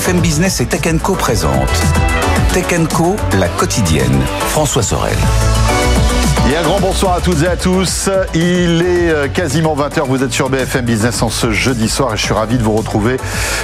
BFM 0.00 0.20
Business 0.20 0.60
et 0.62 0.66
Tech 0.66 0.80
Co 1.02 1.14
présente 1.14 1.68
Tech 2.54 2.64
Co, 2.90 3.16
la 3.38 3.48
quotidienne. 3.48 4.22
François 4.48 4.82
Sorel. 4.82 5.16
Et 6.50 6.56
un 6.56 6.62
grand 6.62 6.80
bonsoir 6.80 7.14
à 7.14 7.20
toutes 7.20 7.44
et 7.44 7.46
à 7.46 7.54
tous. 7.54 8.10
Il 8.34 8.82
est 8.82 9.08
euh, 9.08 9.28
quasiment 9.28 9.76
20h, 9.76 10.00
vous 10.08 10.24
êtes 10.24 10.32
sur 10.32 10.50
BFM 10.50 10.84
Business 10.84 11.22
en 11.22 11.30
ce 11.30 11.52
jeudi 11.52 11.88
soir 11.88 12.14
et 12.14 12.16
je 12.16 12.22
suis 12.22 12.34
ravi 12.34 12.58
de 12.58 12.62
vous 12.64 12.72
retrouver 12.72 13.18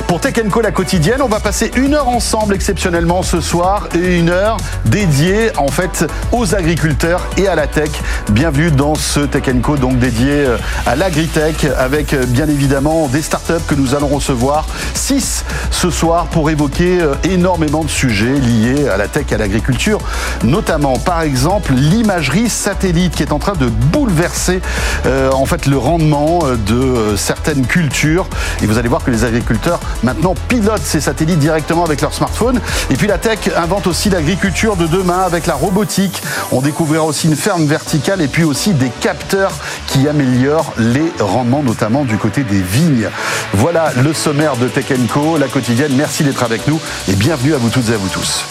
pour 0.07 0.20
Tech 0.20 0.34
Co 0.48 0.61
la 0.61 0.70
quotidienne. 0.70 1.20
On 1.20 1.27
va 1.27 1.41
passer 1.41 1.73
une 1.75 1.95
heure 1.95 2.07
ensemble 2.07 2.55
exceptionnellement 2.55 3.25
ce 3.25 3.41
soir 3.41 3.88
et 3.93 4.19
une 4.19 4.30
heure 4.30 4.57
dédiée 4.84 5.51
en 5.57 5.66
fait 5.66 6.07
aux 6.30 6.55
agriculteurs 6.55 7.27
et 7.37 7.48
à 7.48 7.57
la 7.57 7.66
tech. 7.66 7.91
Bienvenue 8.30 8.70
dans 8.70 8.95
ce 8.95 9.18
Tech 9.18 9.43
Co 9.62 9.77
donc 9.77 9.98
dédié 9.98 10.30
euh, 10.30 10.57
à 10.87 10.95
l'agritech 10.95 11.66
avec 11.77 12.15
euh, 12.15 12.24
bien 12.24 12.48
évidemment 12.48 13.09
des 13.09 13.23
startups 13.23 13.65
que 13.66 13.74
nous 13.74 13.96
allons 13.96 14.07
recevoir. 14.07 14.65
6 14.95 15.45
ce 15.73 15.91
soir 15.91 16.27
pour 16.27 16.51
évoquer 16.51 17.01
énormément 17.24 17.82
de 17.82 17.91
sujets 17.91 18.34
liés 18.34 18.88
à 18.88 18.96
la 18.96 19.09
tech 19.09 19.27
et 19.32 19.34
à 19.34 19.38
l'agriculture, 19.38 19.98
notamment 20.45 21.01
par 21.01 21.23
exemple 21.23 21.73
l'imagerie 21.73 22.48
satellite 22.77 23.15
qui 23.15 23.23
est 23.23 23.33
en 23.33 23.39
train 23.39 23.55
de 23.55 23.69
bouleverser 23.69 24.61
euh, 25.07 25.30
en 25.33 25.47
fait 25.47 25.65
le 25.65 25.79
rendement 25.79 26.41
euh, 26.43 26.57
de 26.57 26.75
euh, 26.75 27.16
certaines 27.16 27.66
cultures. 27.66 28.27
Et 28.62 28.66
vous 28.66 28.77
allez 28.77 28.91
voir 28.91 29.02
que 29.02 29.11
les 29.11 29.25
agriculteurs 29.25 29.80
maintenant 30.02 30.35
pilotent 30.49 30.85
ces 30.85 31.01
satellites 31.01 31.39
directement 31.39 31.87
avec 31.87 32.02
leur 32.02 32.12
smartphone. 32.12 32.61
Et 32.91 32.97
puis 32.97 33.07
la 33.07 33.16
tech 33.16 33.39
invente 33.57 33.87
aussi 33.87 34.11
l'agriculture 34.11 34.77
de 34.77 34.87
demain 34.87 35.21
avec 35.21 35.47
la 35.47 35.55
robotique. 35.55 36.23
On 36.52 36.61
découvrira 36.61 37.05
aussi 37.05 37.29
une 37.29 37.37
ferme 37.37 37.65
verticale 37.65 38.21
et 38.21 38.29
puis 38.29 38.45
aussi 38.45 38.75
des 38.75 38.91
capteurs 39.01 39.52
qui 39.87 40.07
améliorent 40.07 40.74
les 40.77 41.11
rendements, 41.19 41.63
notamment 41.63 42.05
du 42.05 42.19
côté 42.19 42.43
des 42.45 42.61
vignes. 42.61 43.09
Voilà 43.55 43.90
le 44.02 44.13
sommaire 44.13 44.59
de 44.59 44.68
Tech 44.68 44.87
Co, 45.15 45.38
la 45.38 45.49
quotidienne. 45.49 45.93
Merci 45.96 46.24
d'être 46.24 46.43
avec 46.43 46.68
nous 46.68 46.79
et 47.09 47.15
bienvenue 47.15 47.55
à 47.55 47.59
vous 47.59 47.71
toutes 47.71 47.88
et 47.88 47.95
à 47.95 47.96
vous 47.96 48.09
tous. 48.09 48.45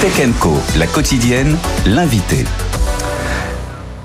Tech 0.00 0.28
Co, 0.38 0.52
la 0.78 0.86
quotidienne, 0.86 1.56
l'invité. 1.86 2.44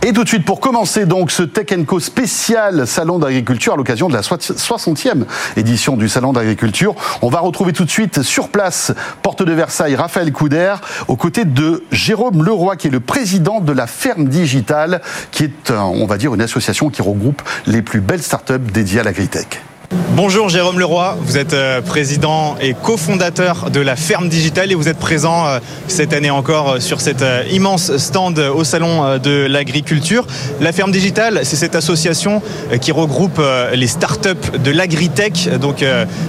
Et 0.04 0.14
tout 0.14 0.24
de 0.24 0.30
suite, 0.30 0.46
pour 0.46 0.62
commencer 0.62 1.06
donc 1.06 1.32
ce 1.32 1.44
Tech 1.44 1.68
Co 1.86 2.00
spécial 2.00 2.88
Salon 2.88 3.20
d'agriculture 3.20 3.74
à 3.74 3.76
l'occasion 3.76 4.08
de 4.08 4.14
la 4.14 4.22
60e 4.22 5.26
édition 5.58 5.98
du 5.98 6.08
Salon 6.08 6.32
d'agriculture, 6.32 6.96
on 7.22 7.28
va 7.28 7.42
retrouver 7.42 7.74
tout 7.74 7.84
de 7.84 7.90
suite 7.90 8.22
sur 8.22 8.48
place, 8.48 8.94
porte 9.22 9.44
de 9.44 9.52
Versailles, 9.52 9.96
Raphaël 9.96 10.32
Couder, 10.32 10.76
aux 11.10 11.18
côtés 11.18 11.44
de 11.44 11.84
Jérôme 11.92 12.42
Leroy, 12.42 12.78
qui 12.78 12.88
est 12.88 12.92
le 12.92 13.02
président 13.02 13.60
de 13.60 13.74
la 13.74 13.86
Ferme 13.86 14.30
Digitale, 14.30 15.02
qui 15.32 15.44
est, 15.44 15.72
on 15.72 16.06
va 16.06 16.18
dire, 16.18 16.34
une 16.34 16.42
association 16.42 16.90
qui 16.90 17.02
regroupe 17.02 17.42
les 17.68 17.82
plus 17.82 18.00
belles 18.00 18.24
startups 18.24 18.60
dédiées 18.60 19.02
à 19.02 19.04
l'agritech. 19.04 19.62
Bonjour 19.92 20.48
Jérôme 20.48 20.80
Leroy, 20.80 21.18
vous 21.20 21.38
êtes 21.38 21.54
euh, 21.54 21.82
président 21.82 22.56
et 22.62 22.74
cofondateur 22.74 23.70
de 23.72 23.82
la 23.82 23.98
Ferme 23.98 24.30
Digitale 24.30 24.72
et 24.72 24.76
vous 24.76 24.88
êtes 24.88 25.00
présent 25.00 25.46
euh, 25.46 25.60
cette 25.90 26.14
année 26.14 26.30
encore 26.30 26.70
euh, 26.70 26.80
sur 26.80 27.02
cet 27.02 27.26
immense 27.52 27.98
stand 27.98 28.40
au 28.40 28.64
Salon 28.64 29.18
de 29.18 29.48
l'Agriculture. 29.50 30.26
La 30.62 30.72
Ferme 30.72 30.94
Digitale, 30.94 31.42
c'est 31.44 31.58
cette 31.58 31.76
association 31.76 32.42
qui 32.80 32.94
regroupe 32.94 33.42
les 33.74 33.88
startups 33.88 34.60
de 34.64 34.72
l'agritech, 34.72 35.50
donc 35.60 35.84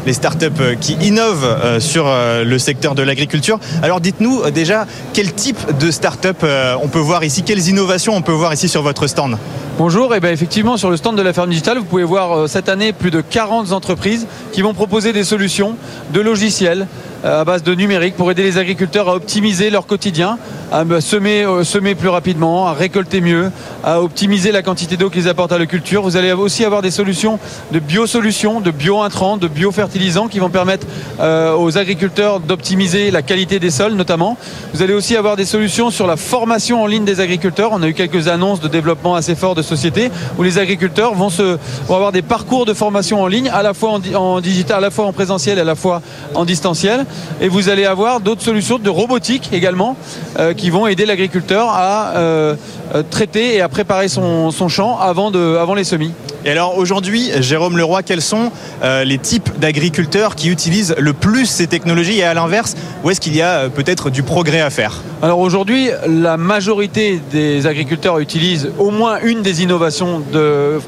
les 0.07 0.13
startups 0.13 0.77
qui 0.81 0.95
innovent 0.95 1.79
sur 1.79 2.07
le 2.45 2.59
secteur 2.59 2.95
de 2.95 3.03
l'agriculture. 3.03 3.59
Alors 3.83 4.01
dites-nous 4.01 4.51
déjà 4.51 4.87
quel 5.13 5.33
type 5.33 5.79
de 5.79 5.91
startup 5.91 6.45
on 6.83 6.89
peut 6.89 6.99
voir 6.99 7.25
ici, 7.25 7.43
quelles 7.43 7.69
innovations 7.69 8.15
on 8.17 8.23
peut 8.23 8.33
voir 8.33 8.53
ici 8.53 8.69
sur 8.69 8.83
votre 8.83 9.07
stand? 9.07 9.37
Bonjour, 9.79 10.15
et 10.15 10.21
bien 10.21 10.31
effectivement 10.31 10.77
sur 10.77 10.91
le 10.91 10.97
stand 10.97 11.17
de 11.17 11.23
la 11.23 11.33
ferme 11.33 11.49
digitale, 11.49 11.79
vous 11.79 11.85
pouvez 11.85 12.05
voir 12.05 12.49
cette 12.49 12.69
année 12.69 12.93
plus 12.93 13.11
de 13.11 13.21
40 13.21 13.52
entreprises 13.53 14.27
qui 14.53 14.63
vont 14.63 14.75
proposer 14.75 15.13
des 15.13 15.25
solutions 15.25 15.77
de 16.13 16.21
logiciels 16.21 16.87
à 17.25 17.45
base 17.45 17.63
de 17.63 17.75
numérique 17.75 18.17
pour 18.17 18.31
aider 18.31 18.43
les 18.43 18.59
agriculteurs 18.59 19.09
à 19.09 19.15
optimiser 19.15 19.71
leur 19.71 19.87
quotidien, 19.87 20.39
à 20.73 20.85
semer, 21.01 21.45
euh, 21.45 21.65
semer 21.65 21.95
plus 21.95 22.09
rapidement, 22.09 22.67
à 22.67 22.73
récolter 22.73 23.21
mieux, 23.21 23.51
à 23.85 24.01
optimiser 24.03 24.53
la 24.53 24.63
quantité 24.63 24.97
d'eau 24.97 25.11
qu'ils 25.11 25.29
apportent 25.29 25.53
à 25.53 25.59
la 25.59 25.67
culture. 25.67 26.03
Vous 26.03 26.17
allez 26.17 26.33
aussi 26.33 26.65
avoir 26.65 26.83
des 26.83 26.91
solutions 26.91 27.39
de 27.71 27.79
biosolutions, 27.79 28.61
de 28.61 28.71
bio-intrants, 28.71 29.37
de 29.37 29.49
biofertilisants 29.49 30.29
qui 30.29 30.39
vont 30.39 30.51
permettre 30.51 30.87
euh, 31.21 31.55
aux 31.55 31.79
agriculteurs 31.79 32.41
d'optimiser 32.41 33.11
la 33.11 33.23
qualité 33.23 33.59
des 33.59 33.71
sols 33.71 33.95
notamment. 33.95 34.37
Vous 34.75 34.83
allez 34.83 34.95
aussi 34.95 35.17
avoir 35.17 35.37
des 35.37 35.45
solutions 35.45 35.91
sur 35.91 36.07
la 36.07 36.17
formation 36.17 36.83
en 36.83 36.87
ligne 36.87 37.05
des 37.05 37.21
agriculteurs. 37.21 37.71
On 37.73 37.83
a 37.83 37.89
eu 37.89 37.95
quelques 37.95 38.29
annonces 38.29 38.61
de 38.61 38.69
développement 38.69 39.15
assez 39.15 39.35
fort 39.35 39.55
de 39.55 39.63
sociétés 39.63 40.11
où 40.39 40.43
les 40.43 40.59
agriculteurs 40.59 41.15
vont, 41.15 41.31
se, 41.31 41.59
vont 41.87 41.95
avoir 41.95 42.13
des 42.13 42.23
parcours 42.23 42.67
de 42.67 42.75
formation 42.75 43.23
en 43.23 43.27
ligne, 43.27 43.51
à 43.51 43.63
la 43.63 43.75
fois 43.75 43.93
en, 43.93 44.15
en 44.15 44.41
digital, 44.41 44.79
à 44.79 44.81
la 44.81 44.91
fois 44.91 45.07
en 45.07 45.13
présentiel 45.13 45.59
à 45.59 45.65
la 45.65 45.75
fois 45.75 46.03
en 46.35 46.45
distanciel. 46.45 47.05
Et 47.41 47.49
vous 47.49 47.69
allez 47.69 47.85
avoir 47.85 48.21
d'autres 48.21 48.43
solutions 48.43 48.79
de 48.79 48.91
robotique 48.91 49.51
également 49.53 49.97
euh, 50.39 50.55
qui 50.55 50.71
vont 50.71 50.87
aider 50.87 51.07
l'agriculteur 51.07 51.69
à 51.69 52.13
euh, 52.17 52.57
euh, 52.95 53.03
traiter 53.09 53.57
et 53.57 53.61
à 53.61 53.69
préparer 53.69 54.09
son, 54.09 54.51
champ 54.69 54.99
avant, 54.99 55.31
les 55.75 55.85
semis. 55.85 56.13
Et 56.45 56.51
alors 56.51 56.77
aujourd'hui, 56.77 57.31
Jérôme 57.41 57.77
Leroy, 57.77 58.03
quels 58.03 58.23
sont 58.23 58.51
les 58.83 59.19
types 59.19 59.59
d'agriculteurs 59.59 60.35
qui 60.35 60.49
utilisent 60.49 60.95
le 60.99 61.13
plus 61.13 61.47
ces 61.47 61.67
technologies? 61.67 62.19
Et 62.19 62.25
à 62.25 62.35
l'inverse, 62.35 62.75
où 63.05 63.11
est-ce 63.11 63.21
qu'il 63.21 63.35
y 63.37 63.43
a 63.43 63.69
peut-être 63.69 64.11
du 64.11 64.23
progrès 64.23 64.61
à 64.61 64.71
faire? 64.71 65.03
Alors 65.23 65.39
aujourd'hui, 65.39 65.91
la 66.09 66.37
majorité 66.37 67.21
des 67.31 67.67
agriculteurs 67.67 68.19
utilisent 68.19 68.71
au 68.79 68.91
moins 68.91 69.19
une 69.23 69.43
des 69.43 69.63
innovations 69.63 70.23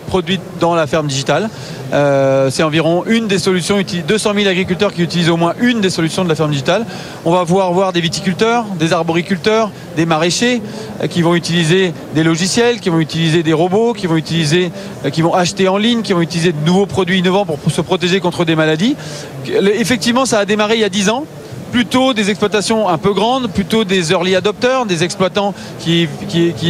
produites 0.08 0.42
dans 0.60 0.74
la 0.74 0.86
ferme 0.86 1.06
digitale. 1.06 1.48
Euh, 1.92 2.50
c'est 2.50 2.64
environ 2.64 3.04
une 3.06 3.28
des 3.28 3.38
solutions, 3.38 3.76
200 3.80 4.32
000 4.34 4.48
agriculteurs 4.48 4.92
qui 4.92 5.02
utilisent 5.02 5.30
au 5.30 5.36
moins 5.36 5.54
une 5.60 5.80
des 5.80 5.90
solutions 5.90 6.24
de 6.24 6.28
la 6.28 6.34
ferme 6.34 6.50
digitale. 6.50 6.86
On 7.24 7.30
va 7.30 7.44
pouvoir 7.44 7.72
voir 7.72 7.92
des 7.92 8.00
viticulteurs, 8.00 8.64
des 8.78 8.92
arboriculteurs, 8.92 9.70
des 9.96 10.06
maraîchers 10.06 10.62
euh, 11.02 11.06
qui 11.06 11.22
vont 11.22 11.34
utiliser 11.34 11.92
des 12.14 12.22
logiciels, 12.22 12.80
qui 12.80 12.90
vont 12.90 13.00
utiliser 13.00 13.42
des 13.42 13.52
robots, 13.52 13.92
qui 13.92 14.06
euh, 14.06 15.10
qui 15.10 15.22
vont 15.22 15.34
acheter 15.34 15.68
en 15.68 15.76
ligne, 15.76 16.02
qui 16.02 16.12
vont 16.12 16.20
utiliser 16.20 16.52
de 16.52 16.66
nouveaux 16.66 16.86
produits 16.86 17.18
innovants 17.18 17.44
pour 17.44 17.58
se 17.70 17.80
protéger 17.80 18.20
contre 18.20 18.44
des 18.44 18.56
maladies. 18.56 18.96
Effectivement, 19.46 20.26
ça 20.26 20.38
a 20.40 20.44
démarré 20.44 20.74
il 20.74 20.80
y 20.80 20.84
a 20.84 20.88
10 20.88 21.10
ans 21.10 21.24
plutôt 21.72 22.14
des 22.14 22.30
exploitations 22.30 22.88
un 22.88 22.98
peu 22.98 23.12
grandes, 23.12 23.50
plutôt 23.50 23.82
des 23.82 24.12
early 24.12 24.36
adopters, 24.36 24.86
des 24.86 25.02
exploitants 25.02 25.54
qui, 25.80 26.08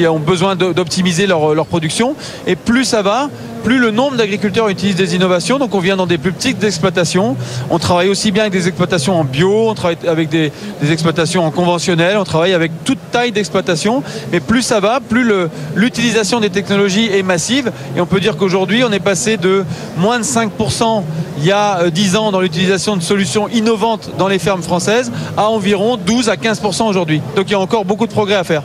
ont 0.08 0.18
besoin 0.18 0.56
d'optimiser 0.56 1.26
leur, 1.26 1.54
leur, 1.54 1.66
production. 1.66 2.16
Et 2.46 2.56
plus 2.56 2.86
ça 2.86 3.02
va, 3.02 3.28
plus 3.64 3.78
le 3.78 3.90
nombre 3.90 4.18
d'agriculteurs 4.18 4.68
utilise 4.68 4.94
des 4.94 5.14
innovations. 5.14 5.58
Donc 5.58 5.74
on 5.74 5.78
vient 5.80 5.96
dans 5.96 6.06
des 6.06 6.18
plus 6.18 6.32
petites 6.32 6.62
exploitations. 6.62 7.34
On 7.70 7.78
travaille 7.78 8.10
aussi 8.10 8.30
bien 8.30 8.42
avec 8.42 8.52
des 8.52 8.68
exploitations 8.68 9.18
en 9.18 9.24
bio, 9.24 9.70
on 9.70 9.74
travaille 9.74 9.96
avec 10.06 10.28
des, 10.28 10.52
exploitations 10.90 11.44
en 11.44 11.50
conventionnel, 11.50 12.18
on 12.18 12.24
travaille 12.24 12.52
avec 12.52 12.70
toute 12.84 12.98
taille 13.10 13.32
d'exploitation. 13.32 14.02
Mais 14.30 14.40
plus 14.40 14.62
ça 14.62 14.80
va, 14.80 15.00
plus 15.00 15.26
l'utilisation 15.74 16.40
des 16.40 16.50
technologies 16.50 17.10
est 17.10 17.22
massive. 17.22 17.72
Et 17.96 18.00
on 18.02 18.06
peut 18.06 18.20
dire 18.20 18.36
qu'aujourd'hui, 18.36 18.84
on 18.84 18.92
est 18.92 19.00
passé 19.00 19.38
de 19.38 19.64
moins 19.96 20.18
de 20.18 20.24
5% 20.24 21.02
il 21.38 21.46
y 21.46 21.52
a 21.52 21.90
10 21.90 22.14
euh, 22.14 22.18
ans 22.18 22.32
dans 22.32 22.40
l'utilisation 22.40 22.96
de 22.96 23.02
solutions 23.02 23.48
innovantes 23.48 24.10
dans 24.18 24.28
les 24.28 24.38
fermes 24.38 24.62
françaises 24.62 25.10
à 25.36 25.48
environ 25.48 25.96
12 25.96 26.28
à 26.28 26.36
15% 26.36 26.84
aujourd'hui. 26.84 27.22
Donc 27.34 27.46
il 27.48 27.52
y 27.52 27.56
a 27.56 27.60
encore 27.60 27.84
beaucoup 27.84 28.06
de 28.06 28.12
progrès 28.12 28.36
à 28.36 28.44
faire. 28.44 28.62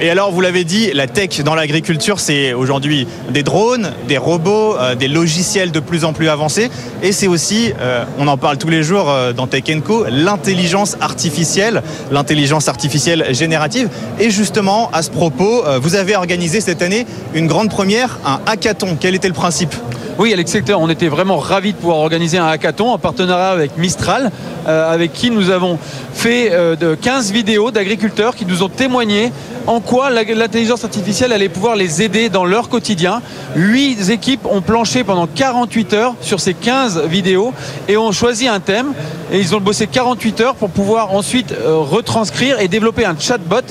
Et 0.00 0.10
alors, 0.10 0.32
vous 0.32 0.40
l'avez 0.40 0.64
dit, 0.64 0.90
la 0.92 1.06
tech 1.06 1.42
dans 1.44 1.54
l'agriculture, 1.54 2.18
c'est 2.18 2.54
aujourd'hui 2.54 3.06
des 3.30 3.42
drones, 3.42 3.92
des 4.08 4.18
robots, 4.18 4.76
euh, 4.76 4.94
des 4.94 5.06
logiciels 5.06 5.70
de 5.70 5.80
plus 5.80 6.04
en 6.04 6.12
plus 6.12 6.28
avancés. 6.28 6.70
Et 7.02 7.12
c'est 7.12 7.28
aussi, 7.28 7.72
euh, 7.80 8.04
on 8.18 8.26
en 8.26 8.36
parle 8.36 8.56
tous 8.56 8.68
les 8.68 8.82
jours 8.82 9.10
euh, 9.10 9.32
dans 9.32 9.46
Tech 9.46 9.64
Co, 9.84 10.06
l'intelligence 10.08 10.96
artificielle, 11.00 11.82
l'intelligence 12.10 12.68
artificielle 12.68 13.26
générative. 13.30 13.90
Et 14.18 14.30
justement, 14.30 14.90
à 14.92 15.02
ce 15.02 15.10
propos, 15.10 15.62
vous 15.80 15.94
avez 15.94 16.16
organisé 16.16 16.60
cette 16.60 16.82
année 16.82 17.06
une 17.34 17.46
grande 17.46 17.70
première, 17.70 18.18
un 18.24 18.40
hackathon. 18.46 18.96
Quel 18.98 19.14
était 19.14 19.28
le 19.28 19.34
principe? 19.34 19.74
Oui, 20.18 20.32
Alex 20.32 20.50
Secteur, 20.50 20.80
on 20.80 20.90
était 20.90 21.08
vraiment 21.08 21.38
ravis 21.38 21.72
de 21.72 21.78
pouvoir 21.78 21.98
organiser 21.98 22.38
un 22.38 22.46
hackathon 22.46 22.90
en 22.90 22.98
partenariat 22.98 23.50
avec 23.50 23.78
Mistral, 23.78 24.30
avec 24.66 25.12
qui 25.12 25.30
nous 25.30 25.50
avons 25.50 25.78
fait 26.12 26.50
de 26.50 26.94
15 26.94 27.32
vidéos 27.32 27.70
d'agriculteurs 27.70 28.34
qui 28.36 28.44
nous 28.44 28.62
ont 28.62 28.68
témoigné 28.68 29.32
en 29.66 29.80
quoi 29.84 30.10
l'intelligence 30.10 30.84
artificielle 30.84 31.32
allait 31.32 31.48
pouvoir 31.48 31.76
les 31.76 32.02
aider 32.02 32.28
dans 32.28 32.44
leur 32.44 32.68
quotidien. 32.68 33.22
Huit 33.56 34.10
équipes 34.10 34.46
ont 34.46 34.62
planché 34.62 35.04
pendant 35.04 35.26
48 35.26 35.92
heures 35.92 36.14
sur 36.20 36.40
ces 36.40 36.54
15 36.54 37.06
vidéos 37.06 37.52
et 37.88 37.96
ont 37.96 38.12
choisi 38.12 38.48
un 38.48 38.60
thème 38.60 38.92
et 39.32 39.38
ils 39.38 39.54
ont 39.54 39.60
bossé 39.60 39.86
48 39.86 40.40
heures 40.40 40.54
pour 40.54 40.70
pouvoir 40.70 41.14
ensuite 41.14 41.52
euh, 41.52 41.76
retranscrire 41.78 42.60
et 42.60 42.68
développer 42.68 43.04
un 43.04 43.16
chatbot 43.18 43.62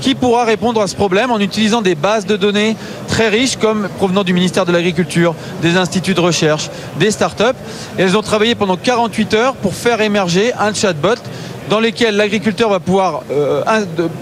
qui 0.00 0.14
pourra 0.14 0.44
répondre 0.44 0.80
à 0.80 0.86
ce 0.86 0.94
problème 0.94 1.30
en 1.30 1.38
utilisant 1.38 1.82
des 1.82 1.94
bases 1.94 2.26
de 2.26 2.36
données 2.36 2.76
très 3.08 3.28
riches 3.28 3.56
comme 3.56 3.88
provenant 3.96 4.24
du 4.24 4.32
ministère 4.32 4.66
de 4.66 4.72
l'Agriculture, 4.72 5.34
des 5.62 5.76
instituts 5.76 6.14
de 6.14 6.20
recherche, 6.20 6.70
des 6.98 7.10
startups. 7.10 7.56
Et 7.98 8.02
elles 8.02 8.16
ont 8.16 8.22
travaillé 8.22 8.54
pendant 8.54 8.76
48 8.76 9.34
heures 9.34 9.54
pour 9.54 9.74
faire 9.74 10.00
émerger 10.00 10.52
un 10.58 10.74
chatbot 10.74 11.16
dans 11.68 11.80
lesquels 11.80 12.16
l'agriculteur 12.16 12.70
va 12.70 12.80
pouvoir 12.80 13.22
euh, 13.30 13.62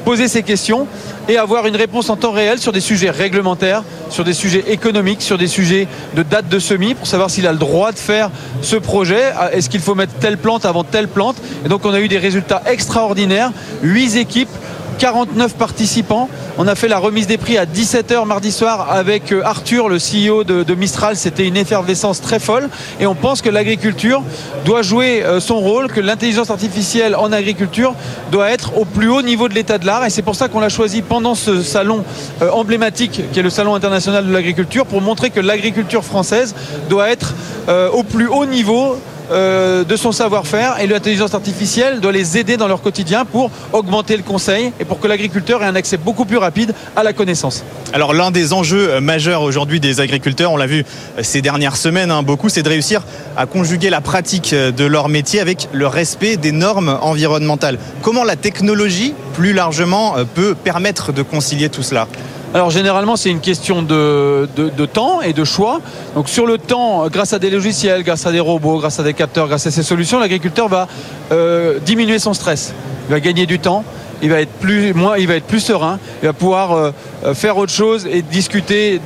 poser 0.04 0.28
ses 0.28 0.42
questions 0.42 0.86
et 1.28 1.36
avoir 1.36 1.66
une 1.66 1.76
réponse 1.76 2.10
en 2.10 2.16
temps 2.16 2.32
réel 2.32 2.58
sur 2.58 2.72
des 2.72 2.80
sujets 2.80 3.10
réglementaires, 3.10 3.82
sur 4.10 4.24
des 4.24 4.34
sujets 4.34 4.64
économiques, 4.68 5.22
sur 5.22 5.38
des 5.38 5.46
sujets 5.46 5.88
de 6.14 6.22
date 6.22 6.48
de 6.48 6.58
semis, 6.58 6.94
pour 6.94 7.06
savoir 7.06 7.30
s'il 7.30 7.46
a 7.46 7.52
le 7.52 7.58
droit 7.58 7.92
de 7.92 7.98
faire 7.98 8.30
ce 8.60 8.76
projet. 8.76 9.32
Est-ce 9.52 9.70
qu'il 9.70 9.80
faut 9.80 9.94
mettre 9.94 10.12
telle 10.14 10.36
plante 10.36 10.64
avant 10.64 10.84
telle 10.84 11.08
plante? 11.08 11.36
Et 11.64 11.68
donc 11.68 11.84
on 11.84 11.94
a 11.94 12.00
eu 12.00 12.08
des 12.08 12.18
résultats 12.18 12.62
extraordinaires. 12.66 13.52
Huit 13.82 14.16
équipes 14.16 14.50
49 14.94 15.54
participants. 15.54 16.28
On 16.58 16.68
a 16.68 16.74
fait 16.74 16.88
la 16.88 16.98
remise 16.98 17.26
des 17.26 17.36
prix 17.36 17.58
à 17.58 17.66
17h 17.66 18.24
mardi 18.26 18.52
soir 18.52 18.90
avec 18.90 19.32
euh, 19.32 19.42
Arthur, 19.44 19.88
le 19.88 19.96
CEO 19.96 20.44
de, 20.44 20.74
Mistral. 20.74 21.16
C'était 21.16 21.46
une 21.46 21.56
effervescence 21.56 22.20
très 22.20 22.38
folle. 22.38 22.68
Et 23.00 23.06
on 23.06 23.14
pense 23.14 23.42
que 23.42 23.50
l'agriculture 23.50 24.22
doit 24.64 24.82
jouer 24.82 25.24
euh, 25.24 25.40
son 25.40 25.58
rôle, 25.58 25.88
que 25.88 26.00
l'intelligence 26.00 26.50
artificielle 26.50 27.16
en 27.16 27.32
agriculture 27.32 27.94
doit 28.30 28.50
être 28.50 28.76
au 28.78 28.84
plus 28.84 29.08
haut 29.08 29.22
niveau 29.22 29.48
de 29.48 29.54
l'état 29.54 29.78
de 29.78 29.86
l'art. 29.86 30.04
Et 30.04 30.10
c'est 30.10 30.22
pour 30.22 30.36
ça 30.36 30.48
qu'on 30.48 30.60
l'a 30.60 30.68
choisi 30.68 31.02
pendant 31.02 31.34
ce 31.34 31.62
salon 31.62 32.04
euh, 32.42 32.50
emblématique 32.50 33.22
qui 33.32 33.38
est 33.38 33.42
le 33.42 33.50
Salon 33.50 33.74
international 33.74 34.26
de 34.26 34.32
l'agriculture 34.32 34.86
pour 34.86 35.00
montrer 35.00 35.30
que 35.30 35.40
l'agriculture 35.40 36.04
française 36.04 36.54
doit 36.88 37.08
être 37.10 37.34
au 37.92 38.02
plus 38.02 38.26
haut 38.26 38.44
niveau 38.44 38.98
euh, 39.30 39.84
de 39.84 39.96
son 39.96 40.12
savoir-faire 40.12 40.80
et 40.80 40.86
l'intelligence 40.86 41.34
artificielle 41.34 42.00
doit 42.00 42.12
les 42.12 42.36
aider 42.38 42.56
dans 42.56 42.68
leur 42.68 42.82
quotidien 42.82 43.24
pour 43.24 43.50
augmenter 43.72 44.16
le 44.16 44.22
conseil 44.22 44.72
et 44.78 44.84
pour 44.84 45.00
que 45.00 45.06
l'agriculteur 45.06 45.62
ait 45.62 45.66
un 45.66 45.74
accès 45.74 45.96
beaucoup 45.96 46.24
plus 46.24 46.36
rapide 46.36 46.74
à 46.96 47.02
la 47.02 47.12
connaissance. 47.12 47.64
Alors 47.92 48.12
l'un 48.12 48.30
des 48.30 48.52
enjeux 48.52 48.90
euh, 48.90 49.00
majeurs 49.00 49.42
aujourd'hui 49.42 49.80
des 49.80 50.00
agriculteurs, 50.00 50.52
on 50.52 50.56
l'a 50.56 50.66
vu 50.66 50.84
euh, 51.18 51.22
ces 51.22 51.42
dernières 51.42 51.76
semaines, 51.76 52.10
hein, 52.10 52.22
beaucoup, 52.22 52.48
c'est 52.48 52.62
de 52.62 52.68
réussir 52.68 53.02
à 53.36 53.46
conjuguer 53.46 53.90
la 53.90 54.00
pratique 54.00 54.54
de 54.54 54.84
leur 54.84 55.08
métier 55.08 55.40
avec 55.40 55.68
le 55.72 55.86
respect 55.86 56.36
des 56.36 56.52
normes 56.52 56.98
environnementales. 57.00 57.78
Comment 58.02 58.24
la 58.24 58.36
technologie, 58.36 59.14
plus 59.34 59.52
largement, 59.52 60.14
peut 60.34 60.54
permettre 60.54 61.12
de 61.12 61.22
concilier 61.22 61.68
tout 61.68 61.82
cela? 61.82 62.06
Alors 62.54 62.70
généralement 62.70 63.16
c'est 63.16 63.30
une 63.30 63.40
question 63.40 63.82
de, 63.82 64.46
temps 64.86 65.20
et 65.20 65.32
de 65.32 65.44
choix. 65.44 65.80
Donc 66.14 66.28
sur 66.28 66.46
le 66.46 66.56
temps, 66.56 67.08
grâce 67.08 67.32
à 67.32 67.40
des 67.40 67.50
logiciels, 67.50 68.04
grâce 68.04 68.26
à 68.26 68.32
des 68.32 68.38
robots, 68.38 68.78
grâce 68.78 69.00
à 69.00 69.02
des 69.02 69.12
capteurs, 69.12 69.48
grâce 69.48 69.66
à 69.66 69.72
ces 69.72 69.82
solutions, 69.82 70.20
l'agriculteur 70.20 70.68
va 70.68 70.86
euh, 71.32 71.80
diminuer 71.80 72.20
son 72.20 72.32
stress. 72.32 72.72
Il 73.08 73.12
va 73.12 73.18
gagner 73.18 73.46
du 73.46 73.58
temps 73.58 73.84
il 74.22 74.30
va 74.30 74.40
être 74.40 74.52
plus 74.52 74.94
moins, 74.94 75.16
il 75.18 75.26
va 75.26 75.34
être 75.34 75.46
plus 75.46 75.60
serein, 75.60 75.98
il 76.22 76.26
va 76.26 76.32
pouvoir 76.32 76.72
euh, 76.72 76.90
euh, 77.24 77.34
faire 77.34 77.56
autre 77.56 77.72
chose 77.72 78.06
et 78.10 78.22
discuter 78.22 79.00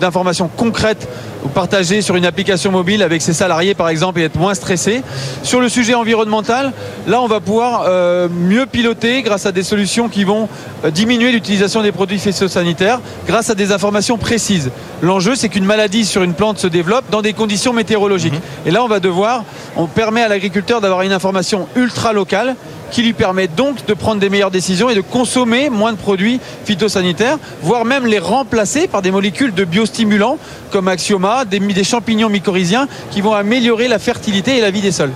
d'informations 0.00 0.48
concrètes 0.48 1.08
ou 1.44 1.48
partager 1.48 2.00
sur 2.00 2.16
une 2.16 2.24
application 2.24 2.70
mobile 2.70 3.02
avec 3.02 3.20
ses 3.20 3.34
salariés 3.34 3.74
par 3.74 3.88
exemple 3.88 4.20
et 4.20 4.24
être 4.24 4.38
moins 4.38 4.54
stressé. 4.54 5.02
Sur 5.42 5.60
le 5.60 5.68
sujet 5.68 5.94
environnemental, 5.94 6.72
là 7.06 7.20
on 7.20 7.26
va 7.26 7.40
pouvoir 7.40 7.84
euh, 7.86 8.28
mieux 8.30 8.66
piloter 8.66 9.22
grâce 9.22 9.46
à 9.46 9.52
des 9.52 9.62
solutions 9.62 10.08
qui 10.08 10.24
vont 10.24 10.48
diminuer 10.92 11.32
l'utilisation 11.32 11.82
des 11.82 11.92
produits 11.92 12.18
phytosanitaires 12.18 13.00
grâce 13.26 13.50
à 13.50 13.54
des 13.54 13.72
informations 13.72 14.18
précises. 14.18 14.70
L'enjeu 15.02 15.34
c'est 15.34 15.48
qu'une 15.48 15.66
maladie 15.66 16.04
sur 16.04 16.22
une 16.22 16.34
plante 16.34 16.58
se 16.58 16.66
développe 16.66 17.04
dans 17.10 17.22
des 17.22 17.32
conditions 17.32 17.72
météorologiques. 17.72 18.34
Mhm. 18.34 18.40
Et 18.66 18.70
là 18.70 18.82
on 18.82 18.88
va 18.88 19.00
devoir, 19.00 19.44
on 19.76 19.86
permet 19.86 20.22
à 20.22 20.28
l'agriculteur 20.28 20.80
d'avoir 20.80 21.02
une 21.02 21.12
information 21.12 21.68
ultra 21.76 22.12
locale 22.12 22.56
qui 22.94 23.02
lui 23.02 23.12
permet 23.12 23.48
donc 23.48 23.84
de 23.86 23.92
prendre 23.92 24.20
des 24.20 24.28
meilleures 24.28 24.52
décisions 24.52 24.88
et 24.88 24.94
de 24.94 25.00
consommer 25.00 25.68
moins 25.68 25.92
de 25.92 25.98
produits 25.98 26.38
phytosanitaires, 26.64 27.38
voire 27.60 27.84
même 27.84 28.06
les 28.06 28.20
remplacer 28.20 28.86
par 28.86 29.02
des 29.02 29.10
molécules 29.10 29.52
de 29.52 29.64
biostimulants 29.64 30.38
comme 30.70 30.86
Axioma, 30.86 31.44
des, 31.44 31.82
champignons 31.82 32.28
mycorhiziens 32.28 32.86
qui 33.10 33.20
vont 33.20 33.32
améliorer 33.32 33.88
la 33.88 33.98
fertilité 33.98 34.58
et 34.58 34.60
la 34.60 34.70
vie 34.70 34.80
des 34.80 34.92
sols. 34.92 35.10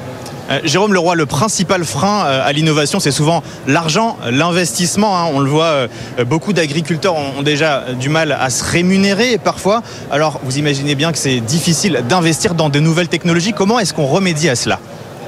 Euh, 0.50 0.58
Jérôme 0.64 0.92
Leroy, 0.92 1.14
le 1.14 1.26
principal 1.26 1.84
frein 1.84 2.24
euh, 2.26 2.40
à 2.44 2.50
l'innovation, 2.50 2.98
c'est 2.98 3.12
souvent 3.12 3.44
l'argent, 3.68 4.16
l'investissement. 4.28 5.16
Hein. 5.16 5.30
On 5.32 5.38
le 5.38 5.48
voit, 5.48 5.64
euh, 5.64 5.88
beaucoup 6.26 6.52
d'agriculteurs 6.52 7.14
ont 7.14 7.42
déjà 7.42 7.84
du 7.92 8.08
mal 8.08 8.32
à 8.32 8.50
se 8.50 8.64
rémunérer 8.64 9.38
parfois. 9.38 9.84
Alors, 10.10 10.40
vous 10.42 10.58
imaginez 10.58 10.96
bien 10.96 11.12
que 11.12 11.18
c'est 11.18 11.38
difficile 11.38 12.02
d'investir 12.08 12.54
dans 12.54 12.70
de 12.70 12.80
nouvelles 12.80 13.08
technologies. 13.08 13.52
Comment 13.52 13.78
est-ce 13.78 13.94
qu'on 13.94 14.06
remédie 14.06 14.48
à 14.48 14.56
cela? 14.56 14.80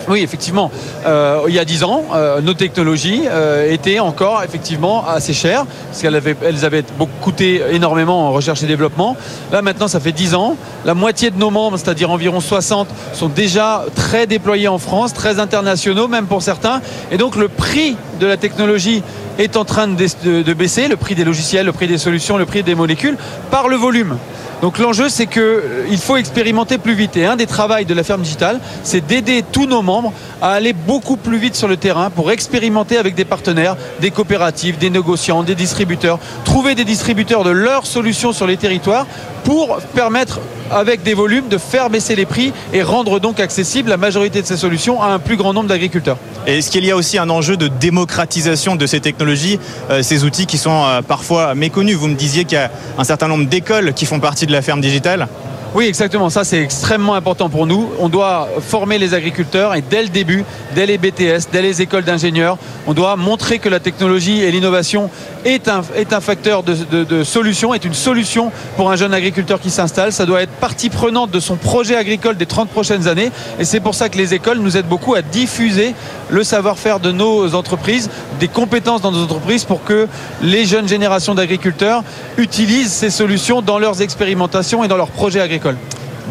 Oui, 0.08 0.23
effectivement. 0.23 0.70
Euh, 1.06 1.43
il 1.49 1.55
y 1.55 1.58
a 1.58 1.64
10 1.64 1.85
ans, 1.85 2.05
euh, 2.14 2.41
nos 2.41 2.55
technologies 2.55 3.23
euh, 3.26 3.70
étaient 3.70 4.00
encore 4.00 4.43
effectivement 4.43 5.06
assez 5.06 5.32
chères, 5.32 5.67
parce 5.87 6.00
qu'elles 6.00 6.64
avaient, 6.64 6.85
beaucoup 6.99 7.11
coûté 7.20 7.62
énormément 7.73 8.29
en 8.29 8.32
recherche 8.32 8.62
et 8.62 8.67
développement. 8.67 9.17
Là, 9.52 9.61
maintenant, 9.62 9.88
ça 9.88 10.00
fait 10.00 10.12
10 10.12 10.35
ans. 10.35 10.56
La 10.85 10.94
moitié 10.94 11.31
de 11.31 11.38
nos 11.38 11.50
membres, 11.50 11.76
c'est-à-dire 11.76 12.11
environ 12.11 12.41
60, 12.41 12.88
sont 13.12 13.29
déjà 13.29 13.85
très 13.94 14.26
déployés 14.26 14.69
en 14.69 14.79
France, 14.79 15.12
très 15.12 15.38
internationaux, 15.38 16.08
même 16.08 16.26
pour 16.26 16.43
certains. 16.43 16.81
Et 17.11 17.19
donc, 17.19 17.37
le 17.37 17.49
prix 17.49 17.96
de 18.20 18.26
la 18.26 18.38
technologie 18.38 19.03
est 19.38 19.56
en 19.56 19.64
train 19.64 19.87
de 19.88 20.53
baisser, 20.55 20.88
le 20.88 20.96
prix 20.96 21.14
des 21.14 21.25
logiciels, 21.25 21.67
le 21.67 21.73
prix 21.73 21.87
des 21.87 21.99
solutions, 21.99 22.38
le 22.38 22.46
prix 22.46 22.62
des 22.62 22.75
molécules, 22.75 23.17
par 23.50 23.69
le 23.69 23.76
volume. 23.76 24.17
Donc 24.62 24.79
l'enjeu, 24.79 25.09
c'est 25.09 25.27
qu'il 25.27 25.43
euh, 25.43 25.97
faut 25.97 26.17
expérimenter 26.17 26.77
plus 26.77 26.95
vite. 26.95 27.17
Et 27.17 27.25
un 27.25 27.37
des 27.37 27.47
travaux 27.47 27.83
de 27.83 27.95
la 27.95 28.05
ferme 28.05 28.23
digitale, 28.23 28.61
c'est 28.83 29.07
d'aider 29.07 29.43
tous 29.51 29.67
nos 29.67 29.83
membres 29.83 30.12
à 30.43 30.53
aller 30.53 30.73
beaucoup 30.73 31.17
plus 31.17 31.39
vite 31.39 31.55
sur 31.55 31.69
le 31.69 31.77
terrain 31.77 32.11
pour 32.11 32.31
expérimenter 32.31 32.99
avec 32.99 33.15
des 33.15 33.25
partenaires, 33.25 33.77
des 34.01 34.11
coopératives, 34.11 34.79
des 34.79 34.91
négociants, 34.91 35.43
des 35.43 35.55
distributeurs, 35.55 36.19
trouver 36.45 36.75
des 36.75 36.85
distributeurs 36.85 37.45
de 37.45 37.51
leurs 37.51 37.87
solutions 37.87 38.33
sur 38.33 38.47
les 38.47 38.57
territoires 38.57 39.07
pour 39.45 39.79
permettre 39.95 40.41
avec 40.70 41.02
des 41.02 41.14
volumes 41.14 41.49
de 41.49 41.58
faire 41.58 41.90
baisser 41.90 42.17
les 42.17 42.26
prix 42.26 42.52
et 42.72 42.82
rendre 42.82 43.20
donc 43.20 43.40
accessible 43.40 43.90
la 43.90 43.96
majorité 43.96 44.43
de 44.43 44.46
ces 44.46 44.56
solutions 44.56 45.02
à 45.02 45.08
un 45.08 45.19
plus 45.19 45.37
grand 45.37 45.52
nombre 45.52 45.69
d'agriculteurs. 45.69 46.17
Est-ce 46.46 46.70
qu'il 46.70 46.84
y 46.84 46.90
a 46.90 46.96
aussi 46.96 47.19
un 47.19 47.28
enjeu 47.31 47.56
de 47.56 47.69
démocratisation 47.69 48.76
de 48.76 48.87
ces 48.87 49.00
technologies, 49.00 49.58
euh, 49.90 50.02
ces 50.02 50.25
outils 50.25 50.46
qui 50.46 50.58
sont 50.58 50.84
euh, 50.84 51.02
parfois 51.02 51.55
méconnus? 51.55 51.96
Vous 51.96 52.08
me 52.08 52.14
disiez 52.14 52.44
qu'il 52.44 52.56
y 52.56 52.61
a 52.61 52.70
un 52.99 53.05
certain 53.05 53.28
nombre 53.28 53.46
d'écoles 53.46 53.93
qui 53.93 54.06
font 54.06 54.20
partie 54.20 54.46
de 54.46 54.52
la 54.52 54.62
ferme 54.62 54.81
digitale. 54.81 55.28
Oui, 55.72 55.84
exactement. 55.84 56.31
Ça, 56.31 56.43
c'est 56.43 56.61
extrêmement 56.61 57.14
important 57.14 57.49
pour 57.49 57.64
nous. 57.64 57.90
On 58.00 58.08
doit 58.08 58.49
former 58.61 58.99
les 58.99 59.14
agriculteurs 59.14 59.72
et 59.76 59.82
dès 59.82 60.02
le 60.02 60.08
début, 60.08 60.44
dès 60.75 60.84
les 60.84 60.99
BTS, 60.99 61.46
dès 61.52 61.62
les 61.62 61.81
écoles 61.81 62.02
d'ingénieurs, 62.02 62.58
on 62.88 62.93
doit 62.93 63.14
montrer 63.14 63.61
que 63.61 63.69
la 63.69 63.78
technologie 63.78 64.43
et 64.43 64.50
l'innovation 64.50 65.11
est 65.44 65.69
un, 65.69 65.82
est 65.94 66.12
un 66.12 66.20
facteur 66.20 66.64
de, 66.64 67.05
de, 67.05 67.22
solution, 67.22 67.72
est 67.72 67.84
une 67.84 67.94
solution 67.94 68.50
pour 68.76 68.90
un 68.90 68.96
jeune 68.96 69.14
agriculteur 69.14 69.61
qui 69.61 69.70
s'installe. 69.70 70.12
Ça 70.12 70.26
doit 70.26 70.43
être 70.43 70.50
partie 70.50 70.90
prenante 70.90 71.31
de 71.31 71.38
son 71.38 71.55
projet 71.55 71.94
agricole 71.94 72.37
des 72.37 72.46
30 72.46 72.69
prochaines 72.69 73.06
années. 73.06 73.31
Et 73.61 73.64
c'est 73.64 73.81
pour 73.81 73.94
ça 73.94 74.08
que 74.08 74.19
les 74.19 74.34
écoles 74.34 74.58
nous 74.58 74.76
aident 74.76 74.88
beaucoup 74.88 75.14
à 75.14 75.22
diffuser 75.22 75.94
le 76.31 76.43
savoir-faire 76.43 76.99
de 76.99 77.12
nos 77.12 77.55
entreprises, 77.55 78.11
des 78.40 78.49
compétences 78.49 79.02
dans 79.02 79.12
nos 79.12 79.22
entreprises 79.22 79.64
pour 79.64 79.84
que 79.84 80.08
les 80.43 80.67
jeunes 80.67 80.88
générations 80.88 81.37
d'agriculteurs 81.37 82.02
utilisent 82.38 82.93
ces 82.93 83.11
solutions 83.11 83.62
dans 83.62 83.78
leurs 83.78 84.02
expérimentations 84.02 84.82
et 84.82 84.89
dans 84.89 84.96
leurs 84.96 85.10
projets 85.10 85.41
agricoles. 85.41 85.59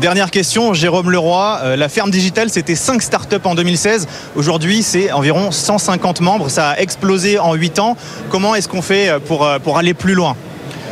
Dernière 0.02 0.32
question, 0.32 0.74
Jérôme 0.74 1.12
Leroy. 1.12 1.60
Euh, 1.62 1.76
la 1.76 1.90
ferme 1.90 2.10
digitale, 2.10 2.50
c'était 2.50 2.76
5 2.76 3.02
startups 3.02 3.36
en 3.44 3.54
2016. 3.54 4.08
Aujourd'hui, 4.36 4.82
c'est 4.82 5.12
environ 5.12 5.52
150 5.52 6.22
membres. 6.22 6.50
Ça 6.50 6.70
a 6.70 6.78
explosé 6.80 7.38
en 7.38 7.54
8 7.54 7.80
ans. 7.80 7.98
Comment 8.30 8.56
est-ce 8.56 8.70
qu'on 8.70 8.82
fait 8.82 9.10
euh, 9.10 9.20
pour, 9.20 9.46
euh, 9.46 9.60
pour 9.60 9.78
aller 9.78 9.94
plus 9.94 10.14
loin? 10.14 10.38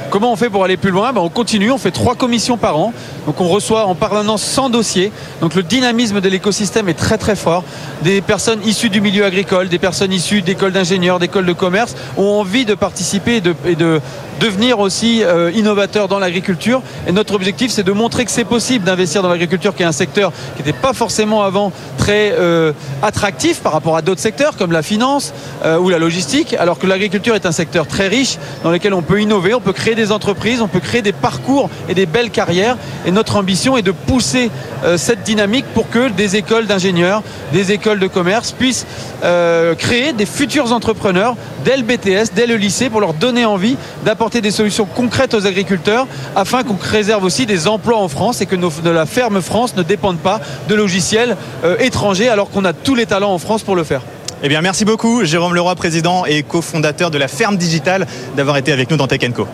Comment 0.10 0.32
on 0.32 0.36
fait 0.36 0.50
pour 0.50 0.64
aller 0.64 0.78
plus 0.78 0.92
loin? 0.92 1.14
Ben, 1.14 1.22
On 1.22 1.30
continue, 1.30 1.72
on 1.72 1.78
fait 1.78 1.92
trois 1.92 2.16
commissions 2.16 2.58
par 2.58 2.78
an. 2.78 2.94
Donc 3.28 3.42
on 3.42 3.50
reçoit 3.50 3.86
en 3.86 3.94
permanence 3.94 4.42
100 4.42 4.70
dossiers. 4.70 5.12
Donc 5.42 5.54
le 5.54 5.62
dynamisme 5.62 6.22
de 6.22 6.30
l'écosystème 6.30 6.88
est 6.88 6.94
très 6.94 7.18
très 7.18 7.36
fort. 7.36 7.66
Des 8.02 8.22
personnes 8.22 8.66
issues 8.66 8.90
du 8.90 9.02
milieu 9.02 9.26
agricole, 9.26 9.68
des 9.68 9.80
personnes 9.80 10.14
issues 10.14 10.42
d'écoles 10.42 10.72
d'ingénieurs, 10.72 11.20
d'écoles 11.20 11.46
de 11.46 11.54
commerce 11.54 11.96
ont 12.16 12.40
envie 12.40 12.64
de 12.64 12.74
participer 12.74 13.42
et 13.66 13.76
de, 13.76 14.02
devenir 14.40 14.80
aussi 14.80 15.24
euh, 15.24 15.52
innovateurs 15.56 16.08
dans 16.08 16.20
l'agriculture. 16.20 16.82
Et 17.08 17.12
notre 17.12 17.34
objectif, 17.34 17.72
c'est 17.72 17.84
de 17.84 17.92
montrer 17.92 18.24
que 18.24 18.32
c'est 18.32 18.46
possible 18.46 18.86
d'investir 18.86 19.24
dans 19.24 19.30
l'agriculture, 19.30 19.76
qui 19.76 19.84
est 19.84 19.88
un 19.88 19.92
secteur 19.92 20.32
qui 20.56 20.62
n'était 20.62 20.78
pas 20.78 20.94
forcément 20.94 21.42
avant 21.42 21.72
très 21.98 22.34
euh, 22.38 22.72
attractif 23.02 23.62
par 23.62 23.72
rapport 23.72 23.98
à 23.98 24.02
d'autres 24.02 24.22
secteurs 24.22 24.56
comme 24.56 24.72
la 24.72 24.84
finance 24.84 25.34
euh, 25.66 25.80
ou 25.80 25.90
la 25.90 25.98
logistique, 25.98 26.54
alors 26.54 26.78
que 26.78 26.88
l'agriculture 26.88 27.36
est 27.36 27.46
un 27.48 27.52
secteur 27.52 27.88
très 27.88 28.08
riche 28.08 28.38
dans 28.64 28.72
lequel 28.72 28.94
on 28.94 29.02
peut 29.02 29.20
innover, 29.22 29.54
on 29.54 29.60
peut 29.60 29.74
créer 29.74 29.96
des 29.96 30.12
entreprises, 30.12 30.62
on 30.62 30.68
peut 30.68 30.80
créer 30.80 31.02
des 31.02 31.14
parcours 31.14 31.70
et 31.90 31.96
des 31.96 32.06
belles 32.06 32.30
carrières. 32.30 32.78
Notre 33.18 33.36
ambition 33.36 33.76
est 33.78 33.82
de 33.82 33.92
pousser 33.92 34.52
euh, 34.84 34.96
cette 34.96 35.24
dynamique 35.24 35.66
pour 35.74 35.90
que 35.90 36.08
des 36.10 36.36
écoles 36.36 36.68
d'ingénieurs, 36.68 37.24
des 37.52 37.72
écoles 37.72 37.98
de 38.00 38.06
commerce 38.06 38.52
puissent 38.52 38.86
euh, 39.24 39.74
créer 39.74 40.14
des 40.14 40.28
futurs 40.28 40.72
entrepreneurs 40.72 41.36
dès 41.66 41.78
le 41.78 41.82
BTS, 41.82 42.36
dès 42.36 42.46
le 42.46 42.58
lycée, 42.58 42.92
pour 42.92 43.02
leur 43.02 43.16
donner 43.16 43.44
envie 43.44 43.76
d'apporter 44.06 44.40
des 44.40 44.52
solutions 44.52 44.86
concrètes 44.86 45.34
aux 45.34 45.48
agriculteurs 45.48 46.06
afin 46.36 46.62
qu'on 46.62 46.76
préserve 46.76 47.24
aussi 47.24 47.48
des 47.48 47.68
emplois 47.68 47.98
en 47.98 48.08
France 48.08 48.42
et 48.42 48.46
que 48.46 48.56
la 48.86 49.08
ferme 49.08 49.42
France 49.42 49.76
ne 49.76 49.82
dépendent 49.82 50.20
pas 50.20 50.40
de 50.70 50.76
logiciels 50.76 51.38
euh, 51.64 51.76
étrangers 51.80 52.30
alors 52.30 52.52
qu'on 52.52 52.66
a 52.66 52.74
tous 52.74 52.94
les 52.94 53.08
talents 53.08 53.34
en 53.34 53.40
France 53.40 53.64
pour 53.64 53.76
le 53.76 53.84
faire. 53.84 54.02
Eh 54.44 54.48
bien, 54.48 54.62
merci 54.62 54.86
beaucoup, 54.86 55.26
Jérôme 55.26 55.56
Leroy, 55.56 55.74
président 55.74 56.24
et 56.26 56.44
cofondateur 56.44 57.10
de 57.10 57.18
la 57.18 57.28
ferme 57.28 57.58
digitale, 57.58 58.06
d'avoir 58.36 58.58
été 58.58 58.72
avec 58.72 58.92
nous 58.92 58.98
dans 58.98 59.08
Tech 59.08 59.22
Co. 59.34 59.48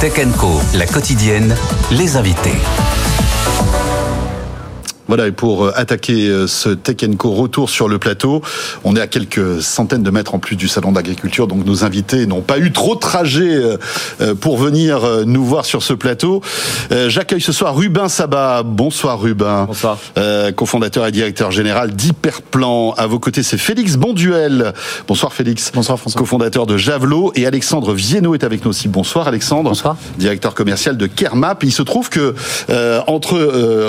Tech 0.00 0.18
Co, 0.38 0.58
la 0.72 0.86
quotidienne, 0.86 1.54
les 1.90 2.16
invités. 2.16 2.56
Voilà, 5.10 5.26
et 5.26 5.32
pour 5.32 5.64
euh, 5.64 5.72
attaquer 5.74 6.28
euh, 6.28 6.46
ce 6.46 6.68
Tech 6.68 6.98
Co 7.18 7.32
retour 7.32 7.68
sur 7.68 7.88
le 7.88 7.98
plateau, 7.98 8.42
on 8.84 8.94
est 8.94 9.00
à 9.00 9.08
quelques 9.08 9.60
centaines 9.60 10.04
de 10.04 10.10
mètres 10.12 10.36
en 10.36 10.38
plus 10.38 10.54
du 10.54 10.68
salon 10.68 10.92
d'agriculture, 10.92 11.48
donc 11.48 11.66
nos 11.66 11.82
invités 11.82 12.26
n'ont 12.26 12.42
pas 12.42 12.58
eu 12.58 12.70
trop 12.70 12.94
de 12.94 13.00
trajet 13.00 13.60
euh, 14.20 14.34
pour 14.36 14.56
venir 14.56 15.00
nous 15.26 15.44
voir 15.44 15.64
sur 15.64 15.82
ce 15.82 15.94
plateau. 15.94 16.42
J'accueille 17.08 17.40
ce 17.40 17.50
soir 17.50 17.74
Rubin 17.74 18.08
Sabat. 18.08 18.62
Bonsoir 18.62 19.20
Rubin. 19.20 19.64
Bonsoir. 19.64 19.98
cofondateur 20.54 21.06
et 21.06 21.10
directeur 21.10 21.50
général 21.50 21.90
d'Hyperplan. 21.90 22.92
À 22.96 23.06
vos 23.06 23.18
côtés, 23.18 23.42
c'est 23.42 23.58
Félix 23.58 23.96
Bonduel. 23.96 24.72
Bonsoir 25.08 25.32
Félix. 25.32 25.72
Bonsoir 25.74 25.98
François. 25.98 26.20
Cofondateur 26.20 26.66
de 26.66 26.76
Javelot. 26.76 27.32
Et 27.34 27.46
Alexandre 27.46 27.94
Vienno 27.94 28.34
est 28.34 28.44
avec 28.44 28.64
nous 28.64 28.70
aussi. 28.70 28.88
Bonsoir 28.88 29.26
Alexandre. 29.26 29.70
Bonsoir. 29.70 29.96
Directeur 30.18 30.54
commercial 30.54 30.96
de 30.96 31.06
Kermap. 31.06 31.64
Il 31.64 31.72
se 31.72 31.82
trouve 31.82 32.10
que 32.10 32.34
entre 33.06 33.38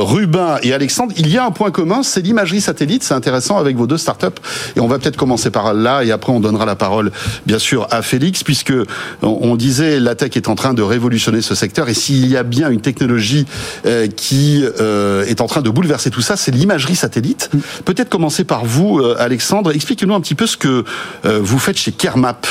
Rubin 0.02 0.58
et 0.64 0.74
Alexandre, 0.74 1.11
il 1.18 1.30
y 1.30 1.38
a 1.38 1.46
un 1.46 1.52
point 1.52 1.72
commun, 1.72 2.04
c'est 2.04 2.22
l'imagerie 2.22 2.62
satellite. 2.62 3.04
C'est 3.04 3.14
intéressant 3.14 3.58
avec 3.58 3.76
vos 3.78 3.88
deux 3.88 3.98
startups. 3.98 4.28
Et 4.76 4.80
on 4.80 4.88
va 4.88 5.00
peut-être 5.00 5.18
commencer 5.18 5.52
par 5.52 5.74
là 5.74 6.04
et 6.04 6.12
après 6.12 6.32
on 6.32 6.40
donnera 6.40 6.66
la 6.66 6.76
parole, 6.76 7.12
bien 7.46 7.60
sûr, 7.60 7.88
à 7.92 8.02
Félix, 8.02 8.44
puisque 8.44 8.74
on 9.22 9.56
disait 9.56 10.00
la 10.00 10.16
tech 10.16 10.36
est 10.36 10.48
en 10.48 10.56
train 10.56 10.74
de 10.74 10.82
révolutionner 10.82 11.42
ce 11.42 11.56
secteur. 11.56 11.90
Et 11.90 11.94
s'il 11.94 12.28
y 12.28 12.38
a 12.38 12.44
bien 12.44 12.70
une 12.70 12.82
technologie 12.82 13.46
euh, 13.86 14.08
qui 14.08 14.64
euh, 14.80 15.26
est 15.26 15.42
en 15.42 15.48
train 15.48 15.62
de 15.62 15.70
bouleverser 15.70 16.10
tout 16.10 16.22
ça, 16.22 16.38
c'est 16.38 16.52
l'imagerie 16.52 16.96
satellite. 16.96 17.50
Peut-être 17.86 18.10
commencer 18.10 18.44
par 18.44 18.66
vous, 18.66 19.00
euh, 19.00 19.16
Alexandre. 19.20 19.72
Expliquez-nous 19.74 20.14
un 20.14 20.22
petit 20.22 20.36
peu 20.36 20.48
ce 20.48 20.58
que 20.58 20.84
vous 21.24 21.60
faites 21.60 21.78
chez 21.78 21.92
Kermap. 21.92 22.48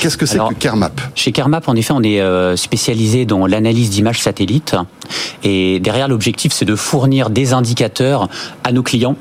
Qu'est-ce 0.00 0.16
que 0.16 0.26
c'est 0.26 0.38
que 0.38 0.54
Kermap? 0.54 1.00
Chez 1.14 1.32
Kermap, 1.32 1.68
en 1.68 1.74
effet, 1.74 1.92
on 1.94 2.02
est 2.02 2.22
spécialisé 2.56 3.26
dans 3.26 3.46
l'analyse 3.46 3.90
d'images 3.90 4.22
satellites. 4.22 4.76
Et 5.42 5.80
derrière, 5.80 6.08
l'objectif, 6.08 6.52
c'est 6.52 6.64
de 6.64 6.76
fournir 6.76 7.30
des 7.30 7.52
indicateurs 7.52 8.03
à 8.64 8.72
nos 8.72 8.82
clients 8.82 9.16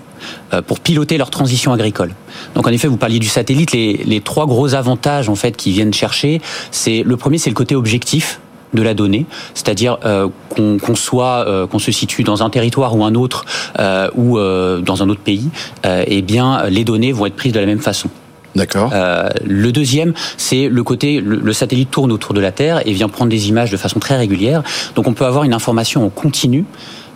euh, 0.53 0.61
pour 0.61 0.79
piloter 0.79 1.17
leur 1.17 1.29
transition 1.29 1.73
agricole. 1.73 2.13
Donc 2.55 2.67
en 2.67 2.71
effet, 2.71 2.87
vous 2.87 2.97
parliez 2.97 3.19
du 3.19 3.27
satellite, 3.27 3.71
les, 3.71 4.21
trois 4.23 4.45
gros 4.45 4.73
avantages 4.73 5.29
en 5.29 5.35
fait 5.35 5.57
qui 5.57 5.71
viennent 5.71 5.93
chercher, 5.93 6.41
c'est 6.71 7.03
le 7.03 7.17
premier, 7.17 7.37
c'est 7.37 7.49
le 7.49 7.55
côté 7.55 7.75
objectif 7.75 8.39
de 8.73 8.81
la 8.81 8.93
donnée, 8.93 9.25
c'est-à-dire 9.53 9.97
euh, 10.03 10.27
qu'on 10.49 10.95
soit 10.95 11.45
euh, 11.47 11.67
qu'on 11.67 11.79
se 11.79 11.91
situe 11.91 12.23
dans 12.23 12.41
un 12.41 12.49
territoire 12.49 12.95
ou 12.95 13.03
un 13.03 13.13
autre 13.13 13.45
ou 14.15 14.37
dans 14.37 15.03
un 15.03 15.09
autre 15.09 15.21
pays, 15.21 15.49
eh 15.85 16.21
bien 16.21 16.63
les 16.69 16.83
données 16.83 17.11
vont 17.11 17.25
être 17.25 17.35
prises 17.35 17.53
de 17.53 17.59
la 17.59 17.65
même 17.65 17.79
façon. 17.79 18.09
D'accord. 18.55 18.91
le 19.43 19.71
deuxième, 19.71 20.13
c'est 20.37 20.69
le 20.69 20.83
côté, 20.83 21.21
le, 21.21 21.53
satellite 21.53 21.89
tourne 21.89 22.11
autour 22.11 22.35
de 22.35 22.39
la 22.39 22.51
Terre 22.51 22.87
et 22.87 22.93
vient 22.93 23.09
prendre 23.09 23.31
des 23.31 23.49
images 23.49 23.71
de 23.71 23.77
façon 23.77 23.99
très 23.99 24.15
régulière. 24.15 24.61
Donc 24.95 25.07
on 25.07 25.13
peut 25.13 25.25
avoir 25.25 25.43
une 25.43 25.55
information 25.55 26.05
en 26.05 26.09
continu 26.09 26.65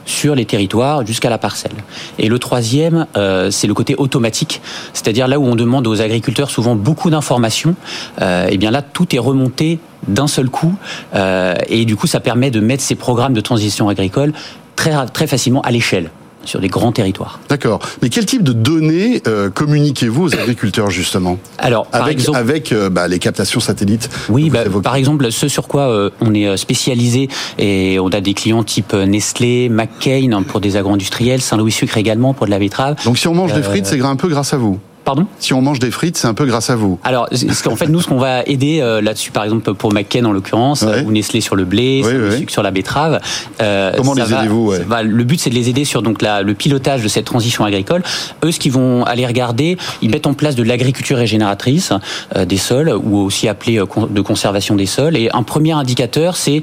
sur 0.07 0.33
les 0.33 0.45
territoires 0.45 1.05
jusqu'à 1.05 1.29
la 1.29 1.37
parcelle. 1.37 1.73
Et 2.17 2.29
le 2.29 2.39
troisième, 2.39 3.05
euh, 3.15 3.51
c'est 3.51 3.67
le 3.67 3.75
côté 3.75 3.93
automatique, 3.95 4.61
c'est-à-dire 4.93 5.27
là 5.27 5.39
où 5.39 5.45
on 5.45 5.55
demande 5.55 5.85
aux 5.85 6.01
agriculteurs 6.01 6.49
souvent 6.49 6.75
beaucoup 6.75 7.11
d'informations, 7.11 7.75
euh, 8.21 8.47
et 8.47 8.53
eh 8.53 8.57
bien 8.57 8.71
là 8.71 8.81
tout 8.81 9.15
est 9.15 9.19
remonté 9.19 9.79
d'un 10.07 10.27
seul 10.27 10.49
coup, 10.49 10.73
euh, 11.13 11.53
et 11.67 11.85
du 11.85 11.95
coup 11.95 12.07
ça 12.07 12.19
permet 12.19 12.49
de 12.49 12.59
mettre 12.59 12.81
ces 12.81 12.95
programmes 12.95 13.33
de 13.33 13.41
transition 13.41 13.89
agricole 13.89 14.33
très 14.75 15.05
très 15.07 15.27
facilement 15.27 15.61
à 15.61 15.71
l'échelle 15.71 16.09
sur 16.47 16.59
des 16.59 16.67
grands 16.67 16.91
territoires. 16.91 17.39
D'accord. 17.49 17.79
Mais 18.01 18.09
quel 18.09 18.25
type 18.25 18.43
de 18.43 18.53
données 18.53 19.21
euh, 19.27 19.49
communiquez-vous 19.49 20.23
aux 20.23 20.33
agriculteurs 20.33 20.89
justement? 20.89 21.37
Alors, 21.57 21.87
avec, 21.91 22.19
avec 22.33 22.71
euh, 22.71 22.89
bah, 22.89 23.07
les 23.07 23.19
captations 23.19 23.59
satellites. 23.59 24.09
Oui, 24.29 24.49
bah, 24.49 24.63
par 24.83 24.95
exemple, 24.95 25.31
ce 25.31 25.47
sur 25.47 25.67
quoi 25.67 25.89
euh, 25.89 26.09
on 26.21 26.33
est 26.33 26.57
spécialisé 26.57 27.29
et 27.57 27.99
on 27.99 28.09
a 28.09 28.21
des 28.21 28.33
clients 28.33 28.63
type 28.63 28.93
Nestlé, 28.93 29.69
McCain 29.69 30.43
pour 30.47 30.61
des 30.61 30.77
agro-industriels, 30.77 31.41
Saint-Louis 31.41 31.71
Sucre 31.71 31.97
également 31.97 32.33
pour 32.33 32.45
de 32.45 32.51
la 32.51 32.59
betterave. 32.59 32.95
Donc 33.05 33.17
si 33.17 33.27
on 33.27 33.33
mange 33.33 33.53
des 33.53 33.63
frites, 33.63 33.85
c'est 33.85 34.01
un 34.01 34.15
peu 34.15 34.27
grâce 34.27 34.53
à 34.53 34.57
vous. 34.57 34.79
Pardon 35.07 35.25
Si 35.39 35.53
on 35.53 35.61
mange 35.61 35.79
des 35.79 35.89
frites, 35.89 36.17
c'est 36.17 36.27
un 36.27 36.33
peu 36.33 36.45
grâce 36.45 36.69
à 36.69 36.75
vous. 36.75 36.99
Alors, 37.05 37.29
en 37.31 37.75
fait, 37.77 37.87
nous, 37.87 38.01
ce 38.01 38.07
qu'on 38.09 38.17
va 38.17 38.43
aider 38.43 38.81
euh, 38.81 38.99
là-dessus, 38.99 39.31
par 39.31 39.45
exemple 39.45 39.73
pour 39.73 39.93
McCain 39.93 40.25
en 40.25 40.33
l'occurrence, 40.33 40.83
ou 41.05 41.11
Nestlé 41.13 41.39
sur 41.39 41.55
le 41.55 41.63
blé, 41.63 42.03
sur 42.49 42.61
la 42.61 42.71
betterave. 42.71 43.21
Euh, 43.61 43.93
Comment 43.95 44.15
les 44.15 44.33
aidez-vous 44.33 44.73
Le 44.73 45.23
but, 45.23 45.39
c'est 45.39 45.49
de 45.49 45.55
les 45.55 45.69
aider 45.69 45.85
sur 45.85 46.01
donc 46.01 46.21
la, 46.21 46.41
le 46.41 46.53
pilotage 46.55 47.03
de 47.03 47.07
cette 47.07 47.23
transition 47.23 47.63
agricole. 47.63 48.03
Eux, 48.43 48.51
ce 48.51 48.59
qu'ils 48.59 48.73
vont 48.73 49.05
aller 49.05 49.25
regarder, 49.25 49.77
ils 50.01 50.09
mettent 50.09 50.27
en 50.27 50.33
place 50.33 50.57
de 50.57 50.63
l'agriculture 50.63 51.15
régénératrice 51.15 51.93
euh, 52.35 52.43
des 52.43 52.57
sols, 52.57 52.93
ou 53.01 53.19
aussi 53.19 53.47
appelée 53.47 53.77
de 53.77 54.21
conservation 54.21 54.75
des 54.75 54.87
sols. 54.87 55.15
Et 55.15 55.29
un 55.31 55.43
premier 55.43 55.71
indicateur, 55.71 56.35
c'est 56.35 56.61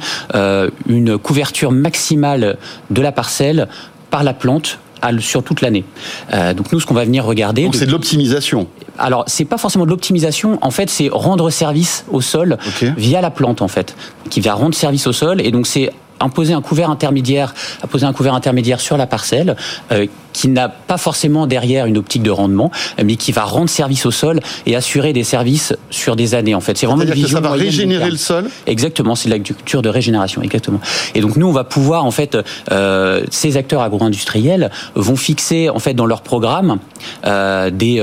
une 0.86 1.16
couverture 1.16 1.72
maximale 1.72 2.58
de 2.90 3.00
la 3.00 3.10
parcelle 3.10 3.68
par 4.10 4.22
la 4.22 4.34
plante 4.34 4.80
sur 5.20 5.42
toute 5.42 5.60
l'année. 5.60 5.84
Euh, 6.32 6.54
donc 6.54 6.72
nous, 6.72 6.80
ce 6.80 6.86
qu'on 6.86 6.94
va 6.94 7.04
venir 7.04 7.24
regarder. 7.24 7.64
Donc 7.64 7.74
c'est 7.74 7.86
de 7.86 7.92
l'optimisation. 7.92 8.66
Alors 8.98 9.24
c'est 9.26 9.44
pas 9.44 9.58
forcément 9.58 9.84
de 9.84 9.90
l'optimisation. 9.90 10.58
En 10.62 10.70
fait, 10.70 10.90
c'est 10.90 11.08
rendre 11.10 11.50
service 11.50 12.04
au 12.10 12.20
sol 12.20 12.58
via 12.96 13.20
la 13.20 13.30
plante 13.30 13.62
en 13.62 13.68
fait, 13.68 13.96
qui 14.30 14.40
va 14.40 14.54
rendre 14.54 14.74
service 14.74 15.06
au 15.06 15.12
sol. 15.12 15.40
Et 15.40 15.50
donc 15.50 15.66
c'est 15.66 15.90
imposer 16.20 16.54
un 16.54 16.62
couvert 16.62 16.90
intermédiaire, 16.90 17.54
poser 17.90 18.06
un 18.06 18.12
couvert 18.12 18.34
intermédiaire 18.34 18.80
sur 18.80 18.96
la 18.96 19.06
parcelle, 19.06 19.56
euh, 19.92 20.06
qui 20.32 20.48
n'a 20.48 20.68
pas 20.68 20.98
forcément 20.98 21.46
derrière 21.46 21.86
une 21.86 21.96
optique 21.96 22.22
de 22.22 22.30
rendement, 22.30 22.72
mais 23.02 23.14
qui 23.16 23.30
va 23.30 23.44
rendre 23.44 23.70
service 23.70 24.04
au 24.04 24.10
sol 24.10 24.40
et 24.66 24.74
assurer 24.74 25.12
des 25.12 25.22
services 25.22 25.74
sur 25.90 26.16
des 26.16 26.34
années. 26.34 26.54
En 26.54 26.60
fait, 26.60 26.76
c'est 26.76 26.86
vraiment 26.86 27.02
une 27.02 27.10
vision. 27.12 27.38
Que 27.38 27.44
ça 27.44 27.48
va 27.48 27.54
régénérer 27.54 28.10
le 28.10 28.16
sol. 28.16 28.50
Exactement, 28.66 29.14
c'est 29.14 29.28
de 29.28 29.34
l'agriculture 29.34 29.80
de 29.80 29.88
régénération, 29.88 30.42
exactement. 30.42 30.80
Et 31.14 31.20
donc 31.20 31.36
nous, 31.36 31.46
on 31.46 31.52
va 31.52 31.64
pouvoir 31.64 32.04
en 32.04 32.10
fait, 32.10 32.36
euh, 32.72 33.22
ces 33.30 33.56
acteurs 33.56 33.82
agro-industriels 33.82 34.70
vont 34.96 35.16
fixer 35.16 35.70
en 35.70 35.78
fait 35.78 35.94
dans 35.94 36.06
leur 36.06 36.22
programme 36.22 36.78
euh, 37.26 37.70
des, 37.70 38.02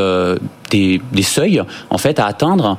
des 0.69 1.01
des 1.11 1.23
seuils 1.23 1.61
en 1.89 1.97
fait 1.97 2.19
à 2.19 2.25
atteindre 2.25 2.77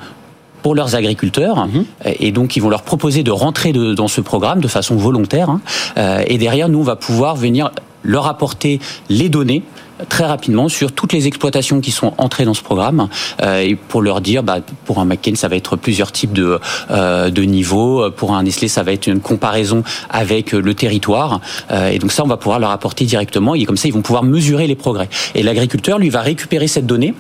pour 0.63 0.75
leurs 0.75 0.95
agriculteurs 0.95 1.67
mhm. 1.67 1.85
et 2.19 2.33
donc 2.33 2.57
ils 2.57 2.61
vont 2.61 2.71
leur 2.71 2.83
proposer 2.83 3.23
de 3.23 3.31
rentrer 3.31 3.73
dans 3.73 4.09
ce 4.09 4.21
programme 4.21 4.61
de 4.61 4.69
façon 4.69 4.97
volontaire 4.97 5.51
hein. 5.51 5.61
euh, 5.99 6.23
et 6.27 6.39
derrière 6.39 6.69
nous 6.69 6.81
on 6.81 6.85
va 6.85 6.97
pouvoir 6.97 7.37
venir 7.37 7.71
leur 8.05 8.27
apporter 8.27 8.81
les 9.09 9.29
données 9.29 9.63
très 10.09 10.25
rapidement 10.25 10.69
sur 10.69 10.91
toutes 10.91 11.13
les 11.13 11.29
exploitations 11.29 11.81
qui 11.81 11.93
sont 11.93 12.15
entrées 12.19 12.45
dans 12.45 12.55
ce 12.55 12.63
programme 12.63 13.09
euh, 13.41 13.61
et 13.61 13.77
pour 13.77 14.03
leur 14.03 14.21
dire 14.21 14.43
bah, 14.43 14.59
pour 14.85 14.99
un 14.99 15.05
McCain 15.05 15.37
ça 15.37 15.47
va 15.47 15.55
être 15.55 15.77
plusieurs 15.77 16.11
types 16.11 16.33
de, 16.33 16.59
euh, 16.91 17.31
de 17.31 17.43
niveaux 17.43 18.11
pour 18.11 18.35
un 18.35 18.43
Nestlé 18.43 18.67
ça 18.67 18.83
va 18.83 18.93
être 18.93 19.07
une 19.07 19.21
comparaison 19.21 19.85
avec 20.11 20.53
le 20.53 20.75
territoire 20.75 21.41
et 21.71 21.99
donc 21.99 22.11
ça 22.11 22.25
on 22.25 22.29
va 22.29 22.37
pouvoir 22.37 22.59
leur 22.59 22.71
apporter 22.71 23.05
directement 23.05 23.55
et 23.55 23.65
comme 23.65 23.77
ça 23.77 23.89
ils 23.89 23.95
vont 23.95 24.03
pouvoir 24.03 24.25
mesurer 24.25 24.67
les 24.67 24.77
progrès 24.77 25.09
et 25.35 25.43
l'agriculteur 25.43 25.99
lui 25.99 26.11
va 26.11 26.23
récupérer 26.23 26.67
cette 26.67 26.87
donnée 26.87 27.15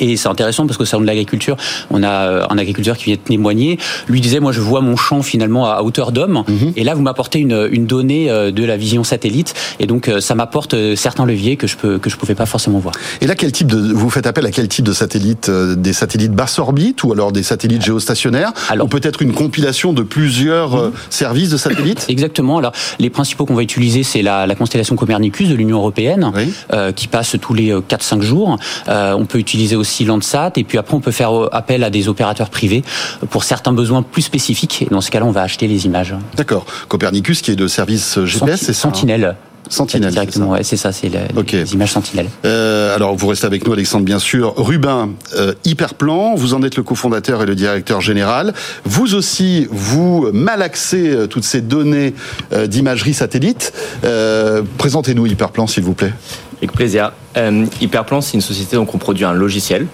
et 0.00 0.16
c'est 0.16 0.28
intéressant 0.28 0.66
parce 0.66 0.78
que 0.78 0.84
salon 0.84 1.02
de 1.02 1.06
l'agriculture, 1.06 1.56
on 1.90 2.02
a 2.02 2.08
euh, 2.08 2.46
un 2.50 2.58
agriculteur 2.58 2.96
qui 2.96 3.04
vient 3.06 3.16
témoigner. 3.16 3.78
Lui 4.08 4.20
disait, 4.20 4.40
moi, 4.40 4.52
je 4.52 4.60
vois 4.60 4.80
mon 4.80 4.96
champ 4.96 5.22
finalement 5.22 5.66
à 5.66 5.82
hauteur 5.82 6.12
d'homme. 6.12 6.44
Mhm. 6.48 6.72
Et 6.76 6.84
là, 6.84 6.94
vous 6.94 7.02
m'apportez 7.02 7.38
une, 7.38 7.68
une, 7.70 7.86
donnée 7.86 8.30
euh, 8.30 8.50
de 8.50 8.64
la 8.64 8.76
vision 8.76 9.04
satellite. 9.04 9.54
Et 9.78 9.86
donc, 9.86 10.08
euh, 10.08 10.20
ça 10.20 10.34
m'apporte 10.34 10.74
certains 10.96 11.26
leviers 11.26 11.56
que 11.56 11.66
je 11.66 11.76
peux 11.76 11.98
que 11.98 12.10
je 12.10 12.16
pouvais 12.16 12.34
pas 12.34 12.46
forcément 12.46 12.78
voir. 12.78 12.94
Et 13.20 13.26
là, 13.26 13.34
quel 13.34 13.52
type 13.52 13.66
de 13.68 13.92
vous 13.92 14.10
faites 14.10 14.26
appel 14.26 14.46
à 14.46 14.50
quel 14.50 14.68
type 14.68 14.84
de 14.84 14.92
satellite 14.92 15.50
Des 15.50 15.92
satellites 15.92 16.32
basse 16.32 16.58
orbite 16.58 17.04
ou 17.04 17.12
alors 17.12 17.32
des 17.32 17.42
satellites 17.42 17.84
géostationnaires 17.84 18.52
alors, 18.68 18.86
Ou 18.86 18.88
peut-être 18.88 19.22
une 19.22 19.32
compilation 19.32 19.92
de 19.92 20.02
plusieurs 20.02 20.76
mhm. 20.76 20.92
services 21.10 21.50
de 21.50 21.56
satellites 21.56 22.06
Exactement. 22.08 22.58
Alors, 22.58 22.72
les 22.98 23.10
principaux 23.10 23.46
qu'on 23.46 23.54
va 23.54 23.62
utiliser, 23.62 24.02
c'est 24.02 24.22
la, 24.22 24.46
la, 24.46 24.54
constellation 24.54 24.96
Copernicus 24.96 25.48
de 25.48 25.54
l'Union 25.54 25.78
européenne, 25.78 26.32
qui 26.94 27.08
passe 27.08 27.36
tous 27.40 27.54
les 27.54 27.72
4-5 27.72 28.20
jours. 28.20 28.58
on 28.88 29.26
peut 29.26 29.38
utiliser 29.38 29.76
aussi 29.76 29.83
aussi 29.84 30.04
Landsat. 30.04 30.52
Et 30.56 30.64
puis 30.64 30.78
après, 30.78 30.94
on 30.94 31.00
peut 31.00 31.12
faire 31.12 31.30
appel 31.52 31.84
à 31.84 31.90
des 31.90 32.08
opérateurs 32.08 32.50
privés 32.50 32.82
pour 33.30 33.44
certains 33.44 33.72
besoins 33.72 34.02
plus 34.02 34.22
spécifiques. 34.22 34.82
Et 34.82 34.86
dans 34.86 35.02
ce 35.02 35.10
cas-là, 35.10 35.26
on 35.26 35.30
va 35.30 35.42
acheter 35.42 35.68
les 35.68 35.84
images. 35.84 36.14
D'accord. 36.36 36.64
Copernicus, 36.88 37.42
qui 37.42 37.50
est 37.50 37.56
de 37.56 37.68
service 37.68 38.18
GPS, 38.24 38.60
c'est 38.60 38.72
ça 38.72 38.88
hein 38.88 38.92
Sentinelle. 38.92 39.36
Sentinelle. 39.68 40.12
Directement, 40.12 40.56
c'est 40.62 40.76
ça, 40.76 40.92
c'est 40.92 41.10
les 41.10 41.74
images 41.74 41.92
Sentinelle. 41.92 42.28
Euh, 42.44 42.94
alors, 42.94 43.14
vous 43.16 43.26
restez 43.26 43.46
avec 43.46 43.66
nous, 43.66 43.72
Alexandre, 43.72 44.04
bien 44.04 44.18
sûr. 44.18 44.54
Rubin, 44.56 45.10
euh, 45.36 45.54
Hyperplan, 45.64 46.34
vous 46.34 46.54
en 46.54 46.62
êtes 46.62 46.76
le 46.76 46.82
cofondateur 46.82 47.42
et 47.42 47.46
le 47.46 47.54
directeur 47.54 48.00
général. 48.00 48.52
Vous 48.84 49.14
aussi, 49.14 49.66
vous 49.70 50.28
malaxez 50.32 51.10
euh, 51.10 51.26
toutes 51.26 51.44
ces 51.44 51.60
données 51.60 52.14
euh, 52.52 52.66
d'imagerie 52.66 53.14
satellite. 53.14 53.72
Présentez-nous 54.78 55.26
Hyperplan, 55.26 55.66
s'il 55.66 55.84
vous 55.84 55.94
plaît. 55.94 56.12
Plaisir. 56.72 57.12
Euh, 57.36 57.66
Hyperplan, 57.80 58.20
c'est 58.20 58.34
une 58.34 58.40
société 58.40 58.76
donc 58.76 58.94
on 58.94 58.98
produit 58.98 59.24
un 59.24 59.32
logiciel 59.32 59.86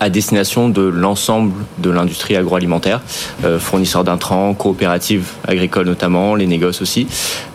à 0.00 0.08
destination 0.08 0.68
de 0.68 0.82
l'ensemble 0.82 1.52
de 1.78 1.90
l'industrie 1.90 2.36
agroalimentaire, 2.36 3.00
euh, 3.44 3.58
fournisseurs 3.58 4.02
d'intrants, 4.02 4.54
coopératives 4.54 5.32
agricoles 5.46 5.86
notamment, 5.86 6.34
les 6.34 6.46
négoces 6.46 6.82
aussi. 6.82 7.06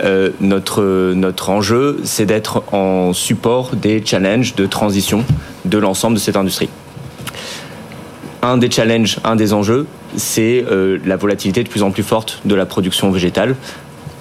Euh, 0.03 0.29
notre, 0.39 1.13
notre 1.13 1.49
enjeu, 1.49 1.99
c'est 2.03 2.25
d'être 2.25 2.63
en 2.71 3.13
support 3.13 3.75
des 3.75 4.03
challenges 4.05 4.55
de 4.55 4.65
transition 4.67 5.25
de 5.65 5.77
l'ensemble 5.77 6.15
de 6.15 6.19
cette 6.19 6.37
industrie. 6.37 6.69
Un 8.41 8.57
des 8.57 8.71
challenges, 8.71 9.17
un 9.25 9.35
des 9.35 9.53
enjeux, 9.53 9.85
c'est 10.15 10.63
la 11.03 11.17
volatilité 11.17 11.63
de 11.63 11.69
plus 11.69 11.83
en 11.83 11.91
plus 11.91 12.03
forte 12.03 12.41
de 12.45 12.55
la 12.55 12.65
production 12.65 13.11
végétale 13.11 13.55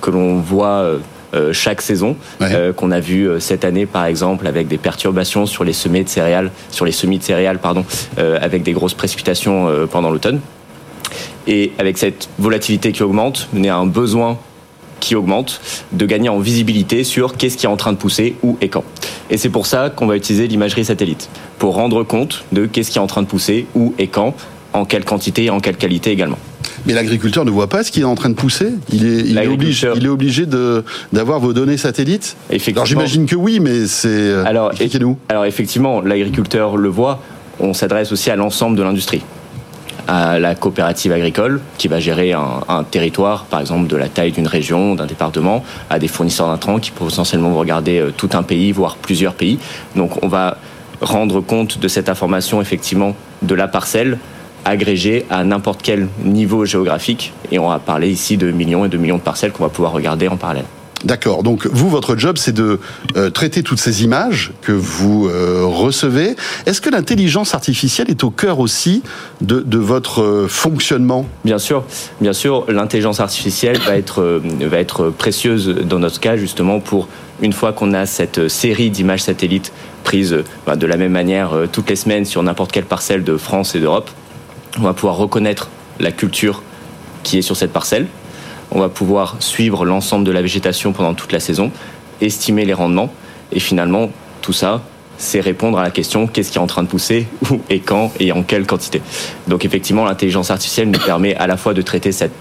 que 0.00 0.10
l'on 0.10 0.40
voit 0.40 0.98
chaque 1.52 1.82
saison, 1.82 2.16
qu'on 2.76 2.90
a 2.90 3.00
vu 3.00 3.28
cette 3.38 3.64
année 3.64 3.86
par 3.86 4.06
exemple 4.06 4.46
avec 4.46 4.68
des 4.68 4.78
perturbations 4.78 5.46
sur 5.46 5.64
les 5.64 5.72
semis 5.72 6.04
de 6.04 6.08
céréales, 6.08 6.50
sur 6.70 6.84
les 6.84 6.92
semis 6.92 7.18
de 7.18 7.22
céréales, 7.22 7.58
pardon, 7.58 7.84
avec 8.16 8.62
des 8.62 8.72
grosses 8.72 8.94
précipitations 8.94 9.86
pendant 9.90 10.10
l'automne. 10.10 10.40
Et 11.46 11.72
avec 11.78 11.96
cette 11.98 12.28
volatilité 12.38 12.92
qui 12.92 13.02
augmente, 13.02 13.48
on 13.56 13.64
a 13.64 13.72
un 13.72 13.86
besoin 13.86 14.38
qui 15.00 15.14
augmente, 15.14 15.60
de 15.92 16.06
gagner 16.06 16.28
en 16.28 16.40
visibilité 16.40 17.04
sur 17.04 17.36
qu'est-ce 17.36 17.56
qui 17.56 17.66
est 17.66 17.68
en 17.68 17.76
train 17.76 17.92
de 17.92 17.98
pousser, 17.98 18.34
où 18.42 18.58
et 18.60 18.68
quand. 18.68 18.84
Et 19.30 19.36
c'est 19.36 19.48
pour 19.48 19.66
ça 19.66 19.90
qu'on 19.90 20.06
va 20.06 20.16
utiliser 20.16 20.48
l'imagerie 20.48 20.84
satellite, 20.84 21.30
pour 21.58 21.74
rendre 21.74 22.02
compte 22.02 22.44
de 22.50 22.66
qu'est-ce 22.66 22.90
qui 22.90 22.98
est 22.98 23.00
en 23.00 23.06
train 23.06 23.22
de 23.22 23.28
pousser, 23.28 23.66
où 23.74 23.94
et 23.98 24.08
quand, 24.08 24.34
en 24.72 24.84
quelle 24.84 25.04
quantité 25.04 25.44
et 25.44 25.50
en 25.50 25.60
quelle 25.60 25.76
qualité 25.76 26.10
également. 26.10 26.38
Mais 26.86 26.92
l'agriculteur 26.92 27.44
ne 27.44 27.50
voit 27.50 27.68
pas 27.68 27.82
ce 27.82 27.90
qui 27.90 28.00
est 28.00 28.04
en 28.04 28.14
train 28.14 28.30
de 28.30 28.34
pousser. 28.34 28.72
Il 28.92 29.06
est, 29.06 29.20
il 29.20 29.38
est 29.38 29.46
obligé, 29.46 29.88
il 29.96 30.04
est 30.04 30.08
obligé 30.08 30.46
de 30.46 30.84
d'avoir 31.12 31.40
vos 31.40 31.52
données 31.52 31.76
satellites. 31.76 32.36
Alors 32.68 32.86
j'imagine 32.86 33.26
que 33.26 33.36
oui, 33.36 33.60
mais 33.60 33.86
c'est. 33.86 34.08
Euh, 34.08 34.44
alors, 34.44 34.72
nous 35.00 35.18
Alors 35.28 35.44
effectivement, 35.44 36.00
l'agriculteur 36.00 36.76
le 36.76 36.88
voit. 36.88 37.22
On 37.60 37.74
s'adresse 37.74 38.12
aussi 38.12 38.30
à 38.30 38.36
l'ensemble 38.36 38.76
de 38.76 38.82
l'industrie 38.82 39.22
à 40.08 40.38
la 40.38 40.54
coopérative 40.54 41.12
agricole 41.12 41.60
qui 41.76 41.86
va 41.86 42.00
gérer 42.00 42.32
un, 42.32 42.82
territoire, 42.90 43.44
par 43.44 43.60
exemple 43.60 43.88
de 43.88 43.96
la 43.96 44.08
taille 44.08 44.32
d'une 44.32 44.46
région, 44.46 44.94
d'un 44.94 45.04
département, 45.04 45.62
à 45.90 45.98
des 45.98 46.08
fournisseurs 46.08 46.48
d'intrants 46.48 46.78
qui 46.78 46.90
potentiellement 46.90 47.54
regarder 47.54 47.98
euh, 47.98 48.10
tout 48.16 48.30
un 48.32 48.42
pays, 48.42 48.72
voire 48.72 48.96
plusieurs 48.96 49.34
pays. 49.34 49.58
Donc 49.96 50.24
on 50.24 50.28
va 50.28 50.56
rendre 51.02 51.40
compte 51.42 51.78
de 51.78 51.88
cette 51.88 52.08
information 52.08 52.62
effectivement 52.62 53.14
de 53.42 53.54
la 53.54 53.68
parcelle 53.68 54.18
agrégée 54.64 55.24
à 55.30 55.44
n'importe 55.44 55.80
quel 55.82 56.08
niveau 56.22 56.64
géographique 56.64 57.32
et 57.50 57.58
on 57.58 57.68
va 57.68 57.78
parler 57.78 58.10
ici 58.10 58.36
de 58.36 58.50
millions 58.50 58.84
et 58.84 58.88
de 58.88 58.98
millions 58.98 59.18
de 59.18 59.22
parcelles 59.22 59.52
qu'on 59.52 59.64
va 59.64 59.70
pouvoir 59.70 59.92
regarder 59.92 60.28
en 60.28 60.36
parallèle. 60.36 60.64
D'accord. 61.04 61.44
Donc 61.44 61.66
vous, 61.66 61.88
votre 61.88 62.16
job, 62.16 62.38
c'est 62.38 62.52
de 62.52 62.80
euh, 63.16 63.30
traiter 63.30 63.62
toutes 63.62 63.78
ces 63.78 64.02
images 64.02 64.52
que 64.62 64.72
vous 64.72 65.28
euh, 65.28 65.62
recevez. 65.64 66.34
Est-ce 66.66 66.80
que 66.80 66.90
l'intelligence 66.90 67.54
artificielle 67.54 68.10
est 68.10 68.24
au 68.24 68.30
cœur 68.30 68.58
aussi 68.58 69.02
de, 69.40 69.60
de 69.60 69.78
votre 69.78 70.22
euh, 70.22 70.48
fonctionnement? 70.48 71.26
Bien 71.44 71.58
sûr, 71.58 71.84
bien 72.20 72.32
sûr. 72.32 72.64
L'intelligence 72.68 73.20
artificielle 73.20 73.78
va 73.78 73.96
être 73.96 74.40
va 74.60 74.78
être 74.78 75.10
précieuse 75.10 75.68
dans 75.68 76.00
notre 76.00 76.18
cas 76.18 76.36
justement 76.36 76.80
pour 76.80 77.08
une 77.42 77.52
fois 77.52 77.72
qu'on 77.72 77.94
a 77.94 78.04
cette 78.04 78.48
série 78.48 78.90
d'images 78.90 79.22
satellites 79.22 79.72
prises 80.02 80.38
bah, 80.66 80.74
de 80.74 80.86
la 80.86 80.96
même 80.96 81.12
manière 81.12 81.52
toutes 81.70 81.88
les 81.90 81.96
semaines 81.96 82.24
sur 82.24 82.42
n'importe 82.42 82.72
quelle 82.72 82.84
parcelle 82.84 83.22
de 83.22 83.36
France 83.36 83.76
et 83.76 83.80
d'Europe, 83.80 84.10
on 84.78 84.82
va 84.82 84.94
pouvoir 84.94 85.16
reconnaître 85.16 85.68
la 86.00 86.12
culture 86.12 86.62
qui 87.22 87.38
est 87.38 87.42
sur 87.42 87.56
cette 87.56 87.72
parcelle 87.72 88.06
on 88.70 88.80
va 88.80 88.88
pouvoir 88.88 89.36
suivre 89.40 89.84
l'ensemble 89.84 90.24
de 90.24 90.32
la 90.32 90.42
végétation 90.42 90.92
pendant 90.92 91.14
toute 91.14 91.32
la 91.32 91.40
saison, 91.40 91.70
estimer 92.20 92.64
les 92.64 92.74
rendements, 92.74 93.12
et 93.52 93.60
finalement, 93.60 94.10
tout 94.42 94.52
ça, 94.52 94.82
c'est 95.16 95.40
répondre 95.40 95.78
à 95.78 95.82
la 95.82 95.90
question 95.90 96.26
qu'est-ce 96.26 96.52
qui 96.52 96.58
est 96.58 96.60
en 96.60 96.66
train 96.66 96.82
de 96.82 96.88
pousser, 96.88 97.26
où 97.50 97.60
et 97.70 97.80
quand 97.80 98.12
et 98.20 98.32
en 98.32 98.42
quelle 98.42 98.66
quantité. 98.66 99.02
Donc 99.46 99.64
effectivement, 99.64 100.04
l'intelligence 100.04 100.50
artificielle 100.50 100.90
nous 100.90 101.00
permet 101.00 101.34
à 101.36 101.46
la 101.46 101.56
fois 101.56 101.74
de 101.74 101.82
traiter 101.82 102.12
cette 102.12 102.32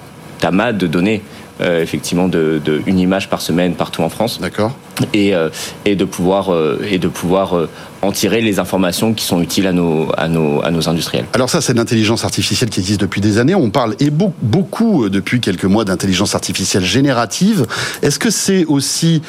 amas 0.43 0.73
de 0.73 0.87
données 0.87 1.21
euh, 1.59 1.81
effectivement 1.81 2.27
de, 2.27 2.61
une 2.85 2.99
image 2.99 3.31
par 3.31 3.41
semaine 3.41 3.73
partout 3.73 4.03
en 4.03 4.09
France. 4.09 4.39
D'accord. 4.39 4.75
Et, 5.13 5.33
euh, 5.33 5.49
et 5.85 5.95
de 5.95 6.05
pouvoir 6.05 6.53
euh, 6.53 6.79
et 6.87 6.99
de 6.99 7.07
pouvoir 7.07 7.55
en 8.03 8.11
tirer 8.11 8.41
les 8.41 8.59
informations 8.59 9.15
qui 9.15 9.25
sont 9.25 9.41
utiles 9.41 9.65
à 9.65 9.73
nos 9.73 10.07
à 10.17 10.27
nos 10.27 10.63
à 10.63 10.69
nos 10.69 10.87
industriels. 10.87 11.25
Alors 11.33 11.49
ça 11.49 11.61
c'est 11.61 11.73
l'intelligence 11.73 12.23
artificielle 12.23 12.69
qui 12.69 12.79
existe 12.79 13.01
depuis 13.01 13.21
des 13.21 13.39
années. 13.39 13.55
On 13.55 13.71
parle 13.71 13.95
et 13.99 14.11
beaucoup 14.11 15.09
depuis 15.09 15.39
quelques 15.39 15.65
mois 15.65 15.83
d'intelligence 15.83 16.35
artificielle 16.35 16.85
générative. 16.85 17.65
Est-ce 18.03 18.19
que 18.19 18.29
c'est 18.29 18.65
aussi 18.65 19.23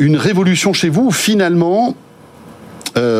une 0.00 0.16
révolution 0.16 0.72
chez 0.72 0.88
vous 0.88 1.06
ou 1.06 1.12
finalement 1.12 1.94